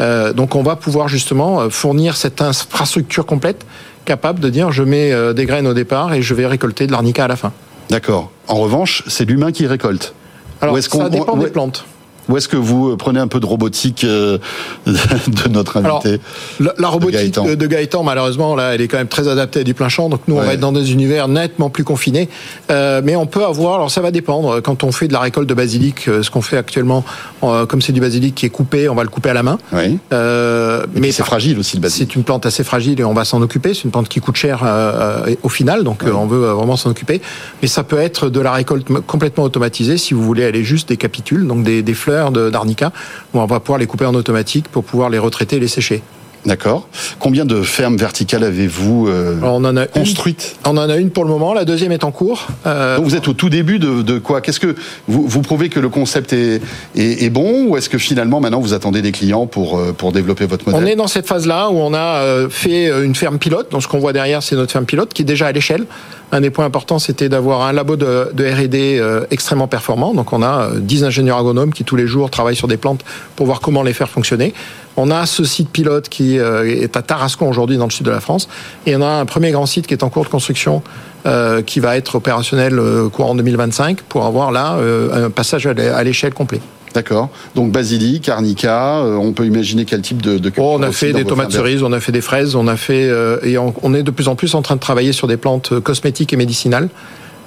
Euh, 0.00 0.32
donc 0.32 0.54
on 0.56 0.62
va 0.62 0.76
pouvoir 0.76 1.08
justement 1.08 1.60
euh, 1.60 1.68
fournir 1.68 2.16
cette 2.16 2.40
infrastructure 2.42 3.26
complète 3.26 3.64
capable 4.06 4.40
de 4.40 4.48
dire 4.48 4.72
je 4.72 4.82
mets 4.82 5.12
des 5.34 5.46
graines 5.46 5.66
au 5.66 5.74
départ 5.74 6.12
et 6.14 6.20
je 6.22 6.34
vais 6.34 6.46
récolter 6.46 6.86
de 6.86 6.92
l'arnica 6.92 7.24
à 7.24 7.28
la 7.28 7.36
fin. 7.36 7.52
D'accord. 7.90 8.30
En 8.48 8.56
revanche, 8.56 9.02
c'est 9.06 9.24
l'humain 9.24 9.52
qui 9.52 9.66
récolte. 9.66 10.14
Alors 10.60 10.74
Ou 10.74 10.78
est-ce 10.78 10.88
qu'on- 10.88 10.98
ça 11.02 11.08
dépend 11.10 11.36
des 11.36 11.46
plantes. 11.48 11.84
Ou 12.28 12.36
est-ce 12.36 12.48
que 12.48 12.56
vous 12.56 12.90
euh, 12.90 12.96
prenez 12.96 13.20
un 13.20 13.28
peu 13.28 13.40
de 13.40 13.46
robotique 13.46 14.04
euh, 14.04 14.38
de 14.86 15.48
notre 15.50 15.76
Alors, 15.78 16.02
invité 16.04 16.20
La, 16.60 16.74
la 16.78 16.88
robotique 16.88 17.34
Gaëtan. 17.34 17.44
de, 17.54 17.66
Gaëtan, 17.66 18.02
malheureusement, 18.02 18.56
là, 18.56 18.74
elle 18.74 18.80
est 18.80 18.88
quand 18.88 18.96
même 18.98 19.08
très 19.08 19.28
adaptée 19.28 19.60
à 19.60 19.64
du 19.64 19.74
plein 19.74 19.88
champ. 19.88 20.08
Donc 20.08 20.20
nous, 20.28 20.36
on 20.36 20.42
va 20.42 20.54
être 20.54 20.60
dans 20.60 20.72
des 20.72 20.92
univers 20.92 21.28
nettement 21.28 21.70
plus 21.70 21.84
confinés. 21.84 22.28
Euh, 22.70 23.02
mais 23.04 23.16
on 23.16 23.26
peut 23.26 23.44
avoir, 23.44 23.74
alors 23.74 23.90
ça 23.90 24.00
va 24.00 24.10
dépendre. 24.10 24.60
Quand 24.62 24.84
on 24.84 24.92
fait 24.92 25.08
de 25.08 25.12
la 25.12 25.20
récolte 25.20 25.48
de 25.48 25.54
basilic, 25.54 26.04
ce 26.04 26.30
qu'on 26.30 26.42
fait 26.42 26.56
actuellement, 26.56 27.04
comme 27.40 27.82
c'est 27.82 27.92
du 27.92 28.00
basilic 28.00 28.34
qui 28.34 28.46
est 28.46 28.50
coupé, 28.50 28.88
on 28.88 28.94
va 28.94 29.02
le 29.02 29.08
couper 29.10 29.30
à 29.30 29.34
la 29.34 29.42
main. 29.42 29.58
Oui. 29.72 29.98
Euh, 30.12 30.86
Mais 30.94 31.12
c'est 31.12 31.24
fragile 31.24 31.58
aussi 31.58 31.76
le 31.76 31.82
basilic. 31.82 32.08
c'est 32.10 32.16
une 32.16 32.24
plante 32.24 32.46
assez 32.46 32.64
fragile 32.64 33.00
et 33.00 33.04
on 33.04 33.14
va 33.14 33.24
s'en 33.24 33.42
occuper. 33.42 33.74
C'est 33.74 33.84
une 33.84 33.90
plante 33.90 34.08
qui 34.08 34.20
coûte 34.20 34.36
cher 34.36 34.62
euh, 34.64 35.34
au 35.42 35.48
final, 35.48 35.84
donc 35.84 36.02
on 36.04 36.26
veut 36.26 36.46
vraiment 36.50 36.76
s'en 36.76 36.90
occuper. 36.90 37.20
Mais 37.62 37.68
ça 37.68 37.84
peut 37.84 37.98
être 37.98 38.30
de 38.30 38.40
la 38.40 38.52
récolte 38.52 38.86
complètement 39.06 39.44
automatisée 39.44 39.98
si 39.98 40.14
vous 40.14 40.22
voulez 40.22 40.44
aller 40.44 40.64
juste 40.64 40.88
des 40.88 40.96
capitules, 40.96 41.46
donc 41.46 41.62
des, 41.64 41.82
des 41.82 41.94
fleurs 41.94 42.13
d'arnica, 42.30 42.92
où 43.32 43.40
on 43.40 43.46
va 43.46 43.60
pouvoir 43.60 43.78
les 43.78 43.86
couper 43.86 44.06
en 44.06 44.14
automatique 44.14 44.68
pour 44.68 44.84
pouvoir 44.84 45.10
les 45.10 45.18
retraiter 45.18 45.56
et 45.56 45.60
les 45.60 45.68
sécher. 45.68 46.02
D'accord. 46.46 46.88
Combien 47.18 47.46
de 47.46 47.62
fermes 47.62 47.96
verticales 47.96 48.44
avez-vous 48.44 49.08
euh, 49.08 49.38
Alors, 49.38 49.54
on 49.54 49.64
en 49.64 49.78
a 49.78 49.84
une 49.84 49.88
construites? 49.88 50.56
On 50.66 50.76
en 50.76 50.90
a 50.90 50.96
une 50.98 51.08
pour 51.08 51.24
le 51.24 51.30
moment, 51.30 51.54
la 51.54 51.64
deuxième 51.64 51.90
est 51.90 52.04
en 52.04 52.10
cours. 52.10 52.48
Euh, 52.66 52.96
Donc 52.96 53.06
vous 53.06 53.16
êtes 53.16 53.28
au 53.28 53.32
tout 53.32 53.48
début 53.48 53.78
de, 53.78 54.02
de 54.02 54.18
quoi? 54.18 54.42
Qu'est-ce 54.42 54.60
que 54.60 54.76
vous, 55.08 55.26
vous 55.26 55.40
prouvez 55.40 55.70
que 55.70 55.80
le 55.80 55.88
concept 55.88 56.34
est, 56.34 56.60
est, 56.96 57.22
est 57.24 57.30
bon 57.30 57.68
ou 57.68 57.78
est-ce 57.78 57.88
que 57.88 57.96
finalement 57.96 58.40
maintenant 58.40 58.60
vous 58.60 58.74
attendez 58.74 59.00
des 59.00 59.12
clients 59.12 59.46
pour 59.46 59.78
euh, 59.78 59.94
pour 59.96 60.12
développer 60.12 60.44
votre 60.44 60.68
modèle? 60.68 60.84
On 60.84 60.86
est 60.86 60.96
dans 60.96 61.06
cette 61.06 61.26
phase-là 61.26 61.70
où 61.70 61.78
on 61.78 61.94
a 61.94 62.46
fait 62.50 62.90
une 62.90 63.14
ferme 63.14 63.38
pilote. 63.38 63.70
Donc 63.70 63.82
ce 63.82 63.88
qu'on 63.88 63.98
voit 63.98 64.12
derrière, 64.12 64.42
c'est 64.42 64.54
notre 64.54 64.72
ferme 64.72 64.84
pilote 64.84 65.14
qui 65.14 65.22
est 65.22 65.24
déjà 65.24 65.46
à 65.46 65.52
l'échelle. 65.52 65.86
Un 66.34 66.40
des 66.40 66.50
points 66.50 66.64
importants, 66.64 66.98
c'était 66.98 67.28
d'avoir 67.28 67.62
un 67.62 67.72
labo 67.72 67.94
de, 67.94 68.26
R&D 68.36 68.98
euh, 68.98 69.24
extrêmement 69.30 69.68
performant. 69.68 70.14
Donc 70.14 70.32
on 70.32 70.42
a 70.42 70.72
euh, 70.72 70.80
10 70.80 71.04
ingénieurs 71.04 71.38
agronomes 71.38 71.72
qui 71.72 71.84
tous 71.84 71.94
les 71.94 72.08
jours 72.08 72.28
travaillent 72.28 72.56
sur 72.56 72.66
des 72.66 72.76
plantes 72.76 73.04
pour 73.36 73.46
voir 73.46 73.60
comment 73.60 73.84
les 73.84 73.92
faire 73.92 74.08
fonctionner. 74.08 74.52
On 74.96 75.12
a 75.12 75.26
ce 75.26 75.44
site 75.44 75.70
pilote 75.70 76.08
qui 76.08 76.40
euh, 76.40 76.64
est 76.64 76.96
à 76.96 77.02
Tarascon 77.02 77.48
aujourd'hui 77.48 77.76
dans 77.76 77.84
le 77.84 77.92
sud 77.92 78.06
de 78.06 78.10
la 78.10 78.18
France. 78.18 78.48
Et 78.84 78.96
on 78.96 79.02
a 79.02 79.06
un 79.06 79.26
premier 79.26 79.52
grand 79.52 79.66
site 79.66 79.86
qui 79.86 79.94
est 79.94 80.02
en 80.02 80.08
cours 80.08 80.24
de 80.24 80.28
construction 80.28 80.82
euh, 81.26 81.62
qui 81.62 81.80
va 81.80 81.96
être 81.96 82.16
opérationnel 82.16 82.78
euh, 82.78 83.08
courant 83.08 83.34
2025 83.34 84.02
pour 84.02 84.26
avoir 84.26 84.52
là 84.52 84.74
euh, 84.74 85.28
un 85.28 85.30
passage 85.30 85.66
à 85.66 86.04
l'échelle 86.04 86.34
complet. 86.34 86.60
D'accord. 86.94 87.28
Donc 87.56 87.72
basilic, 87.72 88.28
arnica, 88.28 88.98
euh, 88.98 89.16
on 89.16 89.32
peut 89.32 89.44
imaginer 89.46 89.84
quel 89.84 90.00
type 90.00 90.22
de, 90.22 90.38
de 90.38 90.52
Oh, 90.58 90.76
on 90.78 90.82
a 90.82 90.92
fait 90.92 91.12
des 91.12 91.24
tomates 91.24 91.50
cerises, 91.52 91.82
on 91.82 91.92
a 91.92 91.98
fait 92.00 92.12
des 92.12 92.20
fraises, 92.20 92.54
on 92.54 92.68
a 92.68 92.76
fait 92.76 93.08
euh, 93.08 93.38
et 93.42 93.58
on, 93.58 93.74
on 93.82 93.92
est 93.94 94.04
de 94.04 94.10
plus 94.12 94.28
en 94.28 94.36
plus 94.36 94.54
en 94.54 94.62
train 94.62 94.76
de 94.76 94.80
travailler 94.80 95.12
sur 95.12 95.26
des 95.26 95.36
plantes 95.36 95.72
euh, 95.72 95.80
cosmétiques 95.80 96.32
et 96.32 96.36
médicinales. 96.36 96.88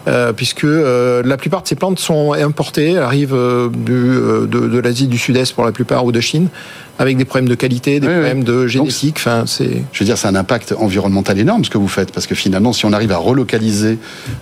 euh, 0.07 0.31
puisque 0.33 0.63
euh, 0.63 1.21
la 1.25 1.35
plupart 1.37 1.63
de 1.63 1.67
ces 1.67 1.75
plantes 1.75 1.99
sont 1.99 2.31
importées, 2.33 2.91
elles 2.91 2.97
arrivent 2.99 3.33
euh, 3.33 3.67
du, 3.69 3.93
euh, 3.93 4.45
de, 4.47 4.67
de 4.67 4.79
l'Asie 4.79 5.07
du 5.07 5.17
Sud-Est 5.17 5.53
pour 5.53 5.65
la 5.65 5.71
plupart 5.73 6.05
ou 6.05 6.11
de 6.13 6.19
Chine, 6.21 6.47
avec 6.99 7.17
des 7.17 7.25
problèmes 7.25 7.49
de 7.49 7.55
qualité, 7.55 7.99
des 7.99 8.07
Oui, 8.07 8.13
oui. 8.13 8.19
problèmes 8.19 8.43
de 8.43 8.67
génétique. 8.67 9.15
Enfin, 9.17 9.43
c'est 9.45 9.83
Je 9.91 9.99
veux 9.99 10.05
dire, 10.05 10.17
c'est 10.17 10.27
un 10.27 10.35
impact 10.35 10.73
environnemental 10.77 11.37
énorme 11.37 11.63
ce 11.63 11.69
que 11.69 11.77
vous 11.77 11.87
faites, 11.87 12.11
parce 12.11 12.27
que 12.27 12.35
finalement, 12.35 12.73
si 12.73 12.85
on 12.85 12.93
arrive 12.93 13.11
à 13.11 13.17
relocaliser 13.17 13.99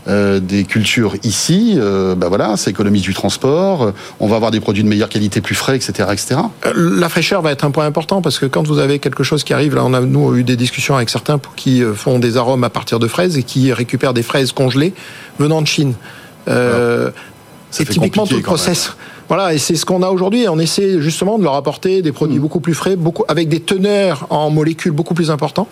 euh, 0.07 0.39
des 0.39 0.63
cultures 0.63 1.15
ici, 1.23 1.75
euh, 1.77 2.15
bah 2.15 2.27
voilà, 2.29 2.57
ça 2.57 2.69
économise 2.69 3.01
du 3.01 3.13
transport, 3.13 3.83
euh, 3.83 3.91
on 4.19 4.27
va 4.27 4.35
avoir 4.37 4.51
des 4.51 4.59
produits 4.59 4.83
de 4.83 4.87
meilleure 4.87 5.09
qualité, 5.09 5.41
plus 5.41 5.55
frais, 5.55 5.75
etc., 5.75 6.09
etc. 6.11 6.35
Euh, 6.65 6.99
La 6.99 7.09
fraîcheur 7.09 7.41
va 7.41 7.51
être 7.51 7.65
un 7.65 7.71
point 7.71 7.85
important 7.85 8.21
parce 8.21 8.39
que 8.39 8.45
quand 8.45 8.65
vous 8.67 8.79
avez 8.79 8.99
quelque 8.99 9.23
chose 9.23 9.43
qui 9.43 9.53
arrive, 9.53 9.75
là, 9.75 9.83
on 9.85 9.93
a 9.93 9.99
nous 10.01 10.35
eu 10.35 10.43
des 10.43 10.55
discussions 10.55 10.95
avec 10.95 11.09
certains 11.09 11.39
qui 11.55 11.83
euh, 11.83 11.93
font 11.93 12.19
des 12.19 12.37
arômes 12.37 12.63
à 12.63 12.69
partir 12.69 12.99
de 12.99 13.07
fraises 13.07 13.37
et 13.37 13.43
qui 13.43 13.73
récupèrent 13.73 14.13
des 14.13 14.23
fraises 14.23 14.51
congelées 14.51 14.93
venant 15.39 15.61
de 15.61 15.67
Chine. 15.67 15.93
Euh, 16.47 17.09
et 17.79 17.85
fait 17.85 17.93
typiquement 17.93 18.25
tout 18.25 18.35
le 18.35 18.41
quand 18.41 18.51
même. 18.51 18.75
Voilà, 19.27 19.53
et 19.53 19.57
c'est 19.57 19.75
ce 19.75 19.85
qu'on 19.85 20.03
a 20.03 20.09
aujourd'hui. 20.09 20.47
On 20.47 20.59
essaie 20.59 21.01
justement 21.01 21.37
de 21.37 21.43
leur 21.43 21.55
apporter 21.55 22.01
des 22.01 22.11
Hmm. 22.11 22.13
produits 22.13 22.39
beaucoup 22.39 22.59
plus 22.59 22.73
frais, 22.73 22.95
beaucoup 22.95 23.23
avec 23.27 23.49
des 23.49 23.59
teneurs 23.59 24.27
en 24.29 24.49
molécules 24.49 24.91
beaucoup 24.91 25.13
plus 25.13 25.31
importants. 25.31 25.67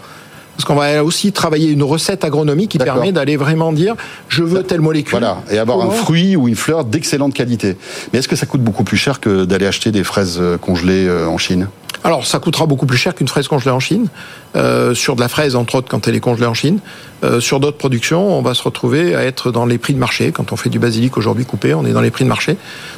Parce 0.56 0.66
qu'on 0.66 0.76
va 0.76 1.04
aussi 1.04 1.32
travailler 1.32 1.72
une 1.72 1.82
recette 1.82 2.24
agronomique 2.24 2.70
qui 2.72 2.78
permet 2.78 3.12
d'aller 3.12 3.38
vraiment 3.38 3.74
dire 3.74 3.96
je 4.30 4.44
veux 4.44 4.62
telle 4.62 4.82
molécule. 4.82 5.12
Voilà, 5.12 5.42
et 5.50 5.58
avoir 5.58 5.82
un 5.82 5.90
fruit 5.90 6.36
ou 6.36 6.48
une 6.48 6.56
fleur 6.56 6.86
d'excellente 6.86 7.34
qualité. 7.34 7.76
Mais 8.12 8.20
est-ce 8.20 8.28
que 8.28 8.36
ça 8.36 8.46
coûte 8.46 8.62
beaucoup 8.62 8.84
plus 8.84 8.98
cher 8.98 9.20
que 9.20 9.46
d'aller 9.46 9.66
acheter 9.66 9.92
des 9.92 10.04
fraises 10.04 10.38
euh, 10.40 10.58
congelées 10.60 11.08
euh, 11.08 11.28
en 11.28 11.40
Chine? 11.40 11.70
Alors, 12.04 12.26
ça 12.26 12.40
coûtera 12.40 12.66
beaucoup 12.66 12.86
plus 12.86 12.98
cher 12.98 13.16
qu'une 13.16 13.28
fraise 13.28 13.48
congelée 13.48 13.72
en 13.72 13.80
Chine. 13.80 14.08
Euh, 14.56 14.94
sur 14.94 15.16
de 15.16 15.22
la 15.22 15.28
fraise, 15.30 15.56
entre 15.56 15.76
autres, 15.76 15.88
quand 15.90 16.08
elle 16.08 16.16
est 16.16 16.20
congelée 16.20 16.46
en 16.46 16.54
Chine. 16.54 16.80
Euh, 17.24 17.40
sur 17.40 17.60
d'autres 17.60 17.78
productions, 17.78 18.38
on 18.38 18.42
va 18.42 18.54
se 18.54 18.62
retrouver 18.62 19.16
à 19.16 19.24
être 19.24 19.52
dans 19.52 19.66
les 19.66 19.78
prix 19.78 19.94
de 19.94 20.00
marché. 20.00 20.32
Quand 20.32 20.52
on 20.52 20.58
fait 20.58 20.70
du 20.70 20.78
basilic 20.80 21.18
aujourd'hui 21.18 21.46
coupé, 21.46 21.74
on 21.74 21.86
est 21.86 21.92
dans 21.94 22.02
les 22.02 22.12
prix 22.12 22.24
de 22.26 22.30
marché. 22.30 22.58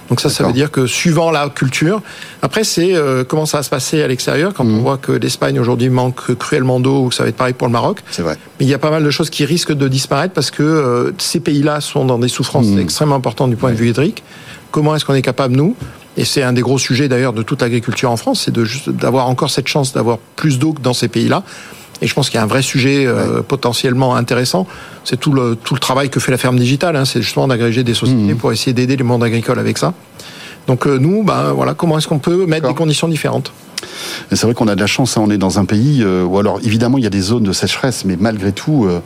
Donc 0.10 0.20
ça, 0.20 0.30
ça 0.30 0.44
veut 0.46 0.52
dire 0.54 0.72
que 0.72 0.88
suivant 0.88 1.30
la 1.32 1.48
culture. 1.50 2.02
Après, 2.42 2.64
c'est 2.64 2.96
euh, 2.96 3.24
comment 3.24 3.46
ça 3.46 3.58
va 3.58 3.64
se 3.64 3.70
passer 3.70 4.02
à 4.02 4.08
l'extérieur. 4.08 4.54
Quand 4.54 4.64
Mhm. 4.66 4.80
on 4.80 4.82
voit 4.82 4.98
que 4.98 5.12
l'Espagne 5.12 5.60
aujourd'hui 5.60 5.90
manque 5.90 6.34
cruellement 6.36 6.80
d'eau, 6.80 7.06
ou 7.06 7.10
que 7.10 7.16
ça 7.16 7.24
va 7.24 7.30
être 7.30 7.36
pareil 7.38 7.54
pour 7.54 7.68
le 7.68 7.74
Maroc. 7.74 8.00
C'est 8.12 8.24
vrai. 8.24 8.38
Mais 8.60 8.66
il 8.66 8.70
y 8.70 8.74
a 8.74 8.80
pas 8.80 8.90
mal 8.92 9.04
de 9.04 9.10
choses 9.12 9.30
qui 9.30 9.46
risquent 9.46 9.74
de 9.74 9.88
disparaître 9.88 10.34
parce 10.34 10.50
que 10.52 10.64
euh, 10.64 11.12
ces 11.20 11.40
pays-là 11.40 11.80
sont 11.80 12.06
dans 12.06 12.18
des 12.18 12.28
souffrances 12.28 12.66
Mhm. 12.68 12.80
extrêmement 12.80 13.16
importantes 13.16 13.52
du 13.52 13.56
point 13.56 13.72
de 13.72 13.76
vue 13.78 13.90
hydrique. 13.90 14.24
Comment 14.72 14.96
est-ce 14.96 15.06
qu'on 15.06 15.14
est 15.14 15.22
capable, 15.22 15.56
nous, 15.56 15.76
et 16.18 16.26
c'est 16.26 16.44
un 16.44 16.54
des 16.54 16.62
gros 16.62 16.78
sujets 16.78 17.08
d'ailleurs 17.08 17.34
de 17.34 17.44
toute 17.44 17.62
l'agriculture 17.62 18.12
en 18.12 18.18
France, 18.18 18.44
c'est 18.46 18.52
de 18.52 18.66
d'avoir 18.92 19.28
encore 19.28 19.50
cette 19.50 19.68
chance 19.68 19.94
d'avoir 19.94 20.18
plus 20.36 20.60
d'eau 20.60 20.74
que 20.74 20.82
dans 20.82 20.94
ces 20.94 21.08
pays-là. 21.08 21.44
Et 22.02 22.08
je 22.08 22.14
pense 22.14 22.30
qu'il 22.30 22.36
y 22.38 22.40
a 22.40 22.44
un 22.44 22.48
vrai 22.48 22.62
sujet 22.62 23.06
euh, 23.06 23.42
potentiellement 23.42 24.16
intéressant. 24.18 24.68
C'est 25.06 25.18
tout 25.18 25.32
le, 25.32 25.56
tout 25.56 25.74
le 25.74 25.80
travail 25.80 26.10
que 26.10 26.20
fait 26.20 26.32
la 26.32 26.38
ferme 26.38 26.60
digitale. 26.60 26.98
Hein, 26.98 27.06
c'est 27.06 27.22
justement 27.22 27.48
d'agréger 27.48 27.84
des 27.86 27.94
sociétés 27.94 28.34
Mhm. 28.34 28.38
pour 28.38 28.52
essayer 28.52 28.74
d'aider 28.74 28.98
le 28.98 29.06
monde 29.06 29.24
agricole 29.24 29.60
avec 29.60 29.78
ça. 29.78 29.94
Donc 30.68 30.88
euh, 30.88 30.98
nous, 30.98 31.24
ben, 31.24 31.54
voilà, 31.54 31.74
comment 31.74 31.98
est-ce 31.98 32.08
qu'on 32.10 32.20
peut 32.20 32.46
mettre 32.48 32.68
des 32.68 32.74
conditions 32.74 33.08
différentes? 33.08 33.54
C'est 34.32 34.44
vrai 34.44 34.54
qu'on 34.54 34.68
a 34.68 34.76
de 34.76 34.82
la 34.82 34.88
chance, 34.88 35.16
hein, 35.16 35.22
on 35.24 35.30
est 35.30 35.38
dans 35.38 35.58
un 35.60 35.64
pays 35.66 36.02
euh, 36.04 36.24
où 36.24 36.38
alors 36.38 36.60
évidemment 36.64 36.98
il 36.98 37.04
y 37.06 37.08
a 37.08 37.12
des 37.12 37.22
zones 37.22 37.44
de 37.44 37.54
sécheresse, 37.54 38.04
mais 38.04 38.18
malgré 38.20 38.52
tout, 38.52 38.86
euh, 38.86 39.00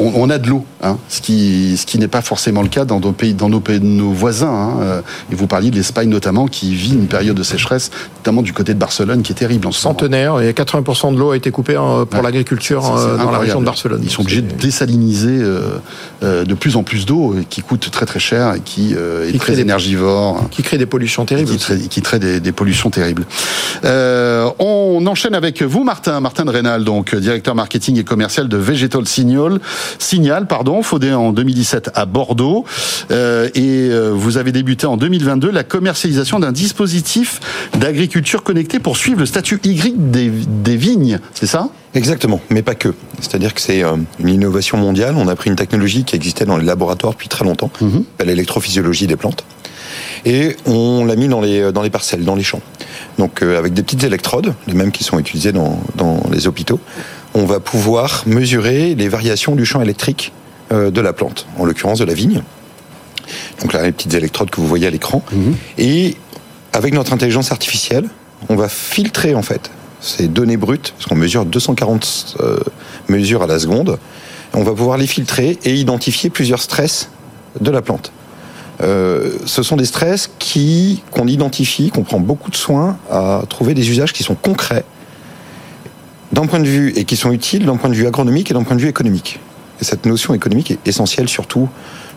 on, 0.00 0.12
on 0.22 0.30
a 0.30 0.38
de 0.38 0.48
l'eau, 0.48 0.64
hein, 0.82 0.96
ce 1.08 1.20
qui, 1.20 1.76
ce 1.76 1.86
qui 1.86 1.98
n'est 1.98 2.08
pas 2.08 2.22
forcément 2.22 2.62
le 2.62 2.68
cas 2.68 2.84
dans 2.84 2.98
nos 3.00 3.12
pays, 3.12 3.34
dans 3.34 3.48
nos, 3.48 3.60
pays- 3.60 3.80
nos 3.80 4.10
voisins. 4.12 4.48
hein, 4.50 4.76
euh, 4.80 5.00
et 5.30 5.34
vous 5.34 5.46
parliez 5.46 5.70
de 5.70 5.76
l'Espagne 5.76 6.08
notamment, 6.08 6.46
qui 6.48 6.74
vit 6.74 6.94
une 6.94 7.06
période 7.06 7.36
de 7.36 7.42
sécheresse, 7.42 7.90
notamment 8.18 8.42
du 8.42 8.52
côté 8.52 8.74
de 8.74 8.78
Barcelone, 8.78 9.22
qui 9.22 9.32
est 9.32 9.36
terrible 9.36 9.66
en 9.66 9.72
ce 9.72 9.86
moment. 9.86 9.98
Centenaire, 9.98 10.40
et 10.40 10.52
80% 10.52 11.14
de 11.14 11.18
l'eau 11.18 11.30
a 11.32 11.36
été 11.36 11.50
coupée 11.50 11.76
euh, 11.76 12.04
pour 12.04 12.18
Ouais. 12.20 12.24
l'agriculture 12.24 12.84
euh, 12.96 13.16
dans 13.18 13.30
la 13.30 13.38
région 13.38 13.60
de 13.60 13.64
Barcelone. 13.66 14.00
Ils 14.02 14.10
sont 14.10 14.22
obligés 14.22 14.42
de 14.42 14.52
désaliniser 14.54 15.38
euh, 15.38 15.78
euh, 16.22 16.44
de 16.44 16.54
plus 16.54 16.76
en 16.76 16.82
plus 16.82 17.06
d'eau, 17.06 17.34
qui 17.50 17.60
coûte 17.62 17.90
très 17.90 18.06
très 18.06 18.20
cher 18.20 18.54
et 18.54 18.60
qui 18.60 18.94
euh, 18.96 19.28
est 19.28 19.32
Qui 19.32 19.38
très 19.38 19.54
des- 19.56 19.60
énergivore. 19.62 20.48
qui 20.50 20.62
crée 20.62 20.78
des 20.78 20.86
pollutions 20.86 21.24
terribles. 21.24 21.50
qui, 21.50 21.58
trai- 21.58 21.88
qui 21.88 22.02
traite 22.02 22.22
des, 22.22 22.40
des 22.40 22.52
pollutions 22.52 22.90
terribles. 22.90 23.24
Euh, 23.84 24.48
on 24.58 25.06
enchaîne 25.06 25.34
avec 25.34 25.62
vous, 25.62 25.84
Martin, 25.84 26.20
Martin 26.20 26.44
de 26.44 26.50
Rénal, 26.50 26.84
donc 26.84 27.14
directeur 27.14 27.54
marketing 27.54 27.98
et 27.98 28.04
commercial 28.04 28.48
de 28.48 28.56
Vegetal 28.56 29.06
Signal, 29.06 29.58
Signal, 29.98 30.46
pardon, 30.46 30.82
fondé 30.82 31.12
en 31.12 31.32
2017 31.32 31.90
à 31.94 32.06
Bordeaux, 32.06 32.64
Euh, 33.10 33.48
et 33.54 33.88
euh, 33.90 34.10
vous 34.14 34.36
avez 34.36 34.52
débuté 34.52 34.86
en 34.86 34.96
2022 34.96 35.50
la 35.50 35.64
commercialisation 35.64 36.38
d'un 36.38 36.52
dispositif 36.52 37.40
d'agriculture 37.78 38.42
connectée 38.42 38.78
pour 38.78 38.96
suivre 38.96 39.20
le 39.20 39.26
statut 39.26 39.60
Y 39.64 39.94
des, 39.96 40.30
des 40.30 40.76
vignes, 40.76 41.18
c'est 41.34 41.46
ça? 41.46 41.68
Exactement, 41.94 42.40
mais 42.50 42.62
pas 42.62 42.74
que. 42.74 42.94
C'est-à-dire 43.20 43.52
que 43.52 43.60
c'est 43.60 43.82
euh, 43.82 43.96
une 44.20 44.28
innovation 44.28 44.78
mondiale. 44.78 45.16
On 45.16 45.28
a 45.28 45.34
pris 45.34 45.50
une 45.50 45.56
technologie 45.56 46.04
qui 46.04 46.14
existait 46.14 46.44
dans 46.44 46.56
les 46.56 46.64
laboratoires 46.64 47.12
depuis 47.12 47.28
très 47.28 47.44
longtemps, 47.44 47.70
s'appelle 47.80 48.28
l'électrophysiologie 48.28 49.06
des 49.06 49.16
plantes, 49.16 49.44
et 50.24 50.56
on 50.66 51.04
l'a 51.04 51.16
mis 51.16 51.28
dans 51.28 51.40
les, 51.40 51.72
dans 51.72 51.82
les 51.82 51.90
parcelles, 51.90 52.24
dans 52.24 52.36
les 52.36 52.44
champs. 52.44 52.62
Donc 53.18 53.42
euh, 53.42 53.58
avec 53.58 53.74
des 53.74 53.82
petites 53.82 54.04
électrodes, 54.04 54.54
les 54.66 54.74
mêmes 54.74 54.92
qui 54.92 55.04
sont 55.04 55.18
utilisées 55.18 55.52
dans, 55.52 55.80
dans 55.96 56.22
les 56.30 56.46
hôpitaux, 56.46 56.80
on 57.34 57.44
va 57.44 57.60
pouvoir 57.60 58.22
mesurer 58.26 58.94
les 58.94 59.08
variations 59.08 59.54
du 59.54 59.64
champ 59.64 59.80
électrique 59.80 60.32
euh, 60.72 60.90
de 60.90 61.00
la 61.00 61.12
plante, 61.12 61.46
en 61.58 61.64
l'occurrence 61.64 61.98
de 61.98 62.04
la 62.04 62.14
vigne. 62.14 62.42
Donc 63.60 63.72
là, 63.72 63.82
les 63.82 63.92
petites 63.92 64.14
électrodes 64.14 64.50
que 64.50 64.60
vous 64.60 64.66
voyez 64.66 64.86
à 64.86 64.90
l'écran. 64.90 65.22
Et 65.78 66.16
avec 66.72 66.94
notre 66.94 67.12
intelligence 67.12 67.52
artificielle, 67.52 68.08
on 68.48 68.56
va 68.56 68.68
filtrer 68.68 69.34
en 69.34 69.42
fait 69.42 69.70
ces 70.00 70.28
données 70.28 70.56
brutes, 70.56 70.94
parce 70.96 71.06
qu'on 71.06 71.16
mesure 71.16 71.44
240 71.44 72.36
euh, 72.40 72.58
mesures 73.08 73.42
à 73.42 73.46
la 73.46 73.58
seconde. 73.58 73.98
On 74.54 74.62
va 74.62 74.72
pouvoir 74.72 74.96
les 74.96 75.06
filtrer 75.06 75.58
et 75.64 75.74
identifier 75.74 76.30
plusieurs 76.30 76.62
stress 76.62 77.10
de 77.60 77.70
la 77.70 77.82
plante. 77.82 78.12
Euh, 78.82 79.36
ce 79.44 79.62
sont 79.62 79.76
des 79.76 79.84
stress 79.84 80.30
qui 80.38 81.02
qu'on 81.10 81.26
identifie, 81.26 81.90
qu'on 81.90 82.02
prend 82.02 82.18
beaucoup 82.18 82.50
de 82.50 82.56
soin 82.56 82.96
à 83.10 83.42
trouver 83.48 83.74
des 83.74 83.90
usages 83.90 84.12
qui 84.12 84.22
sont 84.22 84.34
concrets 84.34 84.84
d'un 86.32 86.46
point 86.46 86.60
de 86.60 86.66
vue 86.66 86.92
et 86.96 87.04
qui 87.04 87.16
sont 87.16 87.32
utiles 87.32 87.66
d'un 87.66 87.76
point 87.76 87.90
de 87.90 87.94
vue 87.94 88.06
agronomique 88.06 88.50
et 88.50 88.54
d'un 88.54 88.62
point 88.62 88.76
de 88.76 88.80
vue 88.80 88.88
économique. 88.88 89.40
Et 89.80 89.84
cette 89.84 90.06
notion 90.06 90.34
économique 90.34 90.70
est 90.70 90.86
essentielle 90.86 91.28
surtout 91.28 91.68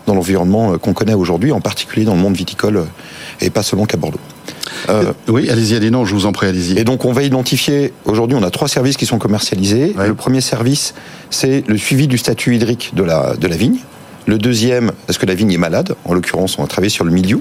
dans 0.05 0.15
l'environnement 0.15 0.73
euh, 0.73 0.77
qu'on 0.77 0.93
connaît 0.93 1.13
aujourd'hui, 1.13 1.51
en 1.51 1.61
particulier 1.61 2.05
dans 2.05 2.13
le 2.13 2.19
monde 2.19 2.35
viticole 2.35 2.77
euh, 2.77 2.85
et 3.41 3.49
pas 3.49 3.63
seulement 3.63 3.85
qu'à 3.85 3.97
Bordeaux. 3.97 4.19
Euh, 4.89 5.13
Oui, 5.27 5.49
allez-y, 5.49 5.75
allez, 5.75 5.91
non, 5.91 6.05
je 6.05 6.13
vous 6.13 6.25
en 6.25 6.31
prie, 6.31 6.47
allez-y. 6.47 6.77
et 6.77 6.83
donc 6.83 7.05
on 7.05 7.13
va 7.13 7.23
identifier, 7.23 7.93
aujourd'hui 8.05 8.37
on 8.37 8.43
a 8.43 8.51
trois 8.51 8.67
services 8.67 8.97
qui 8.97 9.05
sont 9.05 9.17
commercialisés. 9.17 9.93
Ouais. 9.97 10.07
Le 10.07 10.15
premier 10.15 10.41
service, 10.41 10.93
c'est 11.29 11.63
le 11.67 11.77
suivi 11.77 12.07
du 12.07 12.17
statut 12.17 12.55
hydrique 12.55 12.91
de 12.95 13.03
la, 13.03 13.35
de 13.35 13.47
la 13.47 13.55
vigne. 13.55 13.77
Le 14.25 14.37
deuxième, 14.37 14.91
est-ce 15.07 15.19
que 15.19 15.25
la 15.25 15.35
vigne 15.35 15.51
est 15.51 15.57
malade 15.57 15.95
En 16.05 16.13
l'occurrence, 16.13 16.57
on 16.57 16.61
va 16.61 16.67
travailler 16.67 16.89
sur 16.89 17.05
le 17.05 17.11
milieu, 17.11 17.39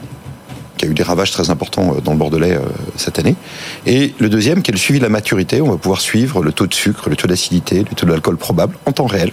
qui 0.76 0.86
a 0.86 0.88
eu 0.88 0.94
des 0.94 1.02
ravages 1.02 1.30
très 1.30 1.50
importants 1.50 1.94
euh, 1.96 2.00
dans 2.00 2.12
le 2.12 2.18
Bordelais 2.18 2.54
euh, 2.54 2.60
cette 2.96 3.18
année. 3.18 3.36
Et 3.86 4.14
le 4.18 4.28
deuxième, 4.28 4.62
qui 4.62 4.70
est 4.70 4.74
le 4.74 4.78
suivi 4.78 4.98
de 4.98 5.04
la 5.04 5.10
maturité, 5.10 5.60
on 5.60 5.70
va 5.70 5.76
pouvoir 5.76 6.00
suivre 6.00 6.42
le 6.42 6.52
taux 6.52 6.66
de 6.66 6.74
sucre, 6.74 7.08
le 7.08 7.16
taux 7.16 7.28
d'acidité, 7.28 7.80
le 7.80 7.94
taux 7.94 8.06
d'alcool 8.06 8.36
probable 8.36 8.76
en 8.86 8.92
temps 8.92 9.06
réel 9.06 9.32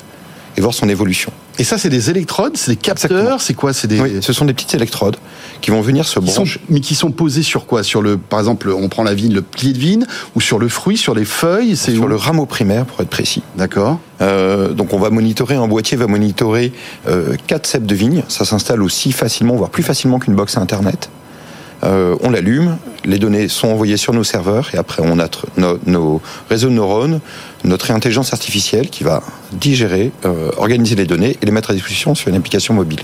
et 0.58 0.62
voir 0.62 0.74
son 0.74 0.90
évolution. 0.90 1.32
Et 1.58 1.64
ça, 1.64 1.78
c'est 1.78 1.90
des 1.90 2.10
électrodes, 2.10 2.56
c'est 2.56 2.72
des 2.72 2.78
capteurs, 2.78 3.42
c'est 3.42 3.54
quoi 3.54 3.74
C'est 3.74 3.88
des 3.88 4.00
Oui, 4.00 4.18
ce 4.22 4.34
sont 4.34 4.46
des 4.46 4.54
petites 4.54 4.76
électrodes 4.76 5.18
qui 5.62 5.72
vont 5.72 5.82
venir 5.82 6.06
se 6.06 6.14
sont, 6.14 6.22
brancher. 6.22 6.62
mais 6.70 6.80
qui 6.80 6.96
sont 6.96 7.12
posés 7.12 7.44
sur 7.44 7.66
quoi? 7.66 7.84
Sur 7.84 8.02
le, 8.02 8.18
par 8.18 8.40
exemple, 8.40 8.70
on 8.70 8.88
prend 8.88 9.04
la 9.04 9.14
vigne, 9.14 9.34
le 9.34 9.42
pied 9.42 9.74
de 9.74 9.78
vigne, 9.78 10.06
ou 10.36 10.42
sur 10.42 10.58
le 10.58 10.70
fruit, 10.70 10.98
sur 10.98 11.14
les 11.14 11.26
feuilles 11.26 11.76
C'est 11.76 11.94
Sur 11.94 12.08
le 12.08 12.16
rameau 12.16 12.46
primaire, 12.46 12.86
pour 12.86 13.02
être 13.02 13.10
précis. 13.10 13.44
D'accord. 13.58 14.00
Euh, 14.22 14.70
donc 14.70 14.94
on 14.94 15.00
va 15.00 15.10
monitorer, 15.10 15.56
un 15.56 15.68
boîtier 15.68 15.98
va 15.98 16.08
monitorer 16.08 16.72
euh, 17.08 17.36
4 17.48 17.66
cèpes 17.66 17.86
de 17.86 17.96
vigne. 17.96 18.24
Ça 18.30 18.46
s'installe 18.46 18.82
aussi 18.82 19.12
facilement, 19.12 19.56
voire 19.56 19.70
plus 19.70 19.84
facilement 19.84 20.20
qu'une 20.20 20.36
box 20.36 20.58
Internet. 20.58 21.10
Euh, 21.84 22.15
on 22.21 22.30
l'allume, 22.30 22.77
les 23.05 23.19
données 23.19 23.47
sont 23.47 23.69
envoyées 23.69 23.97
sur 23.97 24.13
nos 24.13 24.23
serveurs 24.23 24.69
et 24.73 24.77
après 24.77 25.01
on 25.05 25.17
a 25.19 25.30
nos, 25.86 26.21
réseaux 26.49 26.67
de 26.69 26.73
neurones, 26.73 27.21
notre 27.63 27.91
intelligence 27.91 28.34
artificielle 28.34 28.89
qui 28.89 29.03
va 29.03 29.23
digérer, 29.53 30.11
euh, 30.25 30.51
organiser 30.57 30.95
les 30.95 31.05
données 31.05 31.38
et 31.41 31.45
les 31.45 31.51
mettre 31.51 31.71
à 31.71 31.73
disposition 31.73 32.15
sur 32.15 32.27
une 32.30 32.36
application 32.36 32.73
mobile. 32.73 32.99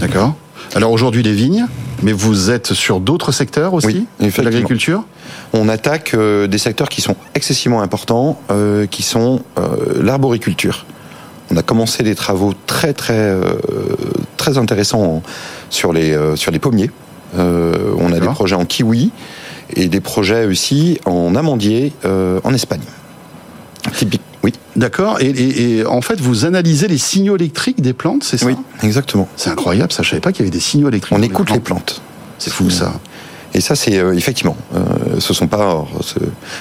D'accord. 0.00 0.34
Alors 0.74 0.92
aujourd'hui, 0.92 1.22
les 1.22 1.32
vignes, 1.32 1.66
mais 2.02 2.12
vous 2.12 2.50
êtes 2.50 2.74
sur 2.74 3.00
d'autres 3.00 3.32
secteurs 3.32 3.72
aussi 3.74 4.06
Oui, 4.20 4.30
de 4.36 4.42
l'agriculture? 4.42 5.04
On 5.52 5.68
attaque 5.68 6.14
euh, 6.14 6.46
des 6.46 6.58
secteurs 6.58 6.88
qui 6.88 7.00
sont 7.00 7.16
excessivement 7.34 7.82
importants, 7.82 8.38
qui 8.90 9.02
sont 9.02 9.42
l'arboriculture. 10.00 10.86
On 11.50 11.56
a 11.56 11.62
commencé 11.62 12.02
des 12.02 12.14
travaux 12.16 12.54
très 12.66 12.92
très 12.92 13.32
très 14.36 14.58
intéressants 14.58 15.02
en- 15.02 15.22
sur 15.70 15.92
les 15.92 16.16
sur 16.36 16.50
les 16.50 16.58
pommiers. 16.58 16.90
Euh, 17.36 17.92
on 17.98 18.12
a 18.12 18.20
des 18.20 18.26
projets 18.28 18.54
en 18.56 18.64
kiwi 18.64 19.10
et 19.74 19.88
des 19.88 20.00
projets 20.00 20.46
aussi 20.46 21.00
en 21.06 21.34
amandier 21.34 21.92
euh, 22.04 22.40
en 22.44 22.54
Espagne. 22.54 22.80
Typique. 23.94 24.20
Oui, 24.42 24.52
D'accord. 24.76 25.20
Et, 25.20 25.26
et- 25.26 25.78
et 25.78 25.86
en 25.86 26.00
fait, 26.02 26.20
vous 26.20 26.44
analysez 26.44 26.86
les 26.86 26.98
signaux 26.98 27.36
électriques 27.36 27.80
des 27.80 27.92
plantes, 27.92 28.22
c'est 28.24 28.38
ça? 28.38 28.46
Oui, 28.46 28.54
exactement. 28.82 29.28
C'est 29.36 29.50
incroyable, 29.50 29.92
ça. 29.92 30.02
Je 30.02 30.10
savais 30.10 30.20
pas 30.20 30.30
qu'il 30.32 30.40
y 30.44 30.48
avait 30.48 30.56
des 30.56 30.60
signaux 30.60 30.88
électriques. 30.88 31.16
On 31.18 31.22
écoute 31.22 31.50
les 31.50 31.58
plantes. 31.60 31.84
plantes. 31.96 32.02
C'est 32.38 32.52
fou 32.52 32.70
ça. 32.70 32.92
Et 33.56 33.62
ça, 33.62 33.74
c'est 33.74 33.96
euh, 33.98 34.12
effectivement, 34.14 34.54
euh, 34.74 34.80
ce 35.18 35.32
sont 35.32 35.46
pas, 35.46 35.86
ce- 36.02 36.18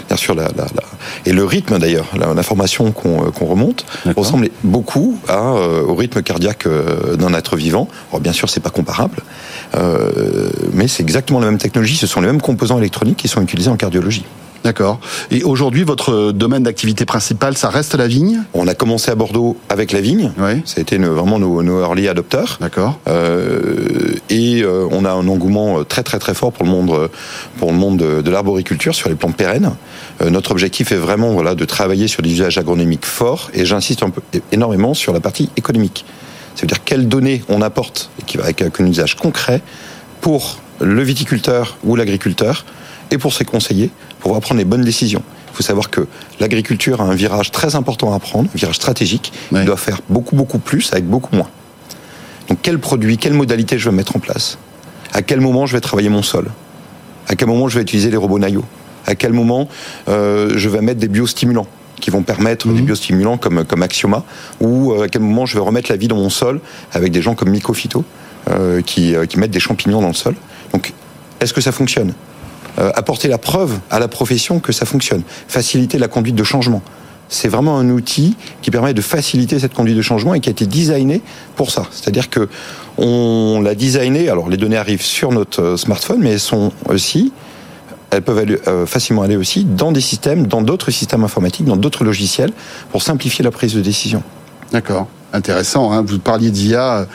bien 0.07 0.15
sûr, 0.15 0.33
la, 0.33 0.43
la- 0.43 0.63
la- 0.77 0.83
et 1.25 1.33
le 1.33 1.43
rythme 1.43 1.77
d'ailleurs, 1.77 2.05
l'information 2.37 2.91
qu'on 2.93 3.25
euh, 3.25 3.31
qu'on 3.31 3.45
remonte 3.45 3.85
ressemble 4.15 4.47
beaucoup 4.63 5.17
à, 5.27 5.51
euh, 5.55 5.83
au 5.83 5.93
rythme 5.93 6.21
cardiaque 6.23 6.65
d'un 7.19 7.33
être 7.33 7.57
vivant. 7.57 7.89
Alors 8.11 8.21
bien 8.21 8.31
sûr, 8.31 8.49
c'est 8.49 8.61
pas 8.61 8.69
comparable, 8.69 9.17
mais 10.71 10.87
c'est 10.87 11.03
exactement 11.03 11.39
la 11.41 11.47
même 11.47 11.57
technologie. 11.57 11.97
Ce 11.97 12.07
sont 12.07 12.21
les 12.21 12.27
mêmes 12.27 12.41
composants 12.41 12.77
électroniques 12.77 13.17
qui 13.17 13.27
sont 13.27 13.41
utilisés 13.41 13.69
en 13.69 13.75
cardiologie. 13.75 14.23
D'accord. 14.66 14.99
Et 15.30 15.43
aujourd'hui, 15.43 15.84
votre 15.84 16.32
domaine 16.32 16.63
d'activité 16.63 17.05
principale, 17.05 17.55
ça 17.55 17.70
reste 17.70 17.93
la 17.93 18.07
vigne? 18.07 18.41
On 18.55 18.68
a 18.68 18.74
commencé 18.74 19.11
à 19.11 19.16
Bordeaux 19.16 19.57
avec 19.70 19.91
la 19.91 20.01
vigne. 20.01 20.32
Oui. 20.39 20.63
Ça 20.66 20.80
a 20.80 20.82
été 20.82 20.97
vraiment 20.97 21.38
nos, 21.38 21.61
nos 21.61 21.82
early 21.82 22.07
adopteurs. 22.07 22.57
D'accord. 22.59 22.99
Euh, 23.07 24.16
et 24.32 24.63
euh, 24.63 24.88
on 24.89 25.05
a 25.05 25.11
un 25.11 25.28
engouement 25.28 25.80
euh, 25.80 25.84
très 25.84 26.01
très 26.01 26.18
très 26.18 26.34
fort 26.34 26.51
pour 26.51 26.66
le 26.66 26.72
monde 26.72 26.89
euh, 26.89 27.07
pour 27.59 27.72
le 27.72 27.78
monde 27.78 27.97
de, 27.97 28.24
de 28.24 28.32
l'arboriculture 28.32 28.95
sur 28.95 29.07
les 29.07 29.13
plantes 29.13 29.38
pérennes. 29.38 29.76
Euh, 30.24 30.32
notre 30.32 30.49
objectif 30.49 30.91
est 30.91 30.97
vraiment 30.97 31.32
voilà 31.34 31.53
de 31.53 31.66
travailler 31.66 32.07
sur 32.07 32.24
des 32.24 32.32
usages 32.32 32.57
agronomiques 32.57 33.05
forts 33.05 33.51
et 33.53 33.66
j'insiste 33.66 34.01
un 34.01 34.09
peu 34.09 34.22
énormément 34.51 34.95
sur 34.95 35.13
la 35.13 35.20
partie 35.20 35.51
économique. 35.57 36.05
Ça 36.55 36.61
veut 36.61 36.68
dire 36.68 36.84
quelles 36.84 37.07
données 37.07 37.43
on 37.49 37.61
apporte 37.61 38.09
et 38.20 38.24
qui 38.24 38.38
va 38.38 38.45
avec 38.45 38.63
un 38.63 38.86
usage 38.88 39.16
concret 39.16 39.61
pour 40.26 40.57
le 40.82 41.03
viticulteur 41.03 41.78
ou 41.84 41.95
l'agriculteur 41.95 42.65
et 43.11 43.19
pour 43.19 43.32
ses 43.32 43.45
conseillers 43.45 43.91
pour 44.17 44.32
pouvoir 44.32 44.41
prendre 44.41 44.57
les 44.57 44.65
bonnes 44.65 44.84
décisions. 44.84 45.21
Il 45.51 45.57
faut 45.57 45.61
savoir 45.61 45.91
que 45.91 46.07
l'agriculture 46.39 46.99
a 46.99 47.03
un 47.03 47.13
virage 47.13 47.51
très 47.51 47.76
important 47.76 48.11
à 48.11 48.17
prendre, 48.17 48.49
un 48.51 48.57
virage 48.57 48.78
stratégique. 48.78 49.32
Il 49.51 49.65
doit 49.65 49.78
faire 49.78 50.01
beaucoup 50.09 50.36
beaucoup 50.36 50.57
plus 50.57 50.91
avec 50.93 51.05
beaucoup 51.05 51.36
moins. 51.36 51.51
Donc 52.49 52.57
quel 52.63 52.80
produit, 52.80 53.19
quelle 53.19 53.36
modalité 53.36 53.78
je 53.78 53.88
vais 53.88 53.95
mettre 53.95 54.15
en 54.15 54.19
place? 54.19 54.57
À 55.13 55.21
quel 55.21 55.41
moment 55.41 55.67
je 55.67 55.73
vais 55.73 55.82
travailler 55.82 56.09
mon 56.09 56.23
sol? 56.23 56.47
À 57.28 57.36
quel 57.36 57.47
moment 57.47 57.67
je 57.67 57.76
vais 57.76 57.84
utiliser 57.84 58.09
les 58.09 58.17
robots 58.17 58.39
Nayo 58.39 58.65
À 59.05 59.13
quel 59.13 59.32
moment 59.32 59.69
euh, 60.07 60.53
je 60.55 60.69
vais 60.69 60.82
mettre 60.82 60.99
des 60.99 61.07
biostimulants 61.07 61.67
qui 62.01 62.09
vont 62.09 62.23
permettre 62.23 62.67
des 62.67 62.82
biostimulants 62.82 63.38
comme, 63.38 63.63
comme 63.63 63.84
Axioma 63.84 64.23
ou 64.59 64.91
euh, 64.91 65.03
à 65.03 65.07
quel 65.07 65.21
moment 65.21 65.45
je 65.45 65.53
vais 65.53 65.63
remettre 65.63 65.91
la 65.91 65.97
vie 65.97 66.07
dans 66.07 66.17
mon 66.17 66.32
sol 66.32 66.61
avec 66.93 67.11
des 67.11 67.21
gens 67.21 67.36
comme 67.36 67.51
Mycophyto 67.51 68.03
qui, 68.85 69.15
euh, 69.15 69.25
qui 69.25 69.39
mettent 69.39 69.51
des 69.51 69.59
champignons 69.59 70.01
dans 70.01 70.07
le 70.07 70.13
sol. 70.13 70.35
Donc 70.73 70.93
est-ce 71.39 71.53
que 71.53 71.61
ça 71.61 71.71
fonctionne 71.71 72.13
Euh, 72.77 72.91
Apporter 72.95 73.29
la 73.29 73.37
preuve 73.37 73.79
à 73.89 73.99
la 73.99 74.07
profession 74.07 74.59
que 74.59 74.73
ça 74.73 74.85
fonctionne. 74.85 75.21
Faciliter 75.47 75.97
la 75.97 76.07
conduite 76.07 76.35
de 76.35 76.43
changement. 76.43 76.81
C'est 77.29 77.47
vraiment 77.47 77.79
un 77.79 77.89
outil 77.89 78.35
qui 78.61 78.69
permet 78.69 78.93
de 78.93 79.01
faciliter 79.01 79.59
cette 79.59 79.73
conduite 79.73 79.95
de 79.95 80.01
changement 80.01 80.33
et 80.35 80.41
qui 80.41 80.49
a 80.49 80.51
été 80.51 80.65
designé 80.65 81.21
pour 81.55 81.71
ça. 81.71 81.87
C'est-à-dire 81.91 82.29
que 82.29 82.49
on 82.97 83.61
l'a 83.63 83.75
designé. 83.75 84.29
Alors 84.29 84.49
les 84.49 84.57
données 84.57 84.77
arrivent 84.77 85.01
sur 85.01 85.31
notre 85.31 85.61
euh, 85.61 85.77
smartphone, 85.77 86.19
mais 86.21 86.31
elles 86.31 86.39
sont 86.39 86.71
elles 88.11 88.21
peuvent 88.21 88.37
aller, 88.37 88.57
euh, 88.67 88.85
facilement 88.85 89.23
aller 89.23 89.37
aussi 89.37 89.65
dans 89.65 89.91
des 89.91 90.01
systèmes, 90.01 90.47
dans 90.47 90.61
d'autres 90.61 90.91
systèmes 90.91 91.23
informatiques, 91.23 91.65
dans 91.65 91.77
d'autres 91.77 92.03
logiciels, 92.03 92.51
pour 92.91 93.01
simplifier 93.01 93.43
la 93.43 93.51
prise 93.51 93.73
de 93.73 93.81
décision. 93.81 94.21
D'accord. 94.71 95.07
Intéressant. 95.36 95.91
Hein. 95.91 96.01
Vous 96.05 96.17
parliez 96.17 96.49
d'IA. 96.49 97.07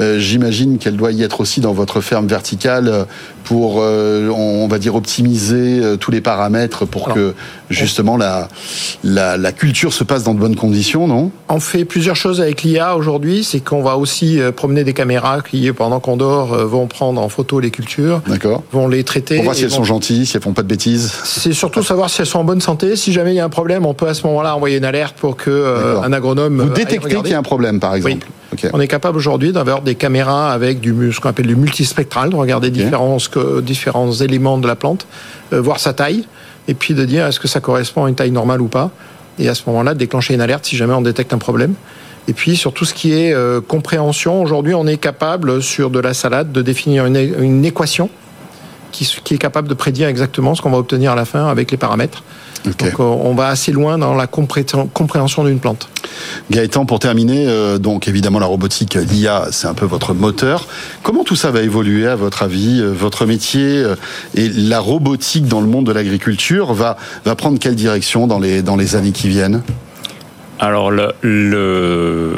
euh, 0.00 0.18
J'imagine 0.18 0.78
qu'elle 0.78 0.96
doit 0.96 1.12
y 1.12 1.22
être 1.22 1.40
aussi 1.40 1.60
dans 1.60 1.72
votre 1.72 2.00
ferme 2.00 2.26
verticale 2.26 2.88
euh, 2.88 3.04
pour, 3.48 3.76
euh, 3.80 4.28
on 4.28 4.68
va 4.68 4.78
dire, 4.78 4.94
optimiser 4.94 5.80
euh, 5.82 5.96
tous 5.96 6.10
les 6.10 6.20
paramètres 6.20 6.84
pour 6.84 7.04
Alors, 7.06 7.14
que 7.16 7.34
justement 7.70 8.18
la, 8.18 8.48
la, 9.02 9.38
la 9.38 9.52
culture 9.52 9.94
se 9.94 10.04
passe 10.04 10.22
dans 10.22 10.34
de 10.34 10.38
bonnes 10.38 10.54
conditions, 10.56 11.08
non? 11.08 11.30
On 11.48 11.58
fait 11.58 11.86
plusieurs 11.86 12.14
choses 12.14 12.42
avec 12.42 12.62
l'IA 12.62 12.94
aujourd'hui. 12.94 13.44
C'est 13.44 13.60
qu'on 13.60 13.82
va 13.82 13.96
aussi 13.96 14.38
euh, 14.38 14.52
promener 14.52 14.84
des 14.84 14.92
caméras 14.92 15.40
qui, 15.40 15.72
pendant 15.72 15.98
qu'on 15.98 16.18
dort, 16.18 16.48
vont 16.66 16.86
prendre 16.88 17.22
en 17.22 17.30
photo 17.30 17.58
les 17.58 17.70
cultures, 17.70 18.20
vont 18.72 18.86
les 18.86 19.02
traiter. 19.02 19.36
Pour 19.36 19.44
voir 19.44 19.56
si 19.56 19.64
elles 19.64 19.70
vont- 19.70 19.76
sont 19.76 19.84
gentilles, 19.84 20.26
si 20.26 20.36
elles 20.36 20.42
font 20.42 20.52
pas 20.52 20.62
de 20.62 20.68
bêtises. 20.68 21.10
C'est 21.24 21.54
surtout 21.54 21.82
savoir 21.92 22.10
si 22.10 22.20
elles 22.20 22.26
sont 22.26 22.40
en 22.40 22.44
bonne 22.44 22.60
santé. 22.60 22.96
Si 22.96 23.14
jamais 23.14 23.32
il 23.32 23.36
y 23.36 23.40
a 23.40 23.44
un 23.46 23.48
problème, 23.48 23.86
on 23.86 23.94
peut 23.94 24.08
à 24.08 24.12
ce 24.14 24.26
moment-là 24.26 24.54
envoyer 24.56 24.76
une 24.76 24.84
alerte 24.84 25.16
pour 25.18 25.36
que 25.38 25.48
euh, 25.48 26.02
un 26.02 26.12
agronome 26.12 26.60
Vous 26.60 26.68
détectez 26.74 27.14
qu'il 27.16 27.28
y 27.30 27.34
a 27.34 27.38
un 27.38 27.42
problème, 27.42 27.80
par 27.80 27.94
exemple. 27.94 28.26
On 28.72 28.80
est 28.80 28.88
capable 28.88 29.16
aujourd'hui 29.18 29.52
d'avoir 29.52 29.82
des 29.82 29.94
caméras 29.94 30.52
avec 30.52 30.80
du 30.80 31.12
ce 31.12 31.20
qu'on 31.20 31.28
appelle 31.28 31.46
du 31.46 31.56
multispectral, 31.56 32.30
de 32.30 32.36
regarder 32.36 32.70
différents, 32.70 33.18
que- 33.30 33.60
différents 33.60 34.12
éléments 34.12 34.58
de 34.58 34.66
la 34.66 34.74
plante, 34.74 35.06
euh, 35.52 35.60
voir 35.60 35.78
sa 35.80 35.92
taille, 35.92 36.24
et 36.66 36.74
puis 36.74 36.94
de 36.94 37.04
dire 37.04 37.26
est-ce 37.26 37.40
que 37.40 37.48
ça 37.48 37.60
correspond 37.60 38.04
à 38.04 38.08
une 38.08 38.14
taille 38.14 38.30
normale 38.30 38.60
ou 38.62 38.68
pas. 38.68 38.90
Et 39.38 39.48
à 39.48 39.54
ce 39.54 39.62
moment-là, 39.66 39.94
déclencher 39.94 40.34
une 40.34 40.40
alerte 40.40 40.64
si 40.64 40.76
jamais 40.76 40.94
on 40.94 41.02
détecte 41.02 41.32
un 41.32 41.38
problème. 41.38 41.74
Et 42.26 42.32
puis 42.32 42.56
sur 42.56 42.72
tout 42.72 42.84
ce 42.84 42.92
qui 42.94 43.12
est 43.12 43.32
euh, 43.32 43.60
compréhension, 43.60 44.42
aujourd'hui 44.42 44.74
on 44.74 44.86
est 44.86 44.98
capable 44.98 45.62
sur 45.62 45.90
de 45.90 45.98
la 45.98 46.12
salade 46.14 46.50
de 46.52 46.60
définir 46.62 47.06
une, 47.06 47.16
une 47.16 47.64
équation 47.64 48.10
qui, 49.24 49.34
est 49.34 49.38
capable 49.38 49.68
de 49.68 49.74
prédire 49.74 50.08
exactement 50.08 50.54
ce 50.54 50.62
qu'on 50.62 50.70
va 50.70 50.78
obtenir 50.78 51.12
à 51.12 51.14
la 51.14 51.24
fin 51.24 51.46
avec 51.46 51.70
les 51.70 51.76
paramètres. 51.76 52.22
Donc 52.64 52.82
euh, 52.82 53.02
on 53.04 53.34
va 53.34 53.48
assez 53.48 53.70
loin 53.70 53.98
dans 53.98 54.14
la 54.14 54.26
compré- 54.26 54.66
compréhension 54.92 55.44
d'une 55.44 55.60
plante. 55.60 55.88
Gaëtan, 56.50 56.86
pour 56.86 56.98
terminer, 56.98 57.46
euh, 57.46 57.78
donc 57.78 58.08
évidemment 58.08 58.40
la 58.40 58.46
robotique, 58.46 58.96
euh, 58.96 59.04
l'IA, 59.04 59.46
c'est 59.52 59.68
un 59.68 59.74
peu 59.74 59.86
votre 59.86 60.12
moteur. 60.12 60.66
Comment 61.04 61.22
tout 61.22 61.36
ça 61.36 61.52
va 61.52 61.62
évoluer 61.62 62.06
à 62.08 62.16
votre 62.16 62.42
avis 62.42 62.82
Votre 62.82 63.26
métier 63.26 63.78
euh, 63.78 63.94
et 64.34 64.48
la 64.48 64.80
robotique 64.80 65.46
dans 65.46 65.60
le 65.60 65.68
monde 65.68 65.86
de 65.86 65.92
l'agriculture 65.92 66.74
va, 66.74 66.96
va 67.24 67.36
prendre 67.36 67.58
quelle 67.60 67.76
direction 67.76 68.26
dans 68.26 68.40
les, 68.40 68.62
dans 68.62 68.76
les 68.76 68.96
années 68.96 69.12
qui 69.12 69.28
viennent? 69.28 69.62
Alors 70.58 70.90
le, 70.90 71.12
le- 71.22 72.36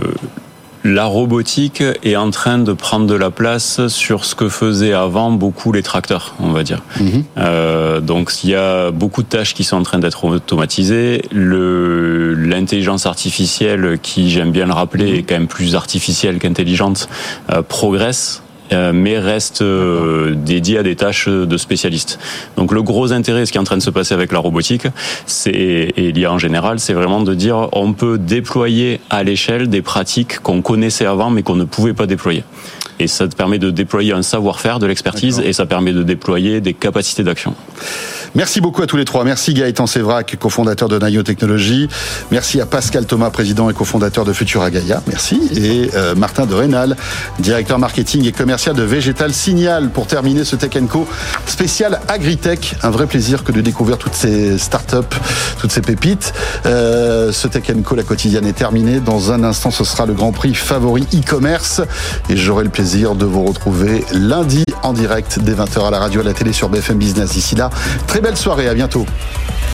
la 0.84 1.04
robotique 1.04 1.82
est 2.02 2.16
en 2.16 2.30
train 2.30 2.58
de 2.58 2.72
prendre 2.72 3.06
de 3.06 3.14
la 3.14 3.30
place 3.30 3.86
sur 3.88 4.24
ce 4.24 4.34
que 4.34 4.48
faisaient 4.48 4.92
avant 4.92 5.30
beaucoup 5.30 5.72
les 5.72 5.82
tracteurs, 5.82 6.34
on 6.40 6.52
va 6.52 6.62
dire. 6.62 6.82
Mhm. 6.98 7.24
Euh, 7.38 8.00
donc 8.00 8.32
il 8.44 8.50
y 8.50 8.54
a 8.54 8.90
beaucoup 8.90 9.22
de 9.22 9.28
tâches 9.28 9.54
qui 9.54 9.64
sont 9.64 9.76
en 9.76 9.82
train 9.82 9.98
d'être 9.98 10.24
automatisées. 10.24 11.22
L'intelligence 11.32 13.06
artificielle, 13.06 13.98
qui 14.02 14.30
j'aime 14.30 14.52
bien 14.52 14.66
le 14.66 14.72
rappeler, 14.72 15.18
est 15.18 15.22
quand 15.22 15.34
même 15.34 15.48
plus 15.48 15.74
artificielle 15.74 16.38
qu'intelligente, 16.38 17.08
euh, 17.52 17.62
progresse. 17.62 18.42
Euh, 18.72 18.92
mais 18.92 19.18
reste 19.18 19.62
euh, 19.62 20.34
dédiée 20.34 20.78
à 20.78 20.82
des 20.82 20.96
tâches 20.96 21.28
de 21.28 21.56
spécialistes. 21.56 22.18
Donc 22.56 22.72
le 22.72 22.82
gros 22.82 23.12
intérêt, 23.12 23.46
ce 23.46 23.52
qui 23.52 23.58
est 23.58 23.60
en 23.60 23.64
train 23.64 23.76
de 23.76 23.82
se 23.82 23.90
passer 23.90 24.14
avec 24.14 24.32
la 24.32 24.38
robotique, 24.38 24.86
c'est 25.26 25.50
et 25.50 26.12
l'IA 26.12 26.32
en 26.32 26.38
général, 26.38 26.78
c'est 26.78 26.92
vraiment 26.92 27.22
de 27.22 27.34
dire 27.34 27.68
on 27.72 27.92
peut 27.92 28.18
déployer 28.18 29.00
à 29.10 29.22
l'échelle 29.22 29.68
des 29.68 29.82
pratiques 29.82 30.40
qu'on 30.40 30.62
connaissait 30.62 31.06
avant 31.06 31.30
mais 31.30 31.42
qu'on 31.42 31.56
ne 31.56 31.64
pouvait 31.64 31.94
pas 31.94 32.06
déployer. 32.06 32.44
Et 33.00 33.06
ça 33.06 33.26
te 33.26 33.34
permet 33.34 33.58
de 33.58 33.70
déployer 33.70 34.12
un 34.12 34.22
savoir-faire, 34.22 34.78
de 34.78 34.86
l'expertise, 34.86 35.40
et 35.42 35.54
ça 35.54 35.64
permet 35.64 35.92
de 35.92 36.02
déployer 36.02 36.60
des 36.60 36.74
capacités 36.74 37.24
d'action. 37.24 37.54
Merci 38.36 38.60
beaucoup 38.60 38.82
à 38.82 38.86
tous 38.86 38.96
les 38.96 39.04
trois. 39.04 39.24
Merci 39.24 39.54
Gaëtan 39.54 39.86
Sévrac, 39.86 40.36
cofondateur 40.38 40.88
de 40.88 40.96
Nayo 40.98 41.24
Technologies. 41.24 41.88
Merci 42.30 42.60
à 42.60 42.66
Pascal 42.66 43.04
Thomas, 43.04 43.30
président 43.30 43.68
et 43.68 43.74
cofondateur 43.74 44.24
de 44.24 44.32
Futura 44.32 44.70
Gaia. 44.70 45.02
Merci. 45.08 45.40
Et 45.56 45.90
euh, 45.96 46.14
Martin 46.14 46.46
de 46.46 46.54
Rénal, 46.54 46.96
directeur 47.40 47.80
marketing 47.80 48.24
et 48.26 48.32
commercial 48.32 48.76
de 48.76 48.84
Végétal 48.84 49.32
Signal. 49.32 49.90
Pour 49.90 50.06
terminer 50.06 50.44
ce 50.44 50.54
Tech 50.54 50.70
Co 50.88 51.08
spécial 51.46 52.00
Agritech. 52.06 52.76
Un 52.84 52.90
vrai 52.90 53.06
plaisir 53.06 53.42
que 53.42 53.50
de 53.50 53.60
découvrir 53.60 53.98
toutes 53.98 54.14
ces 54.14 54.58
startups, 54.58 55.16
toutes 55.58 55.72
ces 55.72 55.80
pépites. 55.80 56.32
Euh, 56.66 57.32
ce 57.32 57.48
Tech 57.48 57.64
Co, 57.84 57.96
la 57.96 58.04
quotidienne 58.04 58.46
est 58.46 58.52
terminée. 58.52 59.00
Dans 59.00 59.32
un 59.32 59.42
instant, 59.42 59.72
ce 59.72 59.82
sera 59.82 60.06
le 60.06 60.14
Grand 60.14 60.30
Prix 60.30 60.54
favori 60.54 61.02
e-commerce. 61.12 61.80
Et 62.28 62.36
j'aurai 62.36 62.62
le 62.62 62.70
plaisir 62.70 63.16
de 63.16 63.24
vous 63.24 63.44
retrouver 63.44 64.04
lundi 64.12 64.62
en 64.82 64.92
direct 64.92 65.40
dès 65.40 65.52
20h 65.52 65.88
à 65.88 65.90
la 65.90 65.98
radio, 65.98 66.20
à 66.20 66.24
la 66.24 66.32
télé 66.32 66.52
sur 66.52 66.68
BFM 66.68 66.98
Business. 66.98 67.30
D'ici 67.30 67.56
là, 67.56 67.70
belle 68.20 68.36
soirée, 68.36 68.68
à 68.68 68.74
bientôt. 68.74 69.06